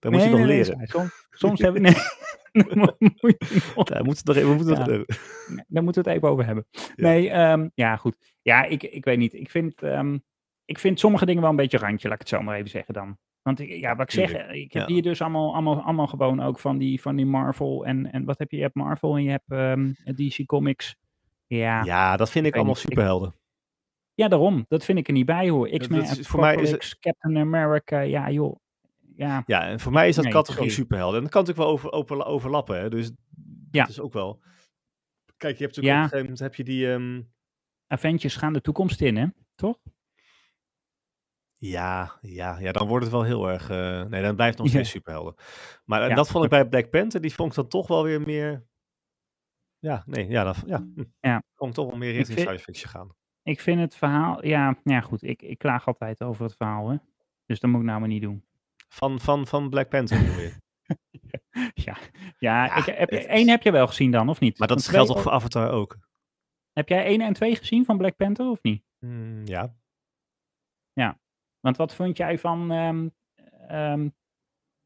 Dan 0.02 0.12
moet 0.12 0.20
je 0.22 0.28
Nee, 0.28 0.36
nog 0.38 0.46
nee, 0.46 0.56
nee, 0.56 0.66
leren. 0.66 0.86
Soms, 0.88 1.26
soms 1.30 1.60
Nee. 1.60 1.70
Moet 2.52 2.70
je 2.70 3.72
nog- 3.76 3.84
Daar 3.86 4.04
moeten 4.04 4.34
we, 4.34 4.40
nog- 4.40 4.56
moeten 4.56 4.78
nog- 4.78 4.86
Ja. 4.86 4.86
Nee, 5.54 5.64
Daar 5.68 5.82
moeten 5.82 6.02
we 6.02 6.08
het 6.08 6.18
even 6.18 6.28
over 6.28 6.46
hebben. 6.46 6.66
Ja. 6.70 6.84
Nee, 6.96 7.30
ehm, 7.30 7.68
ja, 7.74 7.96
goed. 7.96 8.16
Ja, 8.42 8.64
ik, 8.64 8.82
ik 8.82 9.04
weet 9.04 9.18
niet. 9.18 9.34
Ik 9.34 9.50
vind, 9.50 9.82
ehm, 9.82 10.18
ik 10.64 10.78
vind 10.78 11.00
sommige 11.00 11.26
dingen 11.26 11.40
wel 11.40 11.50
een 11.50 11.56
beetje 11.56 11.78
randje, 11.78 12.08
laat 12.08 12.20
ik 12.20 12.28
het 12.28 12.36
zo 12.38 12.42
maar 12.42 12.56
even 12.56 12.70
zeggen 12.70 12.94
dan. 12.94 13.18
Want 13.42 13.60
ik, 13.60 13.68
ja, 13.68 13.96
wat 13.96 14.06
ik 14.06 14.10
zeg, 14.10 14.48
ik 14.48 14.72
heb 14.72 14.88
ja. 14.88 14.94
hier 14.94 15.02
dus 15.02 15.20
allemaal, 15.20 15.52
allemaal, 15.52 15.80
allemaal 15.82 16.06
gewoon 16.06 16.40
ook 16.40 16.58
van 16.58 16.78
die, 16.78 17.00
van 17.00 17.16
die 17.16 17.26
Marvel 17.26 17.86
en, 17.86 18.12
en 18.12 18.24
wat 18.24 18.38
heb 18.38 18.50
je? 18.50 18.56
Je 18.56 18.62
hebt 18.62 18.74
Marvel 18.74 19.16
en 19.16 19.22
je 19.22 19.30
hebt 19.30 19.50
ehm, 19.52 19.92
DC 20.14 20.46
Comics. 20.46 20.96
Ja, 21.46 21.58
ja. 21.58 21.84
ja, 21.84 22.16
dat 22.16 22.30
vind 22.30 22.46
ik 22.46 22.54
allemaal. 22.54 22.74
Ik- 22.74 22.80
superhelden. 22.80 23.34
daarom. 24.14 24.64
Dat 24.68 24.84
vind 24.84 24.98
ik 24.98 25.06
er 25.06 25.12
niet 25.12 25.26
bij 25.26 25.48
hoor. 25.48 25.68
X-Men, 25.78 26.06
voor 26.24 26.40
mij 26.40 26.56
is 26.56 26.70
het- 26.70 26.98
Captain 27.00 27.38
America, 27.38 28.00
ja 28.00 28.30
joh. 28.30 28.56
Ja, 29.22 29.42
Ja, 29.46 29.62
en 29.68 29.80
voor 29.80 29.92
mij 29.92 30.08
is 30.08 30.14
dat 30.14 30.24
Nee, 30.24 30.32
categorie 30.32 30.70
sorry. 30.70 30.82
superhelden. 30.82 31.16
En 31.16 31.22
dat 31.22 31.32
kan 31.32 31.40
natuurlijk 31.44 31.68
wel 31.68 31.76
over, 31.78 31.92
over, 31.92 32.24
overlappen. 32.24 32.78
Hè? 32.80 32.88
Dus 32.90 33.10
Ja. 33.70 33.80
dat 33.80 33.88
is 33.88 34.00
ook 34.00 34.12
wel... 34.12 34.40
Kijk, 35.36 35.56
je 35.58 35.64
hebt 35.64 35.76
natuurlijk 35.76 35.86
Ja. 35.86 35.96
op 35.98 36.02
een 36.02 36.08
gegeven 36.08 36.22
moment 36.22 36.38
heb 36.38 36.54
je 36.54 36.64
die... 36.64 36.92
ehm, 36.92 37.22
Avengers 37.86 38.36
gaan 38.36 38.52
de 38.52 38.60
toekomst 38.60 39.00
in, 39.00 39.16
hè? 39.16 39.26
Toch? 39.54 39.78
Ja, 41.58 42.18
ja, 42.20 42.58
ja, 42.58 42.72
dan 42.72 42.86
wordt 42.88 43.04
het 43.04 43.12
wel 43.14 43.22
heel 43.22 43.48
erg. 43.50 43.70
eh, 43.70 44.04
nee, 44.04 44.22
dan 44.22 44.34
blijft 44.34 44.54
het 44.58 44.62
nog 44.64 44.66
Ja. 44.66 44.72
steeds 44.72 44.90
superhelden. 44.90 45.34
Maar 45.84 46.02
eh, 46.02 46.08
Ja, 46.08 46.14
dat 46.14 46.28
vond 46.30 46.44
ik 46.44 46.50
bij 46.50 46.68
Black 46.68 46.90
Panther, 46.90 47.20
die 47.20 47.34
vond 47.34 47.50
ik 47.50 47.56
dan 47.56 47.68
toch 47.68 47.86
wel 47.86 48.02
weer 48.04 48.20
meer. 48.20 48.66
Ja, 49.78 50.02
nee, 50.06 50.28
ja, 50.28 50.44
dat, 50.44 50.62
ja, 50.66 50.76
hm. 50.94 51.02
Ja. 51.20 51.42
Vond 51.54 51.70
ik 51.70 51.76
toch 51.76 51.86
wel 51.88 51.96
meer 51.98 52.12
richting 52.12 52.38
vind- 52.38 52.40
science 52.48 52.64
fiction 52.64 52.90
gaan. 52.90 53.14
Ik 53.42 53.60
vind 53.60 53.80
het 53.80 53.96
verhaal, 53.96 54.46
ja, 54.46 54.78
ja 54.84 55.00
goed, 55.00 55.22
ik, 55.22 55.42
ik 55.42 55.58
klaag 55.58 55.86
altijd 55.86 56.22
over 56.22 56.44
het 56.44 56.54
verhaal, 56.56 56.88
hè. 56.88 56.96
Dus 57.46 57.60
dat 57.60 57.70
moet 57.70 57.80
ik 57.80 57.86
nou 57.86 57.98
maar 58.00 58.08
niet 58.08 58.22
doen. 58.22 58.44
Van, 58.92 59.20
van, 59.20 59.46
van 59.46 59.70
Black 59.70 59.88
Panther 59.88 60.18
bedoel 60.18 60.40
je. 60.40 60.52
Ja, 61.74 61.96
ja, 62.38 62.64
Ja, 62.64 62.76
ik, 62.76 62.84
heb, 62.84 63.10
is- 63.10 63.24
één 63.26 63.48
heb 63.48 63.62
je 63.62 63.70
wel 63.72 63.86
gezien 63.86 64.10
dan, 64.10 64.28
of 64.28 64.40
niet? 64.40 64.58
Maar 64.58 64.68
dat 64.68 64.86
geldt 64.86 65.10
toch 65.12 65.22
voor 65.22 65.32
Avatar 65.32 65.70
ook? 65.70 65.98
Heb 66.72 66.88
jij 66.88 67.04
één 67.04 67.20
en 67.20 67.32
twee 67.32 67.56
gezien 67.56 67.84
van 67.84 67.98
Black 67.98 68.16
Panther, 68.16 68.46
of 68.46 68.62
niet? 68.62 68.84
Hmm, 68.98 69.46
ja. 69.46 69.74
Want 71.60 71.76
wat 71.76 71.94
vond 71.94 72.16
jij 72.16 72.38
van 72.38 72.70
ehm, 72.72 73.08
ehm, 73.68 74.08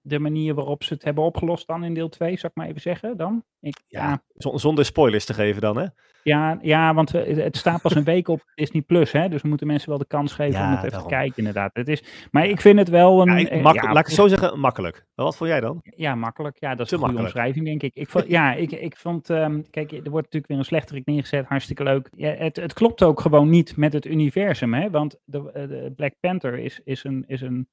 de 0.08 0.18
manier 0.18 0.54
waarop 0.54 0.82
ze 0.84 0.94
het 0.94 1.04
hebben 1.04 1.24
opgelost 1.24 1.66
dan 1.66 1.84
in 1.84 1.94
deel 1.94 2.08
2, 2.08 2.36
zou 2.36 2.46
ik 2.46 2.58
maar 2.58 2.66
even 2.66 2.80
zeggen 2.80 3.16
dan? 3.16 3.44
Ik, 3.60 3.80
Ja. 3.86 4.08
ja, 4.08 4.22
Zon- 4.34 4.58
Zonder 4.58 4.84
spoilers 4.84 5.24
te 5.24 5.34
geven 5.34 5.60
dan, 5.60 5.76
hè? 5.78 5.86
ja, 6.22 6.58
ja, 6.62 6.94
want 6.94 7.10
we- 7.10 7.18
het 7.42 7.56
staat 7.56 7.82
pas 7.82 7.94
een 7.94 8.04
week 8.04 8.28
op 8.28 8.42
Disney 8.54 8.82
Plus, 8.82 9.12
hè? 9.12 9.28
Dus 9.28 9.42
we 9.42 9.48
moeten 9.48 9.66
mensen 9.66 9.88
wel 9.88 9.98
de 9.98 10.06
kans 10.06 10.32
geven 10.32 10.60
om 10.60 10.66
het 10.70 10.78
even 10.78 10.90
daarom. 10.90 11.08
te 11.08 11.14
kijken, 11.14 11.36
inderdaad. 11.36 11.70
Het 11.72 11.88
is, 11.88 12.28
maar 12.30 12.46
ik 12.46 12.60
vind 12.60 12.78
het 12.78 12.88
wel 12.88 13.20
een... 13.28 13.36
Ik, 13.36 13.48
eh, 13.48 13.62
mak- 13.62 13.82
laat 13.82 13.98
ik 13.98 14.06
het 14.06 14.14
zo 14.14 14.26
zeggen, 14.28 14.60
makkelijk. 14.60 15.06
Wat 15.14 15.36
vond 15.36 15.50
jij 15.50 15.60
dan? 15.60 15.80
Ja, 15.82 16.14
makkelijk. 16.14 16.56
Ja, 16.60 16.74
dat 16.74 16.86
is 16.86 16.92
een 16.92 16.98
goede 16.98 17.12
makkelijk. 17.12 17.36
omschrijving, 17.36 17.66
denk 17.66 17.82
ik. 17.82 18.02
ik 18.02 18.10
vond, 18.10 18.26
ja, 18.28 18.52
ik, 18.54 18.70
ik 18.72 18.96
vond... 18.96 19.30
ehm, 19.30 19.62
kijk, 19.70 19.92
er 19.92 19.98
wordt 20.10 20.14
natuurlijk 20.14 20.46
weer 20.46 20.58
een 20.58 20.64
slechterik 20.64 21.06
neergezet. 21.06 21.46
Hartstikke 21.46 21.82
leuk. 21.82 22.10
Het, 22.16 22.56
het 22.56 22.72
klopt 22.72 23.02
ook 23.02 23.20
gewoon 23.20 23.48
niet 23.50 23.76
met 23.76 23.92
het 23.92 24.06
universum, 24.06 24.74
hè. 24.74 24.90
Want 24.90 25.18
de, 25.24 25.50
eh, 25.52 25.68
de 25.68 25.92
Black 25.96 26.12
Panther 26.20 26.58
is, 26.58 26.80
is 26.84 27.04
een, 27.04 27.24
is 27.26 27.40
een 27.40 27.54
eh, 27.54 27.58
eh, 27.58 27.64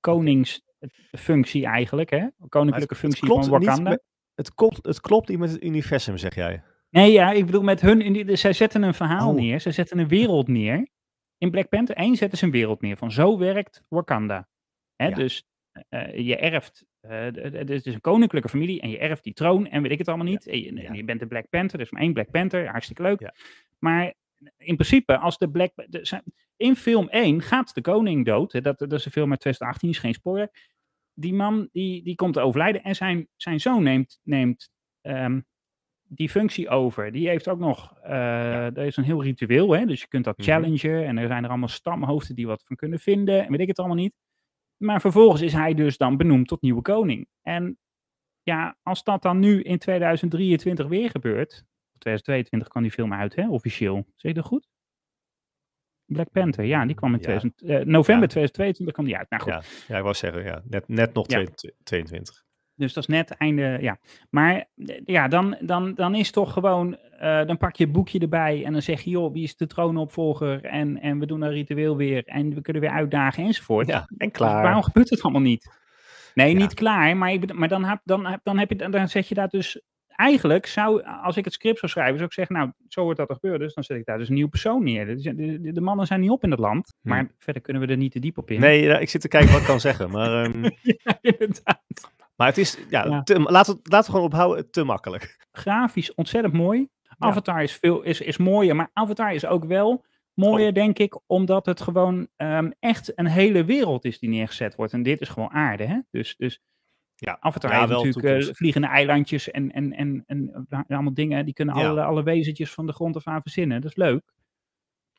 koningsfunctie 0.00 1.66
eigenlijk, 1.66 2.10
hè. 2.10 2.26
Koninklijke 2.48 2.94
functie 2.94 3.26
van 3.28 3.48
Wakanda. 3.48 3.90
met- 3.90 4.02
Het 4.34 4.54
klopt, 4.54 4.86
het 4.86 5.00
klopt 5.00 5.28
niet 5.28 5.38
met 5.38 5.50
het 5.52 5.62
universum, 5.62 6.16
zeg 6.18 6.34
jij. 6.34 6.62
Nee, 6.90 7.12
ja, 7.12 7.32
ik 7.32 7.46
bedoel 7.46 7.62
met 7.62 7.80
hun... 7.80 8.26
dus 8.26 8.40
zij 8.40 8.52
zetten 8.52 8.82
een 8.82 8.94
verhaal 8.94 9.28
Oh. 9.28 9.34
neer. 9.34 9.60
Ze 9.60 9.70
zetten 9.70 9.98
een 9.98 10.08
wereld 10.08 10.48
neer. 10.48 10.88
In 11.38 11.50
Black 11.50 11.68
Panther 11.68 11.96
1 11.96 12.16
zetten 12.16 12.38
ze 12.38 12.44
een 12.44 12.50
wereld 12.50 12.80
neer 12.80 12.96
van 12.96 13.12
zo 13.12 13.38
werkt 13.38 13.82
Wakanda. 13.88 14.48
Hè, 14.96 15.06
Ja. 15.08 15.14
Dus 15.14 15.44
eh, 15.88 16.18
je 16.18 16.36
erft... 16.36 16.84
eh, 17.00 17.20
het 17.52 17.70
is 17.70 17.84
een 17.94 18.00
koninklijke 18.00 18.48
familie 18.48 18.80
en 18.80 18.90
je 18.90 18.98
erft 18.98 19.24
die 19.24 19.32
troon 19.32 19.66
en 19.68 19.82
weet 19.82 19.92
ik 19.92 19.98
het 19.98 20.08
allemaal 20.08 20.26
niet. 20.26 20.46
En 20.46 20.94
je, 20.96 21.04
bent 21.04 21.20
de 21.20 21.26
Black 21.26 21.48
Panther, 21.48 21.78
dus 21.78 21.90
maar 21.90 22.02
één 22.02 22.12
Black 22.12 22.30
Panther, 22.30 22.68
hartstikke 22.68 23.02
leuk. 23.02 23.20
Ja. 23.20 23.34
Maar 23.78 24.14
in 24.56 24.74
principe, 24.74 25.18
als 25.18 25.38
de 25.38 25.50
Black... 25.50 25.72
de- 25.86 26.22
in 26.56 26.76
film 26.76 27.08
1 27.08 27.42
gaat 27.42 27.74
de 27.74 27.80
koning 27.80 28.24
dood. 28.24 28.52
Hè, 28.52 28.60
dat, 28.60 28.78
dat 28.78 28.92
is 28.92 29.04
een 29.04 29.10
film 29.12 29.30
uit 29.30 29.40
2018, 29.40 29.88
is 29.88 29.98
geen 29.98 30.14
spoiler. 30.14 30.50
Die 31.14 31.34
man 31.34 31.68
die, 31.72 32.02
die 32.04 32.14
komt 32.14 32.34
te 32.34 32.40
overlijden 32.40 32.82
en 32.82 32.94
zijn, 32.96 33.28
zijn 33.36 33.60
zoon 33.60 33.82
neemt, 33.82 34.20
neemt 34.22 34.70
ehm, 35.00 35.40
die 36.02 36.28
functie 36.28 36.68
over. 36.68 37.12
Die 37.12 37.28
heeft 37.28 37.48
ook 37.48 37.58
nog, 37.58 37.96
eh 38.02 38.76
er 38.76 38.86
is 38.86 38.96
een 38.96 39.04
heel 39.04 39.22
ritueel, 39.22 39.70
hè? 39.72 39.84
dus 39.86 40.00
je 40.00 40.08
kunt 40.08 40.24
dat 40.24 40.38
Mhm. 40.38 40.46
challengen 40.48 41.06
en 41.06 41.18
er 41.18 41.26
zijn 41.26 41.44
er 41.44 41.48
allemaal 41.50 41.68
stamhoofden 41.68 42.36
die 42.36 42.46
wat 42.46 42.64
van 42.64 42.76
kunnen 42.76 42.98
vinden 42.98 43.44
en 43.44 43.50
weet 43.50 43.60
ik 43.60 43.68
het 43.68 43.78
allemaal 43.78 43.96
niet. 43.96 44.14
Maar 44.76 45.00
vervolgens 45.00 45.40
is 45.42 45.52
hij 45.52 45.74
dus 45.74 45.96
dan 45.96 46.16
benoemd 46.16 46.48
tot 46.48 46.62
nieuwe 46.62 46.82
koning. 46.82 47.28
En 47.42 47.78
ja, 48.42 48.76
als 48.82 49.02
dat 49.04 49.22
dan 49.22 49.38
nu 49.38 49.62
in 49.62 49.78
2023 49.78 50.86
weer 50.86 51.10
gebeurt. 51.10 51.64
2022 52.02 52.68
kan 52.68 52.82
die 52.82 52.90
film 52.90 53.12
uit, 53.12 53.34
hè, 53.34 53.48
officieel. 53.48 53.94
Zeg 54.16 54.32
je 54.32 54.34
dat 54.34 54.44
goed? 54.46 54.68
Black 56.04 56.30
Panther, 56.30 56.64
ja, 56.64 56.86
die 56.86 56.94
kwam 56.94 57.10
in 57.14 57.16
Ja. 57.20 57.22
2000, 57.22 57.62
eh, 57.62 57.68
november 57.86 58.22
Ja. 58.22 58.28
2022 58.28 58.94
kwam 58.94 59.06
die 59.06 59.16
uit. 59.16 59.30
Nou 59.30 59.42
goed, 59.42 59.52
Ja, 59.52 59.62
ja, 59.88 59.96
ik 59.96 60.02
wou 60.02 60.14
zeggen, 60.14 60.42
ja, 60.44 60.62
net, 60.64 60.88
net 60.88 61.14
nog 61.14 61.24
Ja. 61.26 61.32
22 61.36 61.70
22. 61.84 62.42
Dus 62.74 62.92
dat 62.92 63.02
is 63.08 63.14
net 63.14 63.30
einde, 63.30 63.78
ja. 63.80 63.98
Maar 64.30 64.54
eh, 64.76 65.00
ja, 65.04 65.28
dan, 65.28 65.56
dan, 65.60 65.94
dan 65.94 66.14
is 66.14 66.30
toch 66.30 66.52
gewoon, 66.52 66.96
eh, 66.96 67.44
dan 67.46 67.56
pak 67.58 67.76
je 67.76 67.84
het 67.84 67.92
boekje 67.92 68.18
erbij 68.18 68.64
en 68.64 68.72
dan 68.72 68.82
zeg 68.82 69.00
je, 69.00 69.10
joh, 69.10 69.32
wie 69.32 69.42
is 69.42 69.56
de 69.56 69.66
troonopvolger? 69.66 70.64
En, 70.64 71.00
en 71.00 71.18
we 71.18 71.26
doen 71.26 71.42
een 71.42 71.50
ritueel 71.50 71.96
weer 71.96 72.24
en 72.24 72.54
we 72.54 72.60
kunnen 72.60 72.82
weer 72.82 72.90
uitdagen 72.90 73.44
enzovoort. 73.44 73.86
Ja, 73.86 74.04
en 74.16 74.28
Dus 74.28 74.30
klaar. 74.32 74.62
Waarom 74.62 74.82
gebeurt 74.82 75.10
het 75.10 75.22
allemaal 75.22 75.40
niet? 75.40 75.80
Nee, 76.34 76.54
niet 76.54 76.74
klaar, 76.74 77.16
maar, 77.16 77.32
ik, 77.32 77.52
maar 77.54 77.68
dan, 77.68 77.84
heb, 77.84 78.00
dan, 78.04 78.26
heb, 78.26 78.40
dan, 78.42 78.58
heb 78.58 78.68
je, 78.70 78.76
dan 78.76 79.08
zet 79.08 79.28
je 79.28 79.34
daar 79.34 79.48
dus, 79.48 79.80
eigenlijk 80.16 80.66
zou, 80.66 81.02
als 81.04 81.36
ik 81.36 81.44
het 81.44 81.52
script 81.54 81.78
zou 81.78 81.92
schrijven, 81.92 82.14
zou 82.14 82.26
ik 82.26 82.32
zeggen, 82.32 82.56
nou, 82.56 82.70
zo 82.88 83.02
wordt 83.02 83.18
dat 83.18 83.28
er 83.28 83.34
gebeurd, 83.34 83.60
dus 83.60 83.74
dan 83.74 83.84
zet 83.84 83.96
ik 83.96 84.04
daar 84.04 84.18
dus 84.18 84.28
een 84.28 84.34
nieuwe 84.34 84.50
persoon 84.50 84.82
neer. 84.84 85.06
De, 85.06 85.34
de, 85.60 85.72
de 85.72 85.80
mannen 85.80 86.06
zijn 86.06 86.20
niet 86.20 86.30
op 86.30 86.42
in 86.44 86.50
het 86.50 86.60
land, 86.60 86.94
Hm. 87.02 87.08
maar 87.08 87.30
verder 87.38 87.62
kunnen 87.62 87.82
we 87.82 87.88
er 87.88 87.96
niet 87.96 88.12
te 88.12 88.18
diep 88.20 88.38
op 88.38 88.50
in. 88.50 88.60
Nee, 88.60 89.00
ik 89.00 89.08
zit 89.08 89.20
te 89.20 89.28
kijken 89.28 89.50
wat 89.52 89.60
ik 89.60 89.66
kan 89.66 89.80
zeggen. 89.80 90.10
Maar, 90.10 90.30
ehm, 90.44 90.64
ja, 90.82 91.18
inderdaad. 91.20 91.82
maar 92.36 92.46
het 92.46 92.58
is, 92.58 92.78
ja, 92.90 93.04
Ja. 93.06 93.22
Te, 93.22 93.38
laten, 93.40 93.74
we, 93.74 93.80
laten 93.90 94.10
we 94.12 94.16
gewoon 94.18 94.32
ophouden, 94.32 94.70
te 94.70 94.84
makkelijk. 94.84 95.46
grafisch 95.52 96.14
ontzettend 96.14 96.54
mooi. 96.54 96.88
Avatar 97.18 97.62
is, 97.62 97.76
veel, 97.76 98.02
is, 98.02 98.20
is 98.20 98.36
mooier, 98.36 98.76
maar 98.76 98.90
Avatar 98.92 99.34
is 99.34 99.46
ook 99.46 99.64
wel 99.64 100.04
mooier, 100.34 100.68
Oh. 100.68 100.74
denk 100.74 100.98
ik, 100.98 101.20
omdat 101.26 101.66
het 101.66 101.80
gewoon 101.80 102.28
ehm, 102.36 102.70
echt 102.80 103.18
een 103.18 103.26
hele 103.26 103.64
wereld 103.64 104.04
is 104.04 104.18
die 104.18 104.28
neergezet 104.28 104.74
wordt. 104.74 104.92
En 104.92 105.02
dit 105.02 105.20
is 105.20 105.28
gewoon 105.28 105.50
aarde, 105.50 105.84
hè? 105.84 105.98
Dus, 106.10 106.36
dus 106.36 106.60
Ja, 107.24 107.36
Avatar 107.40 107.70
ja, 107.70 107.76
heeft 107.78 107.88
wel 107.88 108.04
natuurlijk 108.04 108.46
eh, 108.48 108.54
vliegende 108.54 108.86
eilandjes 108.86 109.50
en, 109.50 109.70
en, 109.72 109.92
en, 109.92 110.22
en 110.26 110.66
eh, 110.68 110.80
allemaal 110.88 111.14
dingen, 111.14 111.44
die 111.44 111.54
kunnen 111.54 111.76
Ja. 111.78 111.88
alle, 111.88 112.02
alle 112.02 112.22
wezentjes 112.22 112.72
van 112.72 112.86
de 112.86 112.92
grond 112.92 113.16
af 113.16 113.26
aan 113.26 113.42
verzinnen. 113.42 113.80
Dat 113.80 113.90
is 113.90 113.96
leuk. 113.96 114.32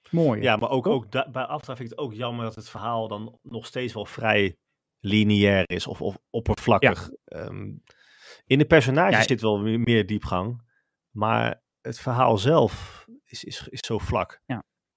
Mooi. 0.10 0.42
Ja, 0.42 0.56
maar 0.56 0.70
ook, 0.70 0.88
ook 0.88 1.12
da- 1.12 1.30
bij 1.32 1.46
Avatar 1.46 1.76
vind 1.78 1.92
ik 1.92 1.98
het 1.98 2.06
ook 2.06 2.14
jammer 2.14 2.46
dat 2.46 2.56
het 2.56 2.70
verhaal 2.70 3.08
dan 3.08 3.40
nog 3.42 3.66
steeds 3.66 3.94
wel 3.94 4.06
vrij 4.06 4.58
lineair 5.00 5.64
is 5.70 5.88
of, 5.88 6.02
of 6.02 6.18
oppervlakkig. 6.30 7.10
Ehm, 7.26 7.72
in 8.46 8.58
de 8.58 8.66
personages 8.66 9.16
Ja, 9.18 9.24
zit 9.24 9.42
wel 9.42 9.60
meer, 9.60 9.80
meer 9.80 10.06
diepgang, 10.06 10.62
maar 11.12 11.62
het 11.82 12.00
verhaal 12.00 12.38
zelf 12.38 13.06
is, 13.26 13.44
is, 13.44 13.68
is 13.68 13.80
zo 13.80 13.98
vlak. 13.98 14.42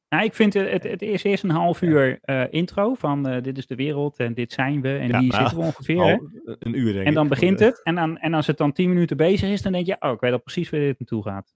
Nou, 0.09 0.25
ik 0.25 0.35
vind 0.35 0.55
het, 0.55 0.71
het, 0.71 0.83
het 0.83 1.03
is 1.03 1.23
eerst 1.25 1.45
een 1.45 1.51
half 1.51 1.83
uur 1.83 2.19
eh, 2.23 2.45
intro 2.51 2.95
van 2.95 3.29
eh, 3.29 3.43
dit 3.43 3.59
is 3.59 3.67
de 3.67 3.75
wereld 3.75 4.19
en 4.19 4.35
dit 4.35 4.53
zijn 4.53 4.81
we 4.81 4.89
en 4.99 5.09
Ja, 5.09 5.19
hier 5.19 5.29
nou, 5.33 5.41
zitten 5.41 5.57
we 5.59 5.65
ongeveer. 5.65 6.21
een 6.45 6.79
uur 6.79 6.87
denk 6.87 6.99
ik. 7.01 7.07
En 7.07 7.15
dan 7.15 7.29
begint 7.29 7.61
Eh, 7.61 7.67
het. 7.67 7.83
En, 7.83 7.95
dan, 7.95 8.19
en 8.19 8.35
als 8.35 8.47
het 8.47 8.57
dan 8.59 8.73
tien 8.73 8.89
minuten 8.89 9.17
bezig 9.17 9.49
is, 9.51 9.63
dan 9.63 9.73
denk 9.73 9.87
je, 9.87 9.97
oh, 10.01 10.13
ik 10.13 10.21
weet 10.21 10.33
al 10.33 10.39
precies 10.41 10.71
waar 10.71 10.81
dit 10.81 10.99
naartoe 10.99 11.23
gaat. 11.23 11.55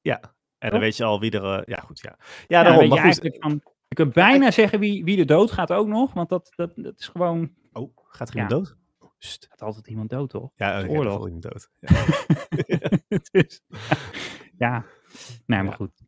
Ja, 0.00 0.20
en 0.58 0.70
dan 0.70 0.80
weet 0.80 0.96
je 0.96 1.04
al 1.04 1.20
wie 1.20 1.30
er... 1.40 1.62
ja, 1.70 1.76
goed, 1.76 2.00
ja. 2.00 2.16
Ja, 2.18 2.24
Ja, 2.58 2.62
daarom. 2.62 2.82
je 2.82 2.88
Maar 2.88 2.98
eigenlijk 2.98 3.36
van, 3.40 3.60
je 3.88 3.94
kunt 3.94 4.12
bijna 4.12 4.50
zeggen 4.50 4.78
wie, 4.80 5.04
wie 5.04 5.18
er 5.18 5.26
dood 5.26 5.50
gaat 5.50 5.72
ook 5.72 5.86
nog, 5.88 6.12
want 6.12 6.28
dat, 6.28 6.52
dat, 6.56 6.72
dat 6.76 6.98
is 6.98 7.08
gewoon, 7.08 7.52
Oh, 7.72 7.96
gaat 8.02 8.28
er 8.28 8.36
Ja. 8.36 8.42
iemand 8.42 8.64
dood? 8.66 8.76
Oh, 8.98 9.10
Sst. 9.18 9.46
gaat 9.50 9.62
altijd 9.62 9.86
iemand 9.86 10.10
dood, 10.10 10.30
toch? 10.30 10.50
Ja, 10.54 10.80
heb 10.80 10.90
oorlog. 10.90 11.24
iemand 11.26 11.42
dood. 11.42 11.68
Ja. 11.80 11.88
dus, 13.32 13.60
ja, 14.58 14.84
nee, 15.46 15.62
maar 15.62 15.64
Ja. 15.64 15.72
goed. 15.76 16.00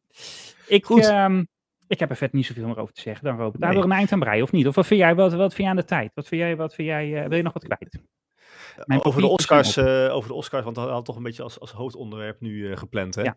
Ik, 0.66 0.84
Goed. 0.86 1.04
ehm, 1.04 1.44
ik 1.86 1.98
heb 1.98 2.10
er 2.10 2.16
vet 2.16 2.32
niet 2.32 2.46
zoveel 2.46 2.66
meer 2.66 2.78
over 2.78 2.94
te 2.94 3.00
zeggen 3.00 3.24
dan 3.24 3.36
Robert. 3.36 3.60
Daar 3.60 3.70
Nee. 3.70 3.78
wil 3.80 3.90
een 3.90 3.96
eind 3.96 4.12
aan 4.12 4.18
breien, 4.18 4.42
of 4.42 4.52
niet? 4.52 4.66
Of 4.66 4.74
wat 4.74 4.86
vind 4.86 5.00
jij, 5.00 5.14
wat, 5.14 5.32
wat 5.32 5.48
vind 5.54 5.56
jij 5.58 5.68
aan 5.68 5.76
de 5.76 5.84
tijd? 5.84 6.10
Wat 6.14 6.26
vind 6.28 6.40
jij, 6.40 6.56
wat 6.56 6.74
vind 6.74 6.88
jij 6.88 7.22
eh, 7.22 7.28
wil 7.28 7.36
je 7.36 7.42
nog 7.42 7.52
wat 7.52 7.64
kwijt? 7.64 7.98
Mijn 8.84 9.04
over, 9.04 9.20
de 9.20 9.26
Oscars, 9.26 9.76
eh, 9.76 10.14
over 10.14 10.28
de 10.28 10.34
Oscars, 10.34 10.64
want 10.64 10.74
dat 10.76 10.84
hadden 10.84 11.00
we 11.02 11.06
toch 11.06 11.16
een 11.16 11.22
beetje 11.22 11.42
als, 11.42 11.60
als 11.60 11.70
hoofdonderwerp 11.72 12.40
nu 12.40 12.70
eh, 12.70 12.76
gepland, 12.76 13.14
hè? 13.14 13.22
Ja. 13.22 13.36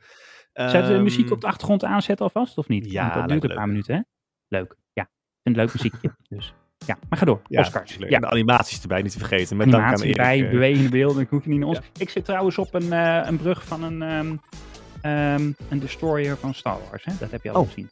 Zou 0.53 0.83
je 0.83 0.93
de 0.93 0.99
muziek 0.99 1.23
Ehm, 1.25 1.33
op 1.33 1.41
de 1.41 1.47
achtergrond 1.47 1.83
aanzetten 1.83 2.25
alvast, 2.25 2.57
of 2.57 2.67
niet? 2.67 2.91
ja, 2.91 3.01
Want 3.03 3.13
dat 3.19 3.29
duurt 3.29 3.43
een 3.51 3.57
paar 3.57 3.67
minuten, 3.67 3.95
hè? 3.95 4.01
Leuk, 4.47 4.75
ja. 4.93 5.09
Een 5.43 5.55
leuk 5.55 5.73
muziekje, 5.73 6.15
dus 6.29 6.53
ja. 6.85 6.97
Maar 7.09 7.17
ga 7.19 7.25
door, 7.25 7.41
Ja, 7.47 7.59
Oscars. 7.61 7.97
leuk. 7.97 8.09
Ja. 8.09 8.15
En 8.15 8.21
de 8.21 8.29
animaties 8.29 8.81
erbij, 8.81 9.01
niet 9.01 9.11
te 9.11 9.17
vergeten. 9.17 9.57
Met 9.57 9.71
dank 9.71 9.83
aan 9.83 9.89
animatie 9.93 10.05
Erik. 10.19 10.21
bij, 10.39 10.45
eh, 10.45 10.51
bewegende 10.51 10.89
beelden, 10.89 11.21
ik 11.21 11.29
hoef 11.29 11.43
je 11.43 11.49
niet 11.49 11.59
naar 11.59 11.67
ons. 11.67 11.79
Ik 11.99 12.09
zit 12.09 12.25
trouwens 12.25 12.57
op 12.57 12.73
een, 12.73 12.93
eh, 12.93 13.21
een 13.25 13.37
brug 13.37 13.63
van 13.65 13.83
een, 13.83 14.01
ehm, 14.01 14.35
ehm, 15.01 15.51
een 15.69 15.79
destroyer 15.79 16.37
van 16.37 16.53
Star 16.53 16.77
Wars, 16.89 17.05
hè? 17.05 17.11
dat 17.19 17.31
heb 17.31 17.43
je 17.43 17.51
al 17.51 17.61
Oh. 17.61 17.67
gezien. 17.67 17.89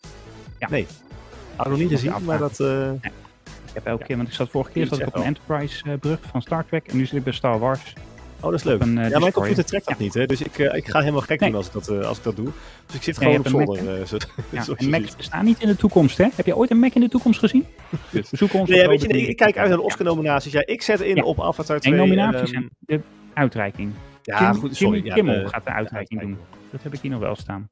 Had 1.56 1.66
ik 1.66 1.72
nog 1.72 1.78
niet 1.80 1.90
gezien, 1.90 2.14
maar 2.26 2.38
dat... 2.40 2.60
eh, 2.60 2.92
Ik 2.92 3.82
heb 3.82 3.86
elke 3.86 4.00
Ja. 4.00 4.06
keer, 4.06 4.16
want 4.18 4.28
ik 4.28 4.34
zat 4.34 4.50
vorige 4.50 4.72
keer 4.72 4.88
zat 4.88 5.00
ik 5.00 5.08
op 5.08 5.16
een 5.16 5.24
Enterprise 5.24 5.84
eh, 5.86 5.94
brug 6.00 6.20
van 6.32 6.42
Star 6.42 6.66
Trek 6.66 6.88
en 6.88 6.98
nu 6.98 7.06
zit 7.06 7.18
ik 7.18 7.24
bij 7.24 7.34
Star 7.34 7.60
Wars. 7.60 7.94
oh, 8.40 8.42
dat 8.42 8.54
is 8.54 8.64
leuk. 8.64 8.82
Een, 8.82 8.98
eh, 8.98 9.10
ja, 9.10 9.20
mijn 9.20 9.32
computer 9.32 9.66
trekt 9.66 9.86
dat 9.86 9.98
niet, 9.98 10.14
hè? 10.14 10.26
Dus 10.26 10.42
ik, 10.42 10.58
eh, 10.60 10.78
ik 10.78 10.88
ga 10.88 11.00
helemaal 11.00 11.22
gek 11.22 11.40
Nee. 11.40 11.50
doen 11.50 11.58
als 11.58 11.68
ik 11.68 11.74
dat, 11.74 11.88
eh, 11.88 12.08
als 12.08 12.18
ik 12.18 12.24
dat 12.24 12.36
doe. 12.36 12.50
Dus 12.86 12.96
ik 12.96 13.04
zit 13.04 13.16
Ja, 13.16 13.22
gewoon 13.22 13.40
op 13.40 13.48
zolder. 13.48 14.00
eh, 14.00 14.06
zo, 14.06 14.18
Ja, 14.50 14.58
en 14.78 14.94
ziet. 15.02 15.18
bestaan 15.18 15.46
niet 15.46 15.62
in 15.62 15.68
de 15.68 15.76
toekomst, 15.76 16.18
hè? 16.18 16.28
Heb 16.36 16.46
je 16.46 16.56
ooit 16.56 16.72
een 16.72 16.80
Mac 16.80 16.94
in 16.94 17.02
de 17.02 17.10
toekomst 17.10 17.40
gezien? 17.40 17.66
Dus 18.12 18.30
we 18.30 18.38
zoeken 18.38 18.60
ons 18.60 18.70
Nee, 18.70 18.80
ja, 18.80 18.88
weet 18.88 19.02
je, 19.02 19.08
ik, 19.08 19.36
kijk 19.36 19.58
uit 19.58 19.68
naar 19.68 19.76
de 19.78 19.82
Ja. 19.82 19.88
Oscar-nominaties. 19.88 20.52
Ja, 20.52 20.66
ik 20.66 20.82
zet 20.82 21.00
in 21.02 21.16
Ja. 21.16 21.24
op 21.24 21.42
Avatar 21.42 21.80
2. 21.80 21.94
Nee, 21.94 22.02
nominaties 22.02 22.52
ehm, 22.52 22.62
en 22.62 22.70
de 22.80 23.02
uitreiking. 23.34 23.92
ja, 24.22 24.54
goed, 24.54 24.76
sorry. 24.76 25.06
Ja, 25.06 25.14
Kimmel 25.14 25.48
gaat 25.48 25.64
de 25.66 25.72
uitreiking 25.72 26.22
doen. 26.22 26.38
Dat 26.72 26.84
heb 26.84 26.94
ik 26.94 27.00
hier 27.02 27.12
nog 27.12 27.20
wel 27.20 27.36
staan. 27.36 27.70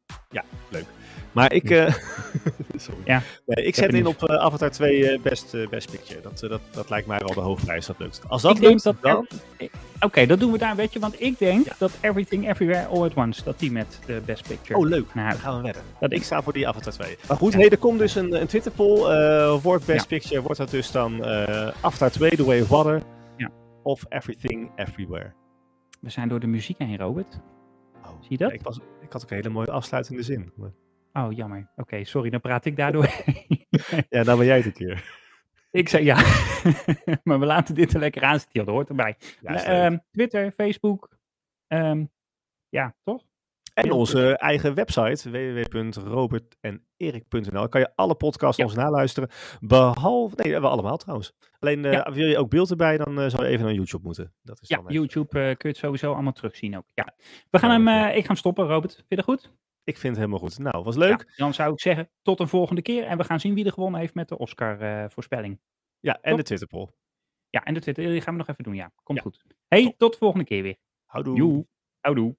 Maar 1.34 1.54
ik... 1.54 1.69
Eh, 1.69 1.93
sorry. 2.76 3.00
Ja. 3.06 3.22
Nee, 3.46 3.65
ik 3.65 3.76
zet 3.76 3.93
in 3.93 4.06
op 4.08 4.24
eh, 4.24 4.36
Avatar 4.36 4.72
2 4.72 5.10
eh, 5.10 5.22
best, 5.22 5.69
best 5.69 5.91
Picture. 5.91 6.22
Dat, 6.22 6.39
dat, 6.39 6.62
dat 6.72 6.89
lijkt 6.89 7.08
mij 7.08 7.19
wel 7.19 7.34
de 7.34 7.39
hoofdprijs. 7.39 7.86
Dat 7.86 8.00
lukt. 8.00 8.22
Als 8.28 8.41
dat 8.41 8.60
lukt, 8.60 8.84
dat 8.84 8.96
dan... 9.02 9.28
er- 9.58 9.69
Oké, 10.00 10.26
dat 10.26 10.39
doen 10.39 10.52
we 10.52 10.58
daar, 10.58 10.76
weet 10.76 10.93
je, 10.93 11.00
want 11.00 11.22
ik 11.22 11.39
denk 11.39 11.67
dat 11.78 11.91
Everything 12.02 12.50
Everywhere 12.50 12.86
All 12.86 13.04
at 13.04 13.13
Once, 13.13 13.43
dat 13.43 13.60
die 13.60 13.72
met 13.72 14.00
de 14.06 14.22
Best 14.26 14.48
Picture. 14.48 14.80
Oh, 14.80 14.88
leuk. 14.88 15.13
Nou, 15.13 15.30
Dan 15.30 15.38
gaan 15.39 15.56
we 15.58 15.62
wedden. 15.62 15.84
dat 16.00 16.12
Ik 16.12 16.24
sta 16.24 16.41
voor 16.41 16.54
die 16.54 16.67
Avatar 16.67 16.93
2. 16.93 17.17
Maar 17.28 17.38
goed, 17.38 17.54
hey, 17.54 17.69
er 17.69 17.78
komt 17.78 18.00
dus 18.00 18.15
een, 18.15 18.41
een 18.41 18.48
Twitter 18.48 18.72
poll. 18.72 19.06
eh 19.12 19.62
wordt 19.63 19.86
Best 19.86 20.08
Picture, 20.08 20.41
wordt 20.41 20.58
dat 20.58 20.69
dus 20.69 20.91
dan 20.91 21.24
eh 21.26 21.67
Avatar 21.82 22.12
2, 22.12 22.30
The 22.30 22.46
Way 22.46 22.62
of 22.62 22.67
Water? 22.67 23.02
Ja. 23.38 23.50
Of 23.84 24.06
Everything 24.10 24.72
Everywhere? 24.76 25.32
we 26.02 26.10
zijn 26.10 26.28
door 26.30 26.39
de 26.39 26.48
muziek 26.48 26.78
heen, 26.78 26.98
Robert. 26.98 27.39
Oh, 28.04 28.10
Zie 28.22 28.28
je 28.30 28.38
dat? 28.38 28.50
ja, 28.50 28.56
ik, 28.56 28.62
was, 28.62 28.78
ik 29.02 29.12
had 29.12 29.24
ook 29.24 29.30
een 29.30 29.36
hele 29.36 29.50
mooie 29.50 29.72
afsluitende 29.72 30.24
zin. 30.24 30.52
Maar- 30.56 30.72
Oh, 31.13 31.32
jammer. 31.32 31.69
Oké, 31.76 32.04
sorry, 32.04 32.30
dan 32.30 32.41
praat 32.41 32.65
ik 32.65 32.76
daardoor. 32.78 33.08
Ja, 34.10 34.23
nou 34.23 34.38
ben 34.38 34.45
jij 34.45 34.58
het 34.58 34.65
een 34.65 34.73
keer. 34.73 35.21
ik 35.71 35.89
zei 35.89 36.04
ja, 36.04 36.15
maar 37.23 37.39
we 37.39 37.45
laten 37.45 37.76
dit 37.76 37.93
er 37.93 37.99
lekker 37.99 38.21
aan 38.23 38.39
zitten, 38.39 38.65
dat 38.65 38.73
hoort 38.73 38.89
erbij. 38.89 39.17
Ja, 39.41 39.52
leuk. 39.52 39.62
ehm, 39.62 39.97
Twitter, 40.12 40.52
Facebook, 40.52 41.17
ehm, 41.67 42.06
ja, 42.69 42.95
toch? 43.04 43.23
en 43.73 43.91
onze 43.91 44.38
eigen 44.38 44.73
website, 44.76 45.30
www.robertenerik.nl. 45.32 47.67
kan 47.69 47.82
je 47.82 47.91
alle 47.95 48.15
podcasts 48.15 48.58
Ja. 48.58 48.63
ons 48.63 48.76
naluisteren. 48.76 49.30
Behalve, 49.60 50.36
nee, 50.38 50.60
we 50.60 50.67
allemaal 50.67 50.97
trouwens. 50.97 51.34
Alleen 51.60 51.86
eh, 51.86 51.91
Ja. 51.91 52.12
wil 52.12 52.28
je 52.28 52.38
ook 52.38 52.49
beeld 52.49 52.69
erbij, 52.69 52.97
dan 52.97 53.19
eh, 53.21 53.30
zou 53.30 53.43
je 53.43 53.49
even 53.49 53.65
naar 53.65 53.73
YouTube 53.73 54.04
moeten. 54.04 54.34
Dat 54.41 54.62
is 54.62 54.67
Ja, 54.67 54.78
dan, 54.78 54.93
YouTube 54.93 55.39
eh, 55.39 55.45
kun 55.45 55.56
je 55.60 55.67
het 55.67 55.78
sowieso 55.78 56.13
allemaal 56.13 56.34
terugzien 56.34 56.78
ook. 56.78 56.86
Ja. 56.93 57.13
We 57.49 57.60
gaan 57.60 57.86
hem, 57.86 58.10
ik 58.15 58.21
ga 58.21 58.28
hem 58.28 58.36
stoppen, 58.36 58.67
Robert. 58.67 58.93
Vind 58.93 59.06
je 59.08 59.15
dat 59.15 59.26
goed? 59.26 59.52
Ik 59.84 59.98
vind 59.98 60.15
het 60.15 60.26
helemaal 60.26 60.39
goed. 60.50 60.60
Nou, 60.60 60.84
was 60.84 60.96
leuk. 60.96 61.26
Ja, 61.28 61.34
dan 61.36 61.54
zou 61.54 61.74
ik 61.74 61.80
zeggen, 61.80 62.10
tot 62.22 62.39
een 62.39 62.48
volgende 62.48 62.82
keer. 62.82 63.04
En 63.06 63.17
we 63.17 63.24
gaan 63.24 63.39
zien 63.39 63.54
wie 63.54 63.65
er 63.65 63.72
gewonnen 63.72 64.00
heeft 64.00 64.13
met 64.13 64.28
de 64.30 64.38
Oscar-voorspelling. 64.38 65.60
Ja, 66.00 66.13
en 66.22 66.30
Top. 66.30 66.38
de 66.38 66.43
Twitter 66.43 66.67
poll. 66.67 66.89
ja, 67.50 67.63
en 67.63 67.74
de 67.74 67.80
Twitter 67.80 68.06
die 68.06 68.22
gaan 68.22 68.34
we 68.34 68.39
nog 68.39 68.48
even 68.48 68.63
doen. 68.63 68.76
Ja, 68.76 68.91
komt 69.04 69.17
Ja. 69.17 69.24
goed. 69.24 69.43
Hey, 69.67 69.84
Top. 69.84 69.98
tot 69.98 70.12
de 70.12 70.17
volgende 70.17 70.46
keer 70.46 70.63
weer. 70.63 70.78
Houdoe. 71.06 71.38
Joe. 71.38 71.67
Houdoe. 72.00 72.36